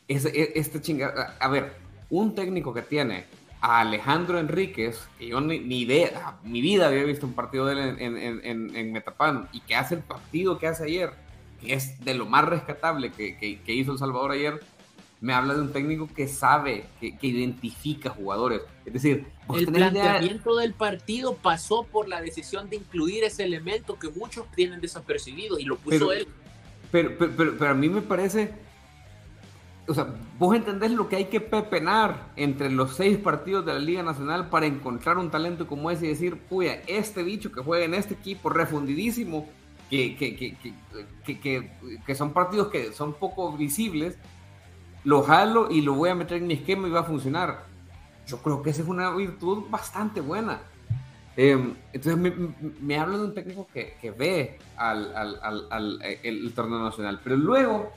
Es, 0.08 0.26
e, 0.26 0.54
este 0.56 0.82
chingada, 0.82 1.36
a 1.40 1.48
ver, 1.48 1.78
un 2.10 2.36
técnico 2.36 2.74
que 2.74 2.82
tiene 2.82 3.26
a 3.62 3.80
Alejandro 3.80 4.40
Enríquez, 4.40 5.08
que 5.18 5.28
yo 5.28 5.42
ni, 5.42 5.56
idea, 5.56 6.38
mi 6.44 6.62
vida 6.62 6.88
había 6.88 7.04
visto 7.04 7.26
un 7.26 7.34
partido 7.34 7.66
de 7.66 7.74
él 7.74 7.80
en, 8.00 8.18
en, 8.18 8.76
en, 8.76 8.92
Metapán, 8.94 9.50
y 9.52 9.62
que 9.62 9.76
hace 9.76 9.96
el 9.96 10.02
partido 10.02 10.60
que 10.60 10.68
hace 10.68 10.86
ayer, 10.86 11.12
que 11.60 11.74
es 11.74 12.04
de 12.04 12.14
lo 12.14 12.26
más 12.26 12.46
rescatable 12.46 13.12
que, 13.12 13.38
que, 13.38 13.74
hizo 13.74 13.94
El 13.94 13.98
Salvador 13.98 14.32
ayer, 14.32 14.60
me 15.20 15.34
habla 15.34 15.56
de 15.56 15.62
un 15.62 15.74
técnico 15.74 16.08
que 16.08 16.28
sabe, 16.28 16.86
que, 17.00 17.18
que 17.18 17.28
identifica 17.28 18.10
jugadores. 18.10 18.62
Es 18.86 18.94
decir, 18.94 19.26
el 19.56 19.66
planteamiento 19.66 20.56
del 20.56 20.74
partido 20.74 21.36
pasó 21.36 21.84
por 21.84 22.08
la 22.08 22.22
decisión 22.22 22.70
de 22.70 22.78
incluir 22.78 23.24
ese 23.24 23.44
elemento 23.44 23.98
que 23.98 24.10
muchos 24.10 24.46
tienen 24.52 24.80
desapercibido 24.80 25.58
y 25.58 25.64
lo 25.64 25.78
puso 25.78 26.12
él. 26.12 26.28
Pero, 26.92 27.18
pero, 27.18 27.34
pero, 27.36 27.70
a 27.70 27.74
mí 27.74 27.90
me 27.90 28.02
parece, 28.02 28.54
o 29.88 29.94
sea, 29.94 30.08
vos 30.38 30.56
entendés 30.56 30.92
lo 30.92 31.10
que 31.10 31.18
hay 31.18 31.26
que 31.26 31.42
pepenar 31.42 32.32
entre 32.36 32.70
los 32.70 32.96
seis 32.96 33.18
partidos 33.18 33.66
de 33.66 33.74
la 33.74 33.80
Liga 33.80 34.04
Nacional 34.04 34.50
para 34.50 34.68
encontrar 34.68 35.18
un 35.18 35.30
talento 35.32 35.68
como 35.68 35.92
ese 35.92 36.06
y 36.06 36.10
decir, 36.10 36.38
puya, 36.38 36.82
este 36.88 37.24
bicho 37.24 37.52
que 37.52 37.62
juega 37.62 37.86
en 37.86 37.94
este 37.94 38.14
equipo 38.14 38.50
refundidísimo, 38.50 39.50
que, 39.90 40.16
que, 40.16 40.36
que, 40.36 40.56
que, 41.26 41.72
que 42.06 42.16
son 42.16 42.34
partidos 42.34 42.68
que 42.68 42.94
son 42.94 43.14
poco 43.14 43.56
visibles, 43.56 44.18
lo 45.08 45.24
jalo 45.24 45.72
y 45.72 45.80
lo 45.80 45.94
voy 45.94 46.10
a 46.10 46.16
meter 46.16 46.40
en 46.40 46.48
mi 46.48 46.56
esquema 46.56 46.86
y 46.86 46.92
va 46.92 47.00
a 47.00 47.04
funcionar. 47.06 47.64
Yo 48.28 48.40
creo 48.40 48.62
que 48.62 48.72
esa 48.72 48.82
es 48.82 48.90
una 48.90 49.10
virtud 49.12 49.64
bastante 49.70 50.20
buena. 50.20 50.60
Em, 51.38 51.76
entonces 51.94 52.18
me, 52.18 52.34
me, 52.82 52.98
habla 52.98 53.18
de 53.18 53.24
un 53.24 53.34
técnico 53.34 53.70
que, 53.74 53.96
que 54.02 54.12
ve 54.12 54.60
al, 54.76 55.16
al, 55.16 55.68
al, 55.72 56.02
el, 56.02 56.52
torneo 56.54 56.84
nacional, 56.84 57.22
pero 57.24 57.38
luego 57.38 57.94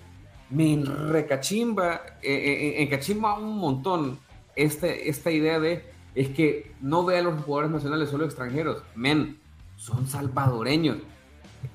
me 0.51 0.85
recachimba, 0.85 1.95
eh, 2.23 2.33
eh, 2.33 2.83
encachimba 2.85 3.37
un 3.37 3.59
montón 3.59 4.21
este, 4.55 5.09
esta 5.09 5.33
idea 5.33 5.59
de 5.59 5.85
es 6.15 6.29
que 6.29 6.77
no 6.81 7.05
ve 7.05 7.19
a 7.19 7.23
los 7.23 7.43
jugadores 7.43 7.73
nacionales 7.73 8.11
solo 8.11 8.25
extranjeros, 8.25 8.85
men, 8.95 9.37
son 9.77 10.07
salvadoreños. 10.07 10.99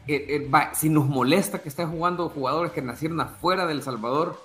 Eh, 0.07 0.49
si 0.73 0.87
nos 0.87 1.07
molesta 1.07 1.61
que 1.61 1.67
estén 1.67 1.91
jugando 1.91 2.29
jugadores 2.29 2.71
que 2.71 2.81
nacieron 2.81 3.19
afuera 3.19 3.65
del 3.65 3.81
Salvador, 3.81 4.44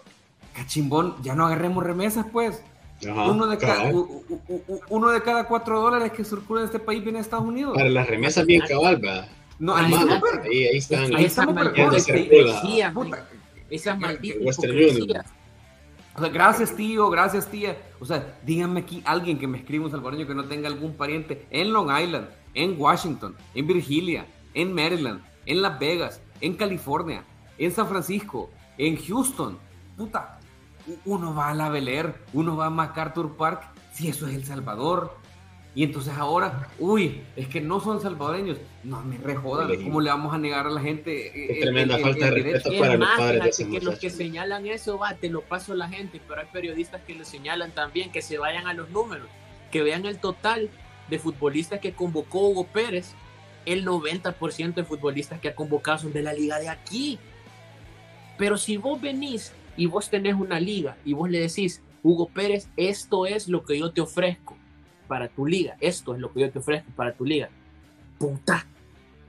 cachimbón, 0.52 1.16
ya 1.22 1.34
no 1.34 1.46
agarremos 1.46 1.84
remesas, 1.84 2.26
pues 2.32 2.62
uno, 3.02 3.46
de 3.46 3.56
cada, 3.56 3.90
uno 4.88 5.10
de 5.10 5.22
cada 5.22 5.44
cuatro 5.44 5.80
dólares 5.80 6.12
que 6.12 6.24
circula 6.24 6.60
en 6.60 6.66
este 6.66 6.78
país 6.78 7.02
viene 7.02 7.18
a 7.18 7.22
Estados 7.22 7.46
Unidos. 7.46 7.74
Para 7.74 7.88
las 7.88 8.06
remesas 8.06 8.44
bien 8.44 8.62
cabal, 8.68 9.02
va. 9.04 9.26
No, 9.58 9.74
ahí, 9.74 9.92
ahí, 9.92 10.64
ahí 10.64 10.76
están. 10.76 11.14
Ahí 11.14 11.24
están 11.24 11.56
Esas 13.70 13.98
malditas 13.98 15.26
o 16.14 16.20
sea, 16.20 16.28
gracias 16.28 16.74
tío, 16.74 17.08
gracias 17.08 17.46
tía. 17.46 17.78
O 18.00 18.04
sea, 18.04 18.36
díganme 18.44 18.80
aquí 18.80 19.02
alguien 19.04 19.38
que 19.38 19.46
me 19.46 19.58
escriba 19.58 19.84
un 19.84 19.90
salvadoreño 19.90 20.26
que 20.26 20.34
no 20.34 20.44
tenga 20.44 20.68
algún 20.68 20.94
pariente 20.94 21.46
en 21.50 21.72
Long 21.72 21.88
Island, 21.98 22.28
en 22.54 22.74
Washington, 22.78 23.36
en 23.54 23.66
Virgilia, 23.66 24.26
en 24.54 24.74
Maryland, 24.74 25.22
en 25.46 25.62
Las 25.62 25.78
Vegas, 25.78 26.20
en 26.40 26.54
California, 26.54 27.22
en 27.58 27.70
San 27.70 27.88
Francisco, 27.88 28.50
en 28.76 28.96
Houston. 28.96 29.56
Puta, 29.96 30.39
uno 31.04 31.34
va 31.34 31.50
a 31.50 31.54
la 31.54 31.68
Bel 31.68 32.14
uno 32.32 32.56
va 32.56 32.66
a 32.66 32.70
MacArthur 32.70 33.36
Park, 33.36 33.62
si 33.92 34.08
eso 34.08 34.26
es 34.26 34.34
El 34.34 34.44
Salvador. 34.44 35.20
Y 35.72 35.84
entonces 35.84 36.12
ahora, 36.14 36.68
uy, 36.80 37.22
es 37.36 37.46
que 37.46 37.60
no 37.60 37.78
son 37.78 38.00
salvadoreños. 38.00 38.58
No 38.82 39.02
me 39.02 39.18
rejodan, 39.18 39.70
¿cómo 39.84 40.00
le 40.00 40.10
vamos 40.10 40.34
a 40.34 40.38
negar 40.38 40.66
a 40.66 40.70
la 40.70 40.80
gente? 40.80 41.28
Eh, 41.28 41.52
es 41.52 41.60
tremenda 41.60 41.96
falta 41.98 42.24
de 42.24 42.30
respeto 42.32 42.70
para 42.78 42.96
los 42.96 43.08
padres 43.16 43.56
de 43.56 43.68
que 43.68 43.80
los 43.80 43.98
que 43.98 44.10
señalan 44.10 44.66
eso, 44.66 44.98
va, 44.98 45.14
te 45.14 45.28
lo 45.28 45.42
paso 45.42 45.72
a 45.72 45.76
la 45.76 45.88
gente, 45.88 46.20
pero 46.26 46.40
hay 46.40 46.48
periodistas 46.52 47.02
que 47.02 47.14
lo 47.14 47.24
señalan 47.24 47.70
también, 47.70 48.10
que 48.10 48.20
se 48.20 48.36
vayan 48.38 48.66
a 48.66 48.74
los 48.74 48.90
números, 48.90 49.28
que 49.70 49.82
vean 49.82 50.06
el 50.06 50.18
total 50.18 50.70
de 51.08 51.18
futbolistas 51.20 51.78
que 51.78 51.92
convocó 51.92 52.48
Hugo 52.48 52.66
Pérez. 52.66 53.14
El 53.64 53.86
90% 53.86 54.74
de 54.74 54.84
futbolistas 54.84 55.38
que 55.38 55.50
ha 55.50 55.54
convocado 55.54 55.98
son 55.98 56.12
de 56.12 56.22
la 56.22 56.32
liga 56.32 56.58
de 56.58 56.68
aquí. 56.68 57.18
Pero 58.38 58.56
si 58.56 58.78
vos 58.78 59.00
venís 59.00 59.52
y 59.80 59.86
vos 59.86 60.10
tenés 60.10 60.34
una 60.34 60.60
liga 60.60 60.98
y 61.06 61.14
vos 61.14 61.30
le 61.30 61.40
decís, 61.40 61.82
Hugo 62.02 62.28
Pérez, 62.28 62.68
esto 62.76 63.24
es 63.24 63.48
lo 63.48 63.64
que 63.64 63.78
yo 63.78 63.90
te 63.90 64.02
ofrezco 64.02 64.54
para 65.08 65.26
tu 65.28 65.46
liga, 65.46 65.78
esto 65.80 66.14
es 66.14 66.20
lo 66.20 66.30
que 66.30 66.40
yo 66.40 66.50
te 66.50 66.58
ofrezco 66.58 66.90
para 66.94 67.14
tu 67.14 67.24
liga. 67.24 67.48
Puta, 68.18 68.66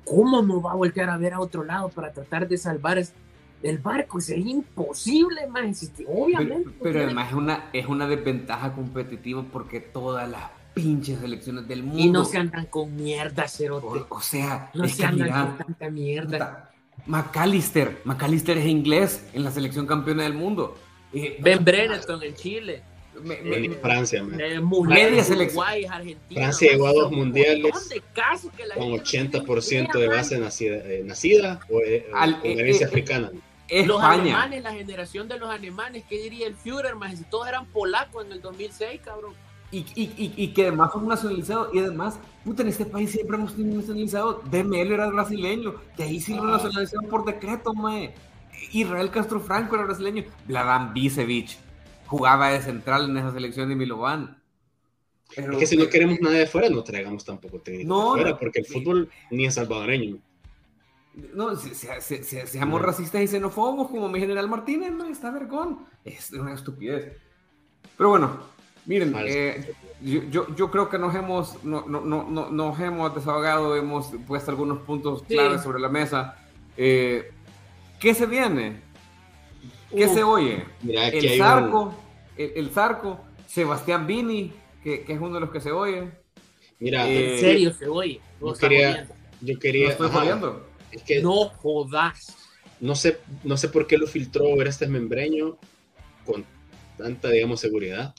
¿cómo 0.04 0.42
no 0.42 0.62
va 0.62 0.74
a 0.74 0.76
voltear 0.76 1.10
a 1.10 1.16
ver 1.16 1.36
a 1.36 1.40
otro 1.40 1.64
lado 1.64 1.88
para 1.88 2.12
tratar 2.12 2.50
de 2.50 2.58
salvar 2.58 3.02
el 3.64 3.78
barco? 3.78 4.18
Es 4.18 4.30
imposible, 4.32 5.48
más 5.48 5.90
obviamente. 6.06 6.70
Pero, 6.84 7.00
además 7.00 7.30
es 7.30 7.34
una, 7.34 7.70
es 7.72 7.86
una 7.86 8.06
desventaja 8.10 8.74
competitiva 8.74 9.46
porque 9.54 9.80
todas 9.80 10.30
las 10.30 10.52
pinches 10.74 11.20
selecciones 11.20 11.66
del 11.66 11.84
mundo. 11.84 11.98
Y 11.98 12.10
no 12.10 12.26
se 12.26 12.40
andan 12.40 12.66
con 12.66 12.94
mierda, 12.94 13.48
cerote. 13.48 14.06
O, 14.10 14.20
sea, 14.20 14.70
no 14.74 14.86
se 14.86 15.06
andan 15.06 15.48
con 15.48 15.58
tanta 15.60 15.90
mierda. 15.90 16.71
McAllister, 17.06 18.02
McAllister 18.06 18.58
es 18.58 18.66
inglés 18.66 19.26
en 19.34 19.44
la 19.44 19.52
selección 19.52 19.86
campeona 19.88 20.24
del 20.24 20.34
mundo. 20.34 20.78
Eh, 21.14 21.38
ben 21.40 21.64
Brenneton 21.64 22.22
en 22.24 22.36
Chile. 22.36 22.84
en 23.26 23.74
Francia, 23.82 24.24
media 24.24 25.24
selección. 25.24 25.66
Francia 26.34 26.72
llegó 26.72 26.88
a 26.88 26.94
dos 26.94 27.12
mundiales 27.12 27.72
con 28.76 28.92
80% 28.94 30.00
de 30.00 30.08
base 30.08 30.40
nacida, 30.40 30.78
eh, 30.78 31.04
nacida 31.06 31.60
o 31.70 31.82
eh, 31.82 32.08
con 32.12 32.52
herencia 32.52 32.88
africana. 32.88 33.32
Los 33.86 34.02
alemanes, 34.04 34.64
la 34.64 34.74
generación 34.74 35.28
de 35.28 35.40
los 35.40 35.50
alemanes, 35.50 36.04
¿qué 36.10 36.22
diría 36.22 36.48
el 36.48 36.56
Führer? 36.56 36.96
Más 36.96 37.18
si 37.18 37.24
todos 37.24 37.48
eran 37.48 37.66
polacos 37.68 38.26
en 38.26 38.34
el 38.34 38.42
2006, 38.42 39.00
cabrón 39.04 39.34
y, 39.72 39.86
y, 39.96 40.34
y, 40.36 40.48
que 40.50 40.64
además 40.64 40.92
son 40.92 41.08
nacionalizados 41.08 41.74
y 41.74 41.80
además, 41.80 42.20
puta, 42.44 42.62
en 42.62 42.70
este 42.70 42.86
país 42.86 43.12
siempre 43.12 43.38
hemos 43.38 43.56
tenido 43.56 43.78
nacionalizado. 43.78 44.42
DML 44.52 44.92
era 44.92 45.10
brasileño, 45.10 45.76
que 45.96 46.04
ahí 46.04 46.20
sí 46.20 46.34
lo 46.34 46.44
ah. 46.44 46.52
nacionalizaron 46.52 47.10
por 47.10 47.24
decreto, 47.26 47.74
mae. 47.74 48.14
Israel 48.74 49.10
Castro 49.10 49.40
Franco 49.40 49.76
era 49.76 49.86
brasileño. 49.86 50.26
Vladan 50.46 50.94
Bicevic 50.94 51.58
jugaba 52.06 52.50
de 52.50 52.62
central 52.62 53.10
en 53.10 53.18
esa 53.18 53.32
selección 53.32 53.70
de 53.70 53.76
Milovan. 53.76 54.38
es 55.36 55.58
que 55.58 55.66
si 55.66 55.78
no 55.78 55.88
queremos 55.88 56.20
nada 56.20 56.36
de 56.36 56.48
fuera, 56.48 56.70
no 56.70 56.84
traigamos 56.84 57.24
tampoco 57.24 57.60
técnico 57.60 57.88
no, 57.88 58.16
de 58.16 58.22
fuera, 58.22 58.38
porque 58.38 58.60
el 58.60 58.66
fútbol 58.66 59.10
ni 59.30 59.46
es 59.46 59.56
salvadoreño. 59.56 60.20
No, 61.34 61.56
seamos 61.56 62.82
racistas 62.82 63.22
y 63.22 63.28
xenofobos 63.28 63.90
como 63.90 64.10
mi 64.10 64.20
general 64.20 64.50
Martínez, 64.50 64.92
no, 64.92 65.06
está 65.06 65.32
vergón. 65.32 65.86
Es 66.04 66.32
una 66.32 66.54
estupidez. 66.54 67.18
Pero 67.98 68.10
bueno, 68.10 68.40
Miren, 68.86 69.14
eh, 69.26 69.74
yo, 70.02 70.56
yo, 70.56 70.72
creo 70.72 70.90
que 70.90 70.98
nos 70.98 71.14
hemos, 71.14 71.64
no, 71.64 71.86
no, 71.88 72.02
no, 72.02 72.50
nos 72.50 72.80
hemos 72.80 73.14
desahogado, 73.14 73.76
hemos 73.76 74.10
puesto 74.28 74.50
algunos 74.50 74.80
puntos 74.80 75.24
claves 75.24 75.62
sobre 75.62 75.80
la 75.80 75.90
mesa. 75.90 76.38
Eh, 76.76 77.32
¿Qué 78.00 78.14
se 78.16 78.26
viene? 78.26 78.82
¿Qué 79.96 80.08
se 80.08 80.24
oye? 80.24 80.64
el 80.84 81.38
Zarco, 81.38 81.94
el, 82.36 82.70
Zarco, 82.72 83.20
Sebastián 83.48 84.08
Vini, 84.08 84.52
que, 84.84 85.04
que, 85.04 85.14
es 85.14 85.20
uno 85.20 85.36
de 85.36 85.42
los 85.42 85.52
que 85.52 85.62
se 85.62 85.72
oye. 85.72 86.10
Mira, 86.80 87.08
eh, 87.08 87.36
en 87.36 87.40
serio 87.40 87.74
se 87.74 87.88
oye. 87.88 88.20
Yo 88.40 88.54
quería, 88.54 89.08
yo 89.42 89.60
quería, 89.60 89.96
¿No 90.00 90.06
estoy 90.06 90.34
es 90.92 91.04
que 91.04 91.22
no 91.22 91.50
jodas. 91.50 92.36
No 92.80 92.96
sé, 92.96 93.20
no 93.44 93.56
sé 93.56 93.70
por 93.70 93.86
qué 93.86 93.98
lo 93.98 94.08
filtró 94.08 94.56
ver 94.56 94.68
este 94.68 94.88
membreño 94.88 95.58
con 96.26 96.44
tanta, 96.98 97.30
digamos, 97.30 97.60
seguridad 97.60 98.16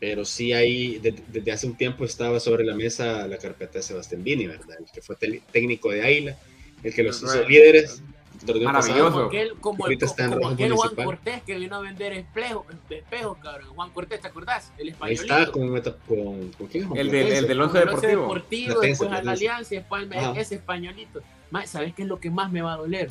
pero 0.00 0.24
sí 0.24 0.52
ahí, 0.52 1.00
desde 1.00 1.52
hace 1.52 1.66
un 1.66 1.76
tiempo 1.76 2.04
estaba 2.04 2.38
sobre 2.38 2.64
la 2.64 2.74
mesa 2.74 3.26
la 3.26 3.38
carpeta 3.38 3.78
de 3.78 3.82
Sebastián 3.82 4.22
Vini, 4.22 4.46
¿verdad? 4.46 4.78
El 4.78 4.86
que 4.92 5.02
fue 5.02 5.16
técnico 5.16 5.90
de 5.90 6.02
Aila, 6.02 6.36
el 6.82 6.94
que 6.94 7.02
los 7.02 7.22
hizo 7.22 7.42
líderes. 7.48 8.02
Maravilloso. 8.46 9.10
Como 9.10 9.26
aquel, 9.26 9.54
como, 9.54 9.86
el, 9.88 9.98
como 9.98 10.48
aquel 10.50 10.72
Juan 10.72 10.94
Cortés 10.94 11.42
que 11.42 11.58
vino 11.58 11.74
a 11.74 11.80
vender 11.80 12.12
espejos, 12.12 12.66
espejos, 12.88 13.36
cabrón. 13.38 13.66
Juan 13.74 13.90
Cortés, 13.90 14.20
¿te 14.20 14.28
acordás? 14.28 14.72
El 14.78 14.90
españolito. 14.90 15.34
Ahí 15.34 15.40
está, 15.42 15.50
con, 15.50 15.68
con, 16.06 16.52
con 16.52 16.66
quién 16.68 16.96
El, 16.96 17.10
del, 17.10 17.32
el 17.32 17.48
del 17.48 17.60
Once 17.60 17.76
Deportivo. 17.76 18.22
Deportivo 18.22 18.80
después 18.80 19.10
a 19.10 19.22
la 19.24 19.32
Alianza 19.32 19.74
después 19.74 20.06
ese 20.36 20.54
españolito. 20.54 21.20
¿Sabes 21.64 21.94
qué 21.94 22.02
es 22.02 22.08
lo 22.08 22.20
que 22.20 22.30
más 22.30 22.52
me 22.52 22.62
va 22.62 22.74
a 22.74 22.76
doler? 22.76 23.10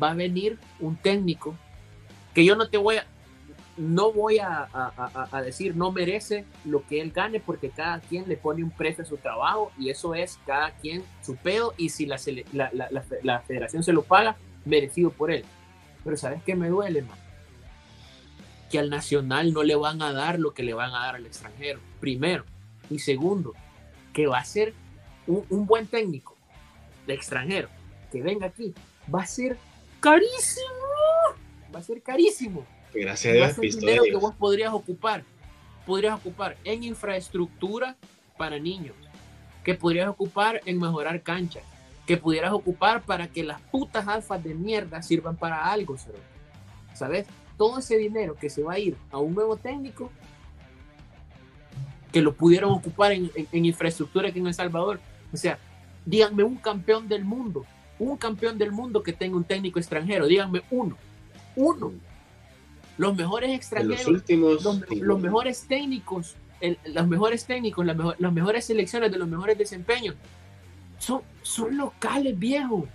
Va 0.00 0.10
a 0.10 0.14
venir 0.14 0.58
un 0.78 0.96
técnico 0.96 1.56
que 2.34 2.44
yo 2.44 2.54
no 2.54 2.68
te 2.68 2.76
voy 2.76 2.96
a 2.96 3.06
no 3.76 4.12
voy 4.12 4.38
a, 4.38 4.68
decir 5.44 5.76
no 5.76 5.90
merece 5.90 6.44
lo 6.64 6.86
que 6.86 7.00
él 7.00 7.10
gane 7.10 7.40
porque 7.40 7.70
cada 7.70 8.00
quien 8.00 8.28
le 8.28 8.36
pone 8.36 8.62
un 8.62 8.70
precio 8.70 9.02
a 9.02 9.06
su 9.06 9.16
trabajo 9.16 9.72
y 9.78 9.90
eso 9.90 10.14
es 10.14 10.38
cada 10.46 10.70
quien 10.72 11.04
su 11.22 11.36
pedo 11.36 11.74
y 11.76 11.88
si 11.88 12.06
la, 12.06 12.18
la, 12.52 13.40
federación 13.40 13.82
se 13.82 13.92
lo 13.92 14.02
paga, 14.02 14.36
merecido 14.64 15.10
por 15.10 15.30
él. 15.30 15.44
Pero 16.04 16.16
¿sabes 16.16 16.42
qué 16.44 16.54
me 16.54 16.68
duele, 16.68 17.02
más? 17.02 17.18
Que 18.70 18.78
al 18.78 18.90
nacional 18.90 19.52
no 19.52 19.62
le 19.62 19.74
van 19.74 20.02
a 20.02 20.12
dar 20.12 20.38
lo 20.38 20.54
que 20.54 20.62
le 20.62 20.74
van 20.74 20.94
a 20.94 21.06
dar 21.06 21.16
al 21.16 21.26
extranjero, 21.26 21.80
primero. 22.00 22.44
Y 22.90 22.98
segundo, 22.98 23.54
que 24.12 24.26
va 24.26 24.38
a 24.38 24.44
ser 24.44 24.74
un, 25.26 25.44
un 25.48 25.66
buen 25.66 25.86
técnico 25.86 26.36
de 27.06 27.14
extranjero 27.14 27.68
que 28.12 28.22
venga 28.22 28.46
aquí, 28.46 28.74
va 29.12 29.22
a 29.22 29.26
ser 29.26 29.58
carísimo. 30.00 30.64
Va 31.74 31.80
a 31.80 31.82
ser 31.82 32.02
carísimo. 32.02 32.64
Gracias 32.94 33.32
a 33.32 33.36
Dios, 33.36 33.52
ser 33.52 33.60
visto 33.60 33.80
dinero 33.80 34.02
que 34.04 34.16
vos 34.16 34.34
podrías 34.34 34.72
ocupar. 34.72 35.24
Podrías 35.86 36.14
ocupar 36.14 36.56
en 36.64 36.84
infraestructura 36.84 37.96
para 38.38 38.58
niños. 38.58 38.94
Que 39.64 39.74
podrías 39.74 40.08
ocupar 40.08 40.60
en 40.64 40.78
mejorar 40.80 41.22
canchas. 41.22 41.62
Que 42.06 42.16
pudieras 42.16 42.52
ocupar 42.52 43.02
para 43.02 43.28
que 43.28 43.42
las 43.44 43.60
putas 43.62 44.06
alfas 44.08 44.42
de 44.44 44.54
mierda 44.54 45.02
sirvan 45.02 45.36
para 45.36 45.70
algo. 45.70 45.96
¿sabes? 46.94 47.26
Todo 47.56 47.78
ese 47.78 47.96
dinero 47.96 48.36
que 48.36 48.48
se 48.50 48.62
va 48.62 48.74
a 48.74 48.78
ir 48.78 48.96
a 49.10 49.18
un 49.18 49.34
nuevo 49.34 49.56
técnico, 49.56 50.10
que 52.12 52.20
lo 52.22 52.34
pudieron 52.34 52.70
ocupar 52.72 53.12
en, 53.12 53.30
en- 53.34 53.48
en 53.50 53.64
infraestructura 53.64 54.28
aquí 54.28 54.38
en 54.38 54.46
El 54.46 54.54
Salvador. 54.54 55.00
O 55.32 55.36
sea, 55.36 55.58
díganme 56.06 56.44
un 56.44 56.56
campeón 56.56 57.08
del 57.08 57.24
mundo, 57.24 57.64
un 57.98 58.16
campeón 58.16 58.58
del 58.58 58.70
mundo 58.70 59.02
que 59.02 59.12
tenga 59.12 59.36
un 59.36 59.44
técnico 59.44 59.78
extranjero, 59.78 60.26
díganme 60.26 60.62
uno, 60.70 60.96
uno. 61.56 61.92
Los 62.96 63.16
mejores 63.16 63.48
En 63.48 63.56
los 63.56 63.60
extranjeros, 63.60 64.06
últimos. 64.06 64.62
los, 64.62 64.80
los 64.90 65.20
mejores 65.20 65.66
técnicos, 65.66 66.36
el- 66.60 66.78
los 66.92 67.06
mejores 67.08 67.44
técnicos, 67.44 67.84
las, 67.84 67.96
mejo- 67.96 68.14
las 68.18 68.32
mejores 68.32 68.64
selecciones 68.64 69.10
de 69.10 69.18
los 69.18 69.28
mejores 69.28 69.58
desempeños, 69.58 70.14
son, 70.98 71.22
son 71.42 71.76
locales, 71.76 72.38
viejo. 72.38 72.86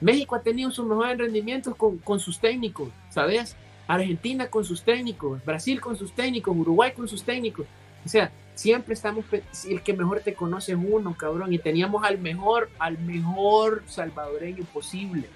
México 0.00 0.34
ha 0.34 0.42
tenido 0.42 0.70
sus 0.70 0.86
mejores 0.86 1.16
rendimientos 1.18 1.76
con, 1.76 1.98
con 1.98 2.18
sus 2.20 2.38
técnicos, 2.40 2.88
¿sabes? 3.10 3.56
Argentina 3.86 4.48
con 4.48 4.64
sus 4.64 4.82
técnicos, 4.82 5.44
Brasil 5.44 5.80
con 5.80 5.96
sus 5.96 6.12
técnicos, 6.12 6.56
Uruguay 6.56 6.92
con 6.92 7.06
sus 7.06 7.22
técnicos. 7.22 7.66
O 8.04 8.08
sea, 8.08 8.32
siempre 8.54 8.94
estamos, 8.94 9.24
el 9.68 9.82
que 9.82 9.92
mejor 9.94 10.20
te 10.20 10.34
conoce 10.34 10.72
es 10.72 10.78
uno, 10.82 11.14
cabrón, 11.16 11.52
y 11.52 11.58
teníamos 11.58 12.02
al 12.04 12.18
mejor, 12.18 12.70
al 12.78 12.98
mejor 12.98 13.82
salvadoreño 13.86 14.64
posible 14.64 15.28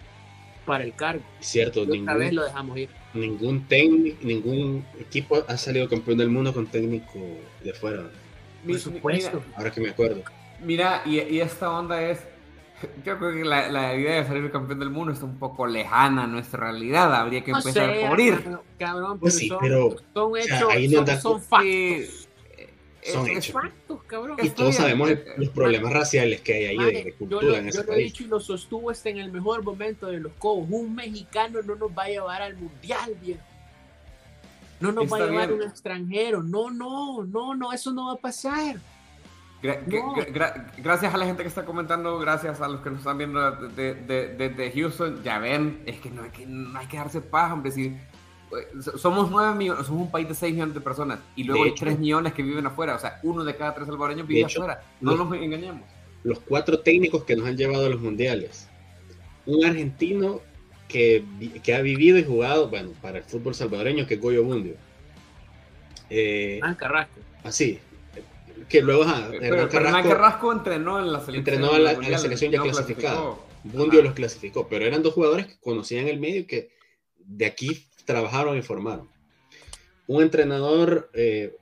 para 0.66 0.84
el 0.84 0.94
cargo. 0.94 1.22
Cierto, 1.40 1.84
Y 1.84 2.00
otra 2.00 2.14
vez 2.14 2.30
ningún, 2.30 2.36
lo 2.36 2.44
dejamos 2.44 2.76
ir. 2.78 2.90
Ningún 3.14 3.66
técnico, 3.66 4.18
ningún 4.22 4.84
equipo 5.00 5.44
ha 5.48 5.56
salido 5.56 5.88
campeón 5.88 6.18
del 6.18 6.28
mundo 6.30 6.52
con 6.52 6.66
técnico 6.66 7.18
de 7.64 7.72
fuera. 7.72 8.02
Mi- 8.64 8.72
Por 8.74 8.80
supuesto. 8.80 9.42
Ahora 9.56 9.70
que 9.70 9.80
me 9.80 9.90
acuerdo. 9.90 10.22
Mira, 10.62 11.02
y, 11.06 11.20
y 11.20 11.40
esta 11.40 11.70
onda 11.70 12.02
es. 12.02 12.20
Yo 13.04 13.18
creo 13.18 13.32
que 13.32 13.44
la, 13.44 13.68
la 13.70 13.94
idea 13.96 14.16
de 14.22 14.26
salir 14.26 14.50
campeón 14.52 14.78
del 14.80 14.90
mundo 14.90 15.12
está 15.12 15.24
un 15.24 15.38
poco 15.38 15.66
lejana 15.66 16.24
a 16.24 16.26
nuestra 16.26 16.60
realidad. 16.60 17.12
Habría 17.14 17.42
que 17.42 17.50
No 17.52 17.58
empezar 17.58 17.92
sé, 17.94 18.06
por 18.08 18.20
ir. 18.20 18.44
cabrón, 18.78 19.18
Pues 19.18 19.34
pero 19.34 19.38
sí, 19.40 19.48
son, 19.48 19.58
pero, 19.60 19.96
son 20.14 20.32
sea, 20.34 20.56
hechos, 20.58 20.70
ahí 20.70 20.86
no 20.88 20.92
son, 20.92 21.00
anda- 21.00 21.20
son 21.20 21.40
factos. 21.42 22.27
Son 23.12 23.26
es- 23.28 23.38
hechos. 23.38 23.52
factos, 23.62 24.02
cabrón. 24.04 24.36
Y 24.42 24.50
todos 24.50 24.74
sabemos 24.76 25.10
eh, 25.10 25.24
los 25.36 25.48
problemas 25.50 25.92
raciales 25.92 26.40
que 26.40 26.54
hay 26.54 26.64
ahí 26.66 26.78
de, 26.78 27.04
de 27.04 27.10
yo 27.12 27.16
cultura 27.18 27.46
lo, 27.46 27.56
en 27.56 27.64
yo 27.64 27.68
ese 27.70 27.84
lo 27.84 27.92
he 27.92 27.98
dicho 27.98 28.22
y 28.24 28.26
lo 28.26 28.40
sostuvo 28.40 28.90
hasta 28.90 29.08
en 29.10 29.18
el 29.18 29.30
mejor 29.32 29.62
momento 29.62 30.06
de 30.06 30.20
los 30.20 30.32
cobos. 30.38 30.66
Un 30.70 30.94
mexicano 30.94 31.60
no 31.62 31.74
nos 31.76 31.90
va 31.90 32.04
a 32.04 32.08
llevar 32.08 32.42
al 32.42 32.56
mundial, 32.56 33.14
viejo. 33.20 33.40
No 34.80 34.92
nos 34.92 35.12
va 35.12 35.16
a 35.16 35.20
llevar 35.26 35.48
bien. 35.48 35.60
un 35.62 35.68
extranjero. 35.68 36.42
No, 36.42 36.70
no, 36.70 37.24
no, 37.24 37.54
no, 37.54 37.72
eso 37.72 37.92
no 37.92 38.06
va 38.06 38.12
a 38.12 38.16
pasar. 38.16 38.76
Gra- 39.60 39.82
No. 39.86 40.14
gra- 40.14 40.32
gra- 40.32 40.72
gracias 40.78 41.12
a 41.12 41.16
la 41.16 41.26
gente 41.26 41.42
que 41.42 41.48
está 41.48 41.64
comentando, 41.64 42.16
gracias 42.20 42.60
a 42.60 42.68
los 42.68 42.80
que 42.80 42.90
nos 42.90 43.00
están 43.00 43.18
viendo 43.18 43.50
desde 43.50 43.94
de, 43.94 44.28
de- 44.36 44.48
de 44.50 44.70
Houston. 44.72 45.20
Ya 45.24 45.38
ven, 45.40 45.82
es 45.84 45.98
que 45.98 46.10
no 46.10 46.22
hay 46.22 46.30
que, 46.30 46.46
no 46.46 46.78
hay 46.78 46.86
que 46.86 46.96
darse 46.96 47.20
paja, 47.20 47.54
hombre. 47.54 47.72
Si, 47.72 47.86
eh, 47.86 48.00
somos 48.96 49.30
9 49.30 49.54
millones, 49.54 49.86
somos 49.86 50.02
un 50.02 50.10
país 50.10 50.26
de 50.28 50.34
6 50.34 50.52
millones 50.54 50.74
de 50.74 50.80
personas 50.80 51.18
y 51.36 51.44
luego 51.44 51.62
De 51.64 51.68
hay 51.70 51.74
hecho. 51.74 51.84
3 51.84 51.98
millones 51.98 52.32
que 52.32 52.42
viven 52.42 52.66
afuera. 52.66 52.94
O 52.94 52.98
sea, 52.98 53.20
uno 53.22 53.44
de 53.44 53.54
cada 53.56 53.74
tres 53.74 53.86
salvadoreños 53.86 54.26
vive 54.26 54.40
hecho, 54.42 54.60
afuera. 54.62 54.82
No 55.00 55.14
los- 55.16 55.28
nos 55.28 55.38
engañemos. 55.38 55.82
Los 56.24 56.40
cuatro 56.40 56.80
técnicos 56.80 57.24
que 57.24 57.36
nos 57.36 57.46
han 57.46 57.56
llevado 57.56 57.86
a 57.86 57.88
los 57.88 58.00
mundiales. 58.00 58.68
Un 59.46 59.64
argentino 59.64 60.40
que, 60.88 61.24
que 61.62 61.74
ha 61.74 61.80
vivido 61.80 62.18
y 62.18 62.24
jugado, 62.24 62.68
bueno, 62.68 62.90
para 63.02 63.18
el 63.18 63.24
fútbol 63.24 63.54
salvadoreño, 63.54 64.06
que 64.06 64.14
es 64.14 64.20
Goyo 64.20 64.42
Bundio. 64.44 64.74
Eh, 66.10 66.60
Ah, 66.62 66.74
Carrasco. 66.76 67.20
así. 67.44 67.78
Que 68.68 68.82
luego, 68.82 69.04
ajá, 69.04 69.28
Pero, 69.30 69.44
Hernán 69.44 69.68
pero 69.70 69.86
Hernán 69.86 70.02
Carrasco, 70.02 70.08
Carrasco 70.08 70.52
entrenó 70.52 70.98
en 70.98 71.12
la 71.12 71.20
selección. 71.20 71.36
Entrenó 71.56 71.72
a 71.74 71.78
la- 71.78 71.90
a 71.90 72.08
la 72.10 72.18
selección 72.18 72.50
ya 72.52 72.60
clasificada. 72.60 73.18
Ajá. 73.18 73.36
los 74.02 74.14
clasificó, 74.14 74.68
pero 74.68 74.84
eran 74.86 75.02
dos 75.02 75.14
jugadores 75.14 75.46
que 75.46 75.58
conocían 75.60 76.06
el 76.08 76.18
medio 76.20 76.40
y 76.40 76.44
que 76.44 76.70
de 77.18 77.44
aquí 77.46 77.87
trabajaron 78.08 78.56
y 78.56 78.62
formaron. 78.62 79.06
Un 80.06 80.22
entrenador 80.22 81.10
eh, 81.12 81.54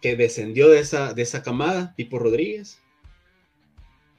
que 0.00 0.16
descendió 0.16 0.68
de 0.68 0.80
esa, 0.80 1.12
de 1.12 1.20
esa 1.22 1.42
camada, 1.42 1.92
Pipo 1.94 2.18
Rodríguez. 2.18 2.80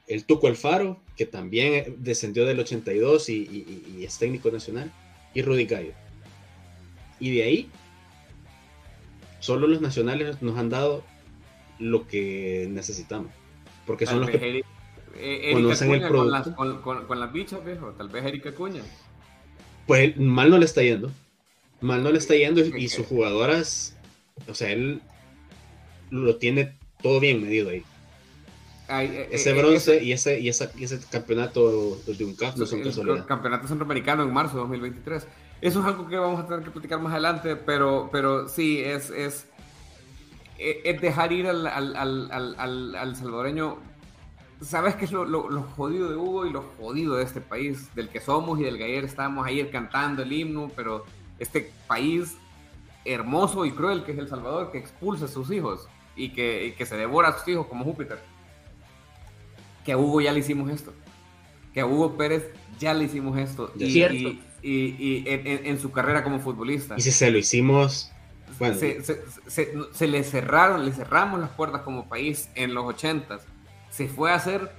El 0.06 0.24
Tuco 0.24 0.46
Alfaro, 0.46 1.00
que 1.16 1.26
también 1.26 1.96
descendió 1.98 2.46
del 2.46 2.60
82 2.60 3.28
y, 3.30 3.32
y- 3.34 3.96
y 3.98 4.04
es 4.04 4.16
técnico 4.18 4.50
nacional. 4.52 4.92
Y 5.34 5.42
Rudy 5.42 5.64
Gallo. 5.66 5.92
Y 7.18 7.34
de 7.34 7.42
ahí, 7.42 7.70
solo 9.40 9.66
los 9.66 9.80
nacionales 9.80 10.40
nos 10.40 10.56
han 10.56 10.68
dado 10.70 11.02
lo 11.80 12.06
que 12.06 12.68
necesitamos. 12.70 13.32
Porque 13.86 14.06
son 14.06 14.20
Tal 14.20 14.20
los 14.20 14.30
que 14.30 14.48
Eric- 14.48 14.64
eh, 15.16 15.50
conocen 15.52 15.90
el 15.90 16.04
Acuña 16.04 16.08
con 16.20 16.30
las, 16.30 16.42
producto. 16.42 16.56
con, 16.56 16.82
con- 16.82 17.06
con 17.06 17.18
las 17.20 17.32
bichas, 17.32 17.64
viejo. 17.64 17.88
Tal 17.98 18.08
vez 18.08 18.24
Erika 18.24 18.50
Acuña. 18.50 18.82
Pues 19.88 20.16
mal 20.16 20.48
no 20.50 20.58
le 20.58 20.64
está 20.66 20.82
yendo. 20.82 21.10
Mal 21.84 22.02
no 22.02 22.10
le 22.10 22.18
está 22.18 22.34
yendo 22.34 22.60
y, 22.62 22.88
sus 22.88 23.06
jugadoras, 23.06 23.94
o 24.48 24.54
sea, 24.54 24.70
él 24.70 25.02
lo 26.10 26.36
tiene 26.36 26.72
todo 27.02 27.20
bien 27.20 27.42
medido 27.42 27.68
ahí. 27.68 27.82
Ay, 28.88 29.06
eh, 29.12 29.28
Ese 29.32 29.50
eh, 29.50 29.52
bronce 29.54 29.96
ese- 29.96 30.04
y 30.04 30.12
ese, 30.12 30.40
y, 30.40 30.48
esa, 30.48 30.70
y 30.78 30.84
ese 30.84 30.98
campeonato 31.10 31.98
de 32.06 32.24
un 32.24 32.34
CAF 32.36 32.56
no 32.56 32.64
son 32.64 32.78
el 32.80 32.86
casualidad. 32.86 33.26
campeonato 33.26 33.68
centroamericano 33.68 34.22
en 34.22 34.32
marzo 34.32 34.54
de 34.54 34.60
2023. 34.60 35.26
Eso 35.60 35.80
es 35.80 35.86
algo 35.86 36.06
que 36.08 36.16
vamos 36.16 36.40
a 36.40 36.46
tener 36.46 36.64
que 36.64 36.70
platicar 36.70 37.00
más 37.00 37.12
adelante, 37.12 37.54
pero, 37.56 38.08
pero 38.10 38.48
sí, 38.48 38.80
es, 38.80 39.10
es, 39.10 39.46
e- 40.58 40.80
es 40.84 41.00
dejar 41.02 41.32
ir 41.32 41.46
al, 41.48 41.66
al, 41.66 41.96
al, 41.96 42.30
al, 42.30 42.54
al- 42.58 42.94
al 42.96 43.16
salvadoreño. 43.16 43.76
¿Sabes 44.62 44.94
qué 44.94 45.04
es 45.04 45.12
lo, 45.12 45.26
lo, 45.26 45.50
lo 45.50 45.62
jodido 45.62 46.08
de 46.08 46.16
Hugo 46.16 46.46
y 46.46 46.50
lo 46.50 46.62
jodido 46.78 47.16
de 47.16 47.24
este 47.24 47.42
país? 47.42 47.94
Del 47.94 48.08
que 48.08 48.20
somos 48.20 48.58
y 48.58 48.62
del 48.62 48.78
que 48.78 48.84
ayer 48.84 49.04
estábamos 49.04 49.46
ayer 49.46 49.70
cantando 49.70 50.22
el 50.22 50.32
himno, 50.32 50.70
pero 50.74 51.04
este 51.38 51.72
país 51.86 52.36
hermoso 53.04 53.64
y 53.64 53.72
cruel 53.72 54.04
que 54.04 54.12
es 54.12 54.18
El 54.18 54.28
Salvador, 54.28 54.70
que 54.72 54.78
expulsa 54.78 55.26
a 55.26 55.28
sus 55.28 55.50
hijos 55.50 55.88
y 56.16 56.30
que, 56.30 56.66
y 56.66 56.72
que 56.72 56.86
se 56.86 56.96
devora 56.96 57.28
a 57.28 57.38
sus 57.38 57.46
hijos 57.48 57.66
como 57.66 57.84
Júpiter. 57.84 58.18
Que 59.84 59.92
a 59.92 59.98
Hugo 59.98 60.20
ya 60.20 60.32
le 60.32 60.40
hicimos 60.40 60.70
esto. 60.70 60.92
Que 61.74 61.80
a 61.80 61.86
Hugo 61.86 62.16
Pérez 62.16 62.48
ya 62.78 62.94
le 62.94 63.04
hicimos 63.04 63.36
esto. 63.38 63.72
Y, 63.78 63.90
cierto. 63.92 64.16
y- 64.16 64.40
y- 64.62 65.24
en, 65.26 65.66
en- 65.66 65.78
su 65.80 65.90
carrera 65.92 66.22
como 66.24 66.40
futbolista. 66.40 66.94
Y 66.96 67.02
si 67.02 67.12
se 67.12 67.30
lo 67.30 67.36
hicimos, 67.36 68.10
bueno, 68.58 68.76
se, 68.76 69.02
se- 69.04 69.20
se- 69.48 69.74
se 69.92 70.06
le 70.06 70.24
cerraron, 70.24 70.84
le 70.86 70.92
cerramos 70.92 71.38
las 71.40 71.50
puertas 71.50 71.82
como 71.82 72.08
país 72.08 72.48
en 72.54 72.72
los 72.72 72.84
80 72.86 73.40
Se 73.90 74.08
fue 74.08 74.32
a 74.32 74.38
ser 74.40 74.72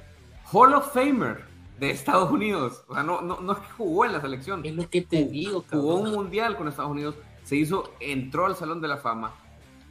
Hall 0.51 0.73
of 0.73 0.91
Famer 0.93 1.43
de 1.79 1.91
Estados 1.91 2.31
Unidos. 2.31 2.83
O 2.87 2.93
sea, 2.93 3.03
no, 3.03 3.21
no, 3.21 3.41
no 3.41 3.53
es 3.53 3.59
que 3.59 3.71
jugó 3.73 4.05
en 4.05 4.13
la 4.13 4.21
selección. 4.21 4.65
Es 4.65 4.75
lo 4.75 4.89
que 4.89 5.01
te 5.01 5.25
digo, 5.25 5.63
Jugó 5.69 5.95
un 5.95 6.03
cabrón. 6.03 6.23
mundial 6.23 6.57
con 6.57 6.67
Estados 6.67 6.91
Unidos, 6.91 7.15
se 7.43 7.55
hizo, 7.55 7.91
entró 7.99 8.45
al 8.45 8.55
Salón 8.55 8.81
de 8.81 8.87
la 8.87 8.97
Fama 8.97 9.33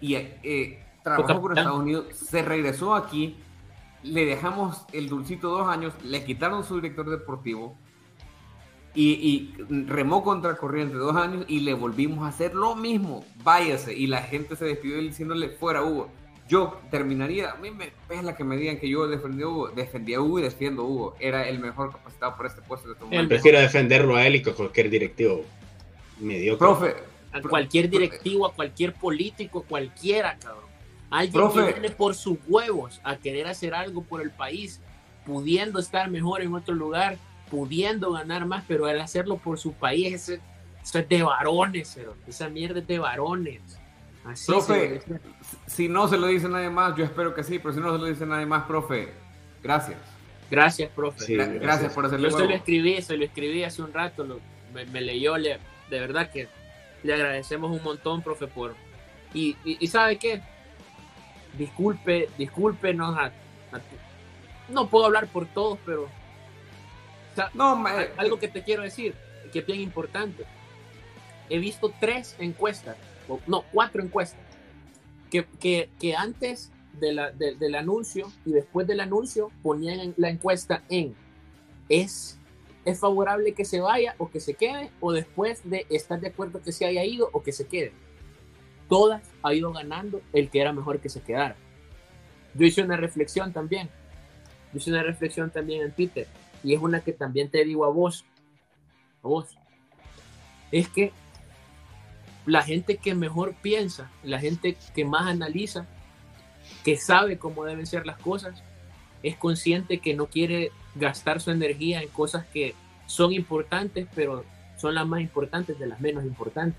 y 0.01 0.15
eh, 0.15 0.85
trabajó 1.03 1.41
con. 1.41 1.57
Estados 1.57 1.81
Unidos, 1.81 2.07
se 2.17 2.43
regresó 2.43 2.95
aquí, 2.95 3.37
le 4.03 4.25
dejamos 4.27 4.85
el 4.93 5.09
dulcito 5.09 5.51
dos 5.51 5.69
años, 5.69 5.95
le 6.03 6.25
quitaron 6.25 6.65
su 6.65 6.77
director 6.77 7.09
deportivo 7.09 7.77
y, 8.95 9.13
y 9.13 9.55
remó 9.87 10.23
contra 10.23 10.57
corriente 10.57 10.97
dos 10.97 11.17
años 11.17 11.45
y 11.49 11.61
le 11.61 11.75
volvimos 11.75 12.25
a 12.25 12.29
hacer 12.29 12.55
lo 12.55 12.77
mismo, 12.77 13.25
váyase. 13.43 13.95
Y 13.95 14.07
la 14.07 14.23
gente 14.23 14.57
se 14.57 14.65
despidió 14.65 14.99
diciéndole 14.99 15.51
fuera 15.51 15.83
Hugo. 15.83 16.11
Yo 16.47 16.79
terminaría, 16.91 17.53
a 17.53 17.57
mí 17.57 17.71
me 17.71 17.91
pela 18.07 18.37
que 18.37 18.45
me 18.45 18.57
digan 18.57 18.79
que 18.79 18.89
yo 18.89 19.07
defendí 19.07 19.43
a 19.43 19.49
Hugo, 19.49 19.69
defendí 19.69 20.13
a 20.13 20.21
Hugo 20.21 20.41
y 20.41 20.43
defiendo 20.43 20.83
a 20.83 20.85
Hugo. 20.85 21.17
Era 21.19 21.49
el 21.49 21.59
mejor 21.59 21.93
capacitado 21.93 22.37
por 22.37 22.47
este 22.47 22.61
puesto 22.61 22.89
de 22.89 22.93
este 22.95 23.05
momento. 23.05 23.29
prefiero 23.29 23.61
defenderlo 23.61 24.17
a 24.17 24.27
él 24.27 24.37
y 24.37 24.43
que 24.43 24.51
a 24.51 24.55
cualquier 24.55 24.91
directivo 24.91 25.43
mediocre. 26.21 26.59
Profe, 26.59 26.95
A 27.33 27.41
cualquier 27.41 27.89
directivo, 27.89 28.47
a 28.47 28.53
cualquier 28.53 28.93
político, 28.93 29.65
cualquiera, 29.67 30.37
cabrón. 30.39 30.65
Alguien 31.11 31.33
Profe. 31.33 31.67
que 31.67 31.81
viene 31.81 31.91
por 31.95 32.15
sus 32.15 32.39
huevos 32.47 33.01
a 33.05 33.17
querer 33.17 33.47
hacer 33.47 33.75
algo 33.75 34.03
por 34.03 34.21
el 34.21 34.31
país, 34.31 34.81
pudiendo 35.25 35.79
estar 35.79 36.11
mejor 36.11 36.43
en 36.43 36.55
otro 36.55 36.75
lugar, 36.75 37.17
pudiendo 37.51 38.13
ganar 38.13 38.45
más, 38.47 38.65
pero 38.69 38.87
al 38.87 39.01
hacerlo 39.01 39.39
por 39.39 39.59
su 39.59 39.73
país, 39.73 40.13
eso, 40.13 40.43
eso 40.83 40.99
es 40.99 41.09
de 41.09 41.23
varones, 41.23 41.93
pero 41.95 42.15
esa 42.27 42.49
mierda 42.51 42.81
es 42.81 42.87
de 42.87 42.99
varones. 42.99 43.63
Así 44.25 44.47
Profe, 44.51 45.03
si 45.67 45.89
no 45.89 46.09
se 46.09 46.17
lo 46.17 46.27
dice 46.29 46.49
nadie 46.49 46.71
más, 46.71 46.97
yo 46.97 47.05
espero 47.05 47.35
que 47.35 47.45
sí, 47.45 47.59
pero 47.59 47.75
si 47.75 47.81
no 47.81 47.93
se 47.93 47.99
lo 47.99 48.07
dice 48.07 48.25
nadie 48.25 48.47
más, 48.47 48.65
profe, 48.65 49.13
gracias. 49.63 49.99
Gracias, 50.51 50.91
profe. 50.91 51.25
Sí, 51.25 51.35
Gra- 51.35 51.45
gracias. 51.47 51.63
gracias. 51.63 51.93
por 51.93 52.07
hacerle 52.07 52.31
Yo 52.31 52.39
se 52.39 52.45
lo 52.45 52.55
escribí, 52.55 53.03
se 53.03 53.17
lo 53.17 53.25
escribí 53.25 53.65
hace 53.65 53.83
un 53.83 53.93
rato, 53.93 54.25
lo- 54.25 54.41
me, 54.73 54.85
me 54.87 55.01
leyó, 55.03 55.37
le, 55.37 55.59
de 55.91 56.01
verdad 56.01 56.31
que 56.31 56.49
le 57.03 57.13
agradecemos 57.15 57.71
un 57.71 57.83
montón, 57.83 58.23
profe, 58.23 58.47
por... 58.47 58.75
Y, 59.35 59.57
y, 59.65 59.77
y 59.81 59.87
¿sabe 59.89 60.17
qué? 60.17 60.41
Disculpe, 61.59 62.29
discúlpenos 62.39 63.17
a, 63.17 63.27
a- 63.27 63.81
No 64.69 64.89
puedo 64.89 65.07
hablar 65.07 65.27
por 65.29 65.47
todos, 65.47 65.79
pero... 65.85 66.05
o 66.05 66.09
sea, 67.35 67.51
No, 67.55 67.77
ma- 67.77 67.95
algo 68.17 68.39
que 68.39 68.49
te 68.49 68.63
quiero 68.63 68.83
decir, 68.83 69.15
que 69.53 69.59
es 69.61 69.67
bien 69.67 69.81
importante. 69.81 70.45
He 71.51 71.59
visto 71.59 71.93
tres 72.01 72.37
encuestas, 72.39 72.97
no, 73.47 73.65
cuatro 73.73 74.03
encuestas, 74.03 74.41
que, 75.31 75.47
que, 75.61 75.91
que 75.99 76.15
antes 76.15 76.71
de 77.01 77.13
la, 77.13 77.31
del 77.33 77.75
anuncio 77.75 78.31
y 78.45 78.53
después 78.53 78.87
del 78.87 79.01
anuncio 79.01 79.51
ponían 79.63 80.15
la 80.17 80.31
encuesta 80.31 80.83
en 80.89 81.15
¿es, 81.89 82.39
¿es 82.85 83.01
favorable 83.01 83.53
que 83.53 83.65
se 83.65 83.81
vaya 83.81 84.15
o 84.19 84.31
que 84.31 84.41
se 84.41 84.55
quede? 84.55 84.91
O 85.01 85.13
después 85.13 85.69
de 85.69 85.87
estar 85.91 86.21
de 86.21 86.29
acuerdo 86.29 86.63
que 86.63 86.73
se 86.73 86.87
haya 86.87 87.05
ido 87.05 87.31
o 87.33 87.43
que 87.43 87.53
se 87.53 87.67
quede. 87.67 87.93
Todas 88.89 89.23
ha 89.43 89.55
ido 89.55 89.73
ganando 89.73 90.21
el 90.33 90.51
que 90.51 90.61
era 90.61 90.73
mejor 90.73 91.01
que 91.01 91.09
se 91.09 91.21
quedara. 91.21 91.57
Yo 92.55 92.67
hice 92.67 92.83
una 92.83 92.97
reflexión 92.97 93.53
también. 93.53 93.89
Yo 94.73 94.79
hice 94.79 94.91
una 94.91 95.03
reflexión 95.03 95.51
también 95.51 95.83
en 95.83 95.93
Twitter. 95.93 96.27
Y 96.63 96.75
es 96.75 96.81
una 96.81 97.01
que 97.01 97.13
también 97.13 97.51
te 97.51 97.65
digo 97.65 97.85
a 97.85 97.89
vos. 97.89 98.25
A 99.23 99.29
vos. 99.29 99.57
Es 100.71 100.89
que 100.89 101.13
la 102.47 102.63
gente 102.63 102.97
que 102.97 103.15
mejor 103.15 103.55
piensa, 103.63 104.11
la 104.23 104.39
gente 104.39 104.77
que 104.95 105.05
más 105.05 105.27
analiza, 105.27 105.87
que 106.85 106.97
sabe 106.97 107.39
cómo 107.39 107.65
deben 107.65 107.87
ser 107.87 108.07
las 108.07 108.19
cosas, 108.19 108.63
es 109.23 109.37
consciente 109.37 109.99
que 109.99 110.15
no 110.15 110.27
quiere 110.27 110.71
gastar 110.95 111.41
su 111.41 111.51
energía 111.51 112.03
en 112.03 112.09
cosas 112.09 112.45
que 112.47 112.75
son 113.07 113.33
importantes, 113.33 114.07
pero 114.15 114.45
son 114.77 114.95
las 114.95 115.07
más 115.07 115.21
importantes 115.21 115.79
de 115.79 115.87
las 115.87 116.01
menos 116.01 116.25
importantes. 116.25 116.79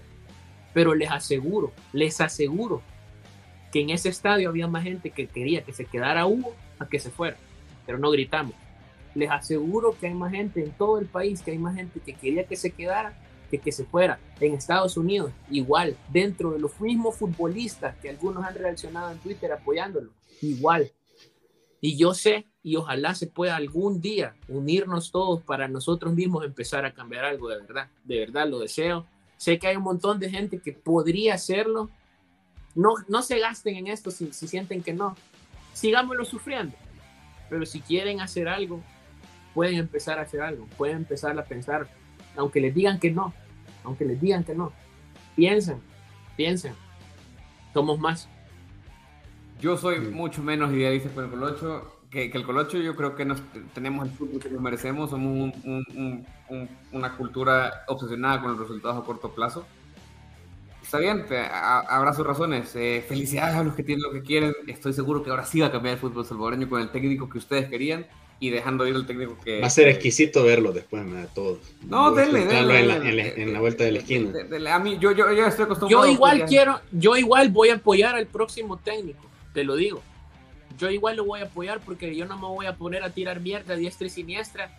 Pero 0.74 0.94
les 0.94 1.10
aseguro, 1.10 1.72
les 1.94 2.22
aseguro 2.22 2.82
que 3.72 3.82
en 3.82 3.90
ese 3.90 4.10
estadio 4.10 4.50
había 4.50 4.68
más 4.68 4.84
gente 4.84 5.10
que 5.10 5.28
quería 5.28 5.64
que 5.64 5.74
se 5.74 5.86
quedara 5.86 6.28
Hugo 6.28 6.56
a 6.78 6.86
que 6.86 7.00
se 7.00 7.10
fuera, 7.10 7.38
pero 7.86 7.98
no 7.98 8.12
gritamos. 8.12 8.54
Les 9.16 9.32
aseguro 9.32 9.98
que 9.98 10.08
hay 10.08 10.14
más 10.14 10.32
gente 10.32 10.64
en 10.64 10.72
todo 10.72 11.00
el 11.00 11.08
país, 11.08 11.42
que 11.42 11.52
hay 11.52 11.58
más 11.58 11.76
gente 11.76 12.00
que 12.00 12.14
quería 12.14 12.46
que 12.46 12.58
se 12.58 12.72
quedara 12.72 13.14
que 13.50 13.60
que 13.60 13.72
se 13.72 13.86
fuera. 13.86 14.20
En 14.40 14.54
Estados 14.54 14.98
Unidos, 14.98 15.32
igual, 15.50 15.98
dentro 16.12 16.52
de 16.52 16.60
los 16.60 16.80
mismos 16.80 17.16
futbolistas 17.16 17.96
que 17.98 18.10
algunos 18.10 18.44
han 18.44 18.56
reaccionado 18.56 19.12
en 19.12 19.20
Twitter 19.20 19.52
apoyándolo, 19.52 20.12
igual. 20.42 20.92
Y 21.82 21.98
yo 21.98 22.14
sé, 22.14 22.48
y 22.64 22.78
ojalá 22.78 23.14
se 23.14 23.28
pueda 23.28 23.56
algún 23.56 24.02
día 24.02 24.36
unirnos 24.48 25.12
todos 25.12 25.44
para 25.44 25.68
nosotros 25.68 26.16
mismos 26.16 26.44
empezar 26.44 26.84
a 26.84 26.94
cambiar 26.94 27.26
algo 27.26 27.50
de 27.50 27.60
verdad. 27.60 27.90
De 28.04 28.20
verdad 28.20 28.48
lo 28.50 28.58
deseo. 28.58 29.06
Sé 29.38 29.60
que 29.60 29.68
hay 29.68 29.76
un 29.76 29.84
montón 29.84 30.20
de 30.20 30.30
gente 30.30 30.60
que 30.60 30.72
podría 30.72 31.36
hacerlo. 31.36 31.92
No, 32.74 32.96
no 33.08 33.22
se 33.22 33.38
gasten 33.38 33.76
en 33.76 33.88
esto 33.88 34.10
si, 34.10 34.34
si 34.34 34.48
sienten 34.48 34.82
que 34.82 34.94
no. 34.94 35.16
Sigámoslo 35.74 36.26
sufriendo. 36.26 36.76
Pero 37.52 37.66
si 37.68 37.82
quieren 37.82 38.20
hacer 38.20 38.48
algo, 38.48 38.82
pueden 39.54 39.76
empezar 39.76 40.18
a 40.18 40.24
hacer 40.24 40.42
algo. 40.42 40.66
Pueden 40.78 40.98
empezar 40.98 41.38
a 41.38 41.46
pensar 41.46 41.88
aunque 42.38 42.60
les 42.60 42.74
digan 42.74 43.00
que 43.00 43.12
no, 43.12 43.34
aunque 43.84 44.06
les 44.06 44.20
digan 44.20 44.44
que 44.44 44.56
no, 44.56 44.72
piensen, 45.36 45.78
piensen, 46.36 46.74
somos 47.74 48.00
más. 48.00 48.30
Yo 49.62 49.78
soy 49.78 50.00
mucho 50.00 50.42
menos 50.44 50.72
idealista 50.74 51.10
con 51.10 51.26
el 51.26 51.30
Colocho 51.30 52.00
que, 52.10 52.30
que 52.30 52.38
el 52.38 52.44
Colocho. 52.44 52.78
Yo 52.78 52.96
creo 52.96 53.16
que 53.16 53.26
nos, 53.26 53.42
tenemos 53.74 54.08
el 54.08 54.14
fútbol 54.14 54.42
que 54.42 54.50
nos 54.50 54.62
merecemos. 54.62 55.10
Somos 55.10 55.54
una 56.92 57.18
cultura 57.18 57.84
obsesionada 57.88 58.42
con 58.42 58.52
los 58.52 58.60
resultados 58.60 59.02
a 59.02 59.06
corto 59.06 59.34
plazo. 59.34 59.66
Está 60.82 61.00
bien, 61.00 61.26
habrá 61.52 62.14
sus 62.14 62.28
razones. 62.28 62.76
Eh, 62.76 63.04
felicidades 63.08 63.56
a 63.56 63.64
los 63.64 63.74
que 63.76 63.84
tienen 63.84 64.04
lo 64.04 64.12
que 64.12 64.22
quieren. 64.22 64.54
Estoy 64.68 64.94
seguro 64.94 65.24
que 65.24 65.32
ahora 65.32 65.46
sí 65.46 65.62
va 65.62 65.68
a 65.68 65.72
cambiar 65.72 65.96
el 65.96 66.00
fútbol 66.00 66.26
salvadoreño 66.26 66.70
con 66.70 66.82
el 66.82 66.90
técnico 66.90 67.28
que 67.28 67.40
ustedes 67.40 67.70
querían 67.70 68.06
y 68.40 68.50
dejando 68.50 68.86
ir 68.86 68.96
el 68.96 69.06
técnico 69.06 69.38
que... 69.44 69.62
Va 69.62 69.68
a 69.68 69.70
ser 69.70 69.88
exquisito 69.88 70.44
verlo 70.44 70.74
después, 70.74 71.06
de 71.06 71.28
todo. 71.34 71.60
No, 71.84 72.12
denle, 72.12 72.46
denle, 72.46 73.42
en, 73.42 73.54
la, 73.54 73.60
vuelta 73.60 73.84
de 73.86 73.94
la 73.94 74.00
esquina. 74.00 74.32
a 74.74 74.80
mí, 74.80 74.98
yo, 75.00 75.12
yo, 75.12 75.32
yo, 75.32 75.48
estoy 75.48 75.66
acostumbrado. 75.66 76.06
Yo 76.06 76.12
igual 76.12 76.46
quiero, 76.46 76.82
yo 76.92 77.16
igual 77.16 77.50
voy 77.50 77.70
a 77.70 77.76
apoyar 77.76 78.16
al 78.16 78.28
próximo 78.28 78.78
técnico, 78.78 79.26
te 79.54 79.64
lo 79.64 79.76
digo. 79.76 80.02
Yo 80.78 80.90
igual 80.90 81.16
lo 81.16 81.26
voy 81.26 81.40
a 81.40 81.46
apoyar 81.46 81.80
porque 81.80 82.14
yo 82.16 82.26
no 82.26 82.36
me 82.36 82.48
voy 82.48 82.66
a 82.66 82.76
poner 82.76 83.04
a 83.04 83.10
tirar 83.10 83.40
mierda 83.40 83.76
diestra 83.76 84.08
y 84.08 84.10
siniestra. 84.10 84.78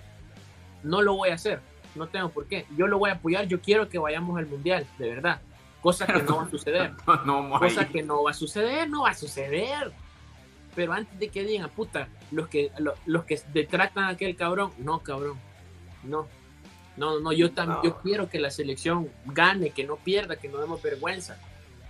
No 0.83 1.01
lo 1.01 1.15
voy 1.15 1.31
a 1.31 1.35
hacer, 1.35 1.61
no 1.95 2.09
tengo 2.09 2.29
por 2.29 2.47
qué. 2.47 2.67
Yo 2.77 2.87
lo 2.87 2.99
voy 2.99 3.11
a 3.11 3.15
apoyar, 3.15 3.47
yo 3.47 3.61
quiero 3.61 3.89
que 3.89 3.99
vayamos 3.99 4.37
al 4.39 4.47
mundial, 4.47 4.87
de 4.99 5.09
verdad. 5.09 5.41
Cosa 5.81 6.07
que 6.07 6.23
no 6.23 6.37
va 6.37 6.43
a 6.43 6.51
suceder. 6.51 6.93
no, 7.25 7.59
Cosa 7.59 7.89
que 7.89 8.03
no 8.03 8.23
va 8.23 8.33
a 8.33 8.35
suceder, 8.35 8.91
no 8.91 9.03
va 9.03 9.11
a 9.11 9.15
suceder 9.15 9.93
pero 10.77 10.93
antes 10.93 11.18
de 11.18 11.29
que 11.29 11.43
digan, 11.43 11.70
puta, 11.70 12.09
los 12.31 12.49
que, 12.49 12.70
los, 13.07 13.24
que 13.24 13.41
detratan 13.53 14.05
a 14.05 14.09
aquel 14.09 14.37
cabrón, 14.37 14.70
no, 14.79 15.01
cabrón, 15.01 15.39
no, 16.05 16.29
no, 16.99 17.18
no, 17.18 17.33
yo 17.33 17.51
también, 17.51 17.81
yo 17.83 17.99
quiero 18.03 18.29
que 18.29 18.39
la 18.39 18.51
selección 18.51 19.09
gane, 19.24 19.70
que 19.70 19.85
no 19.85 19.97
pierda, 19.97 20.37
que 20.37 20.51
no 20.51 20.59
demos 20.59 20.83
vergüenza, 20.83 21.39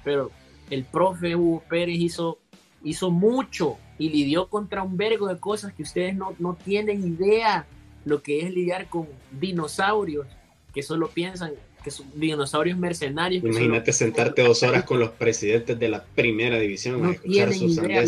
pero 0.05 0.31
el 0.71 0.85
profe 0.85 1.35
Hugo 1.35 1.65
Pérez 1.69 1.97
hizo, 1.99 2.39
hizo 2.85 3.11
mucho 3.11 3.77
y 3.99 4.09
lidió 4.09 4.49
contra 4.49 4.85
un 4.85 4.97
vergo 4.97 5.27
de 5.27 5.39
cosas 5.41 5.75
que 5.75 5.83
ustedes 5.83 6.15
no, 6.15 6.37
no 6.39 6.55
tienen 6.55 7.05
idea 7.05 7.67
lo 8.05 8.23
que 8.23 8.41
es 8.41 8.53
lidiar 8.53 8.89
con 8.89 9.09
dinosaurios 9.33 10.29
que 10.73 10.85
solo 10.85 11.09
piensan 11.09 11.55
que 11.87 11.93
son 11.93 12.11
dinosaurios 12.17 12.77
mercenarios. 12.77 13.45
Imagínate 13.45 13.93
sentarte 13.93 14.43
dos 14.43 14.65
horas 14.65 14.83
con 14.83 14.99
los 14.99 15.11
presidentes 15.11 15.79
de 15.79 15.89
la 15.89 16.03
primera 16.03 16.59
división 16.59 17.01
no 17.01 17.11
a 17.11 17.13
escuchar 17.13 17.55
sus 17.55 17.77
idea 17.77 18.05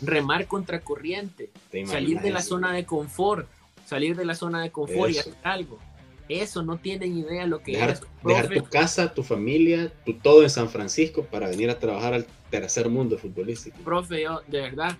remar 0.00 0.46
contra 0.46 0.78
corriente, 0.78 1.50
salir 1.86 2.20
de 2.20 2.30
la 2.30 2.40
zona 2.40 2.72
de 2.72 2.84
confort, 2.84 3.48
salir 3.84 4.14
de 4.14 4.24
la 4.24 4.36
zona 4.36 4.62
de 4.62 4.70
confort 4.70 5.10
y 5.10 5.18
hacer 5.18 5.34
algo. 5.42 5.80
Eso 6.28 6.62
no 6.62 6.76
tienen 6.76 7.18
idea 7.18 7.48
lo 7.48 7.60
que 7.64 7.72
es. 7.72 8.00
Dejar 8.22 8.48
tu 8.48 8.62
casa, 8.62 9.12
tu 9.12 9.24
familia, 9.24 9.92
tu 10.06 10.14
todo 10.14 10.44
en 10.44 10.50
San 10.50 10.68
Francisco 10.68 11.24
para 11.24 11.48
venir 11.48 11.68
a 11.68 11.80
trabajar 11.80 12.14
al 12.14 12.26
tercer 12.48 12.88
mundo 12.88 13.18
futbolístico. 13.18 13.76
Profe, 13.78 14.22
yo 14.22 14.40
de 14.46 14.60
verdad 14.60 14.96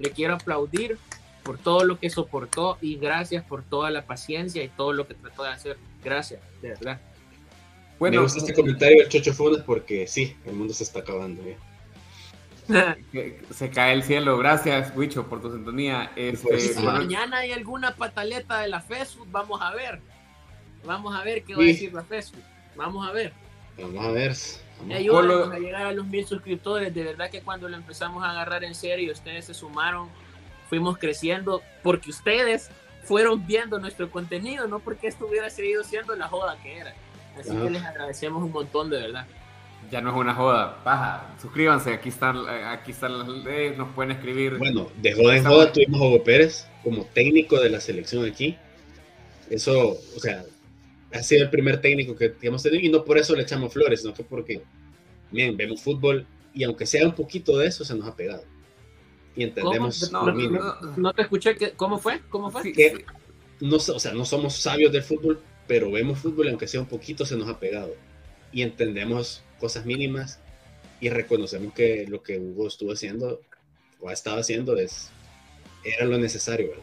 le 0.00 0.10
quiero 0.10 0.34
aplaudir 0.34 0.98
por 1.44 1.56
todo 1.56 1.84
lo 1.84 2.00
que 2.00 2.10
soportó 2.10 2.78
y 2.80 2.96
gracias 2.96 3.44
por 3.44 3.62
toda 3.62 3.92
la 3.92 4.06
paciencia 4.06 4.64
y 4.64 4.68
todo 4.70 4.92
lo 4.92 5.06
que 5.06 5.14
trató 5.14 5.44
de 5.44 5.50
hacer. 5.50 5.76
Gracias, 6.02 6.40
de 6.60 6.70
verdad. 6.70 7.00
Bueno, 7.98 8.16
me 8.16 8.22
gusta 8.22 8.40
este 8.40 8.54
comentario 8.54 8.98
del 8.98 9.08
Chocho 9.08 9.32
Funes 9.32 9.62
porque 9.62 10.06
sí, 10.06 10.36
el 10.44 10.54
mundo 10.54 10.74
se 10.74 10.84
está 10.84 11.00
acabando. 11.00 11.42
se 13.54 13.70
cae 13.70 13.92
el 13.92 14.02
cielo. 14.02 14.38
Gracias, 14.38 14.92
Wicho, 14.96 15.26
por 15.26 15.40
tu 15.40 15.52
sintonía. 15.52 16.12
Este, 16.16 16.58
si 16.60 16.82
mañana 16.82 17.38
hay 17.38 17.52
alguna 17.52 17.94
pataleta 17.94 18.60
de 18.60 18.68
la 18.68 18.80
Facebook, 18.80 19.28
vamos 19.30 19.60
a 19.60 19.72
ver. 19.74 20.00
Vamos 20.84 21.14
a 21.14 21.22
ver 21.22 21.44
qué 21.44 21.54
va 21.54 21.62
a 21.62 21.66
decir 21.66 21.92
la 21.92 22.02
Facebook. 22.02 22.42
Vamos 22.76 23.08
a 23.08 23.12
ver. 23.12 23.32
Vamos 23.78 24.04
a 24.04 24.10
ver. 24.10 24.36
Ayúdanos 24.90 25.52
a 25.52 25.58
llegar 25.58 25.86
a 25.86 25.92
los 25.92 26.06
mil 26.06 26.26
suscriptores. 26.26 26.92
De 26.92 27.04
verdad 27.04 27.30
que 27.30 27.40
cuando 27.40 27.68
lo 27.68 27.76
empezamos 27.76 28.24
a 28.24 28.30
agarrar 28.30 28.64
en 28.64 28.74
serio, 28.74 29.12
ustedes 29.12 29.44
se 29.46 29.54
sumaron, 29.54 30.08
fuimos 30.68 30.98
creciendo 30.98 31.62
porque 31.82 32.10
ustedes 32.10 32.70
fueron 33.04 33.46
viendo 33.46 33.78
nuestro 33.78 34.10
contenido, 34.10 34.66
no 34.66 34.78
porque 34.78 35.08
esto 35.08 35.26
hubiera 35.26 35.50
seguido 35.50 35.84
siendo 35.84 36.14
la 36.16 36.28
joda 36.28 36.58
que 36.62 36.78
era. 36.78 36.94
Así 37.38 37.50
que 37.50 37.70
les 37.70 37.82
agradecemos 37.82 38.42
un 38.42 38.52
montón, 38.52 38.90
de 38.90 39.00
verdad. 39.00 39.26
Ya 39.90 40.00
no 40.00 40.10
es 40.10 40.16
una 40.16 40.34
joda, 40.34 40.82
paja. 40.84 41.34
Suscríbanse, 41.40 41.92
aquí 41.92 42.08
están, 42.08 42.48
aquí 42.48 42.92
están 42.92 43.18
las 43.18 43.28
leyes, 43.28 43.76
nos 43.76 43.92
pueden 43.94 44.12
escribir. 44.12 44.58
Bueno, 44.58 44.88
de 45.00 45.12
joda 45.12 45.36
en 45.36 45.44
joda 45.44 45.72
tuvimos 45.72 46.00
a 46.00 46.04
Hugo 46.04 46.24
Pérez 46.24 46.66
como 46.82 47.04
técnico 47.04 47.60
de 47.60 47.70
la 47.70 47.80
selección 47.80 48.24
aquí. 48.24 48.56
Eso, 49.50 49.98
o 50.16 50.20
sea, 50.20 50.44
ha 51.12 51.22
sido 51.22 51.42
el 51.42 51.50
primer 51.50 51.80
técnico 51.80 52.16
que 52.16 52.34
hemos 52.42 52.62
tenido 52.62 52.82
y 52.82 52.88
no 52.88 53.04
por 53.04 53.18
eso 53.18 53.34
le 53.34 53.42
echamos 53.42 53.72
flores, 53.72 54.04
no 54.04 54.14
que 54.14 54.22
porque, 54.22 54.62
bien, 55.30 55.56
vemos 55.56 55.82
fútbol 55.82 56.26
y 56.54 56.64
aunque 56.64 56.86
sea 56.86 57.06
un 57.06 57.14
poquito 57.14 57.58
de 57.58 57.66
eso, 57.66 57.84
se 57.84 57.94
nos 57.94 58.06
ha 58.06 58.16
pegado. 58.16 58.44
Y 59.34 59.44
entendemos. 59.44 60.12
No, 60.12 60.26
no, 60.96 61.12
te 61.12 61.22
escuché, 61.22 61.56
¿cómo 61.76 61.98
fue? 61.98 62.20
¿Cómo 62.28 62.50
fue? 62.50 62.72
Que 62.72 63.04
no, 63.60 63.76
o 63.76 63.80
sea, 63.80 64.12
no 64.12 64.24
somos 64.24 64.56
sabios 64.56 64.92
del 64.92 65.02
fútbol, 65.02 65.40
pero 65.66 65.90
vemos 65.90 66.18
fútbol 66.18 66.48
aunque 66.48 66.68
sea 66.68 66.80
un 66.80 66.86
poquito 66.86 67.24
se 67.24 67.36
nos 67.36 67.48
ha 67.48 67.58
pegado 67.58 67.94
y 68.52 68.62
entendemos 68.62 69.42
cosas 69.60 69.86
mínimas 69.86 70.40
y 71.00 71.08
reconocemos 71.08 71.72
que 71.74 72.06
lo 72.08 72.22
que 72.22 72.38
Hugo 72.38 72.68
estuvo 72.68 72.92
haciendo 72.92 73.40
o 74.00 74.08
ha 74.08 74.12
estado 74.12 74.40
haciendo 74.40 74.76
es 74.76 75.10
era 75.84 76.06
lo 76.06 76.18
necesario, 76.18 76.74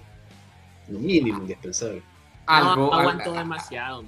lo 0.90 1.00
mínimo 1.00 1.40
indispensable. 1.40 2.02
Algo, 2.46 2.94
aguantó 2.94 3.34
demasiado, 3.34 4.04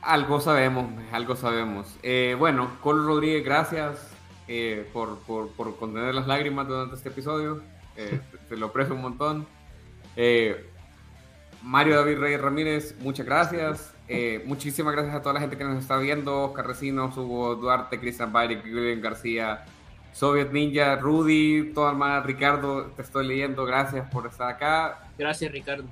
Algo 0.00 0.40
sabemos, 0.40 0.90
algo 1.12 1.36
sabemos. 1.36 1.98
Eh, 2.02 2.36
bueno, 2.38 2.78
Col 2.80 3.04
Rodríguez, 3.04 3.44
gracias 3.44 4.12
eh, 4.48 4.88
por, 4.92 5.18
por, 5.20 5.50
por, 5.52 5.76
contener 5.76 6.14
las 6.14 6.26
lágrimas 6.26 6.68
durante 6.68 6.96
este 6.96 7.08
episodio. 7.08 7.62
Eh, 7.96 8.20
te, 8.48 8.56
lo 8.56 8.66
aprecio 8.66 8.94
un 8.94 9.02
montón. 9.02 9.46
Eh, 10.16 10.70
Mario 11.62 11.96
David 11.96 12.18
Reyes 12.18 12.40
Ramírez, 12.40 12.96
muchas 13.00 13.24
gracias. 13.26 13.94
Eh, 14.08 14.42
muchísimas 14.46 14.92
gracias 14.92 15.14
a 15.14 15.22
toda 15.22 15.34
la 15.34 15.40
gente 15.40 15.56
que 15.56 15.64
nos 15.64 15.80
está 15.80 15.96
viendo. 15.96 16.44
Oscar 16.44 16.66
Recinos, 16.66 17.16
Hugo 17.16 17.54
Duarte, 17.54 17.98
Cristian 18.00 18.32
Bayrick, 18.32 18.62
Julián 18.62 19.00
García, 19.00 19.64
Soviet 20.12 20.50
Ninja, 20.50 20.96
Rudy, 20.96 21.72
toda 21.72 21.92
hermana, 21.92 22.20
Ricardo, 22.20 22.86
te 22.96 23.02
estoy 23.02 23.26
leyendo. 23.26 23.64
Gracias 23.64 24.08
por 24.10 24.26
estar 24.26 24.48
acá. 24.50 25.08
Gracias, 25.16 25.50
Ricardo. 25.52 25.84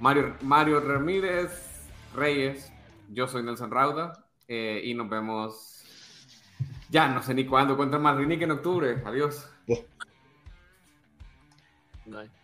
Mario, 0.00 0.34
Mario 0.42 0.80
Ramírez 0.80 1.86
Reyes, 2.14 2.72
Yo 3.10 3.26
soy 3.26 3.42
Nelson 3.42 3.70
Rauda 3.70 4.24
eh, 4.48 4.80
y 4.84 4.94
nos 4.94 5.08
vemos 5.08 5.74
ya 6.94 7.08
no 7.08 7.22
sé 7.22 7.34
ni 7.34 7.44
cuándo 7.44 7.76
contra 7.76 7.98
Madrid 7.98 8.38
que 8.38 8.44
en 8.44 8.52
octubre. 8.52 9.02
Adiós. 9.04 9.50
Bye. 12.06 12.43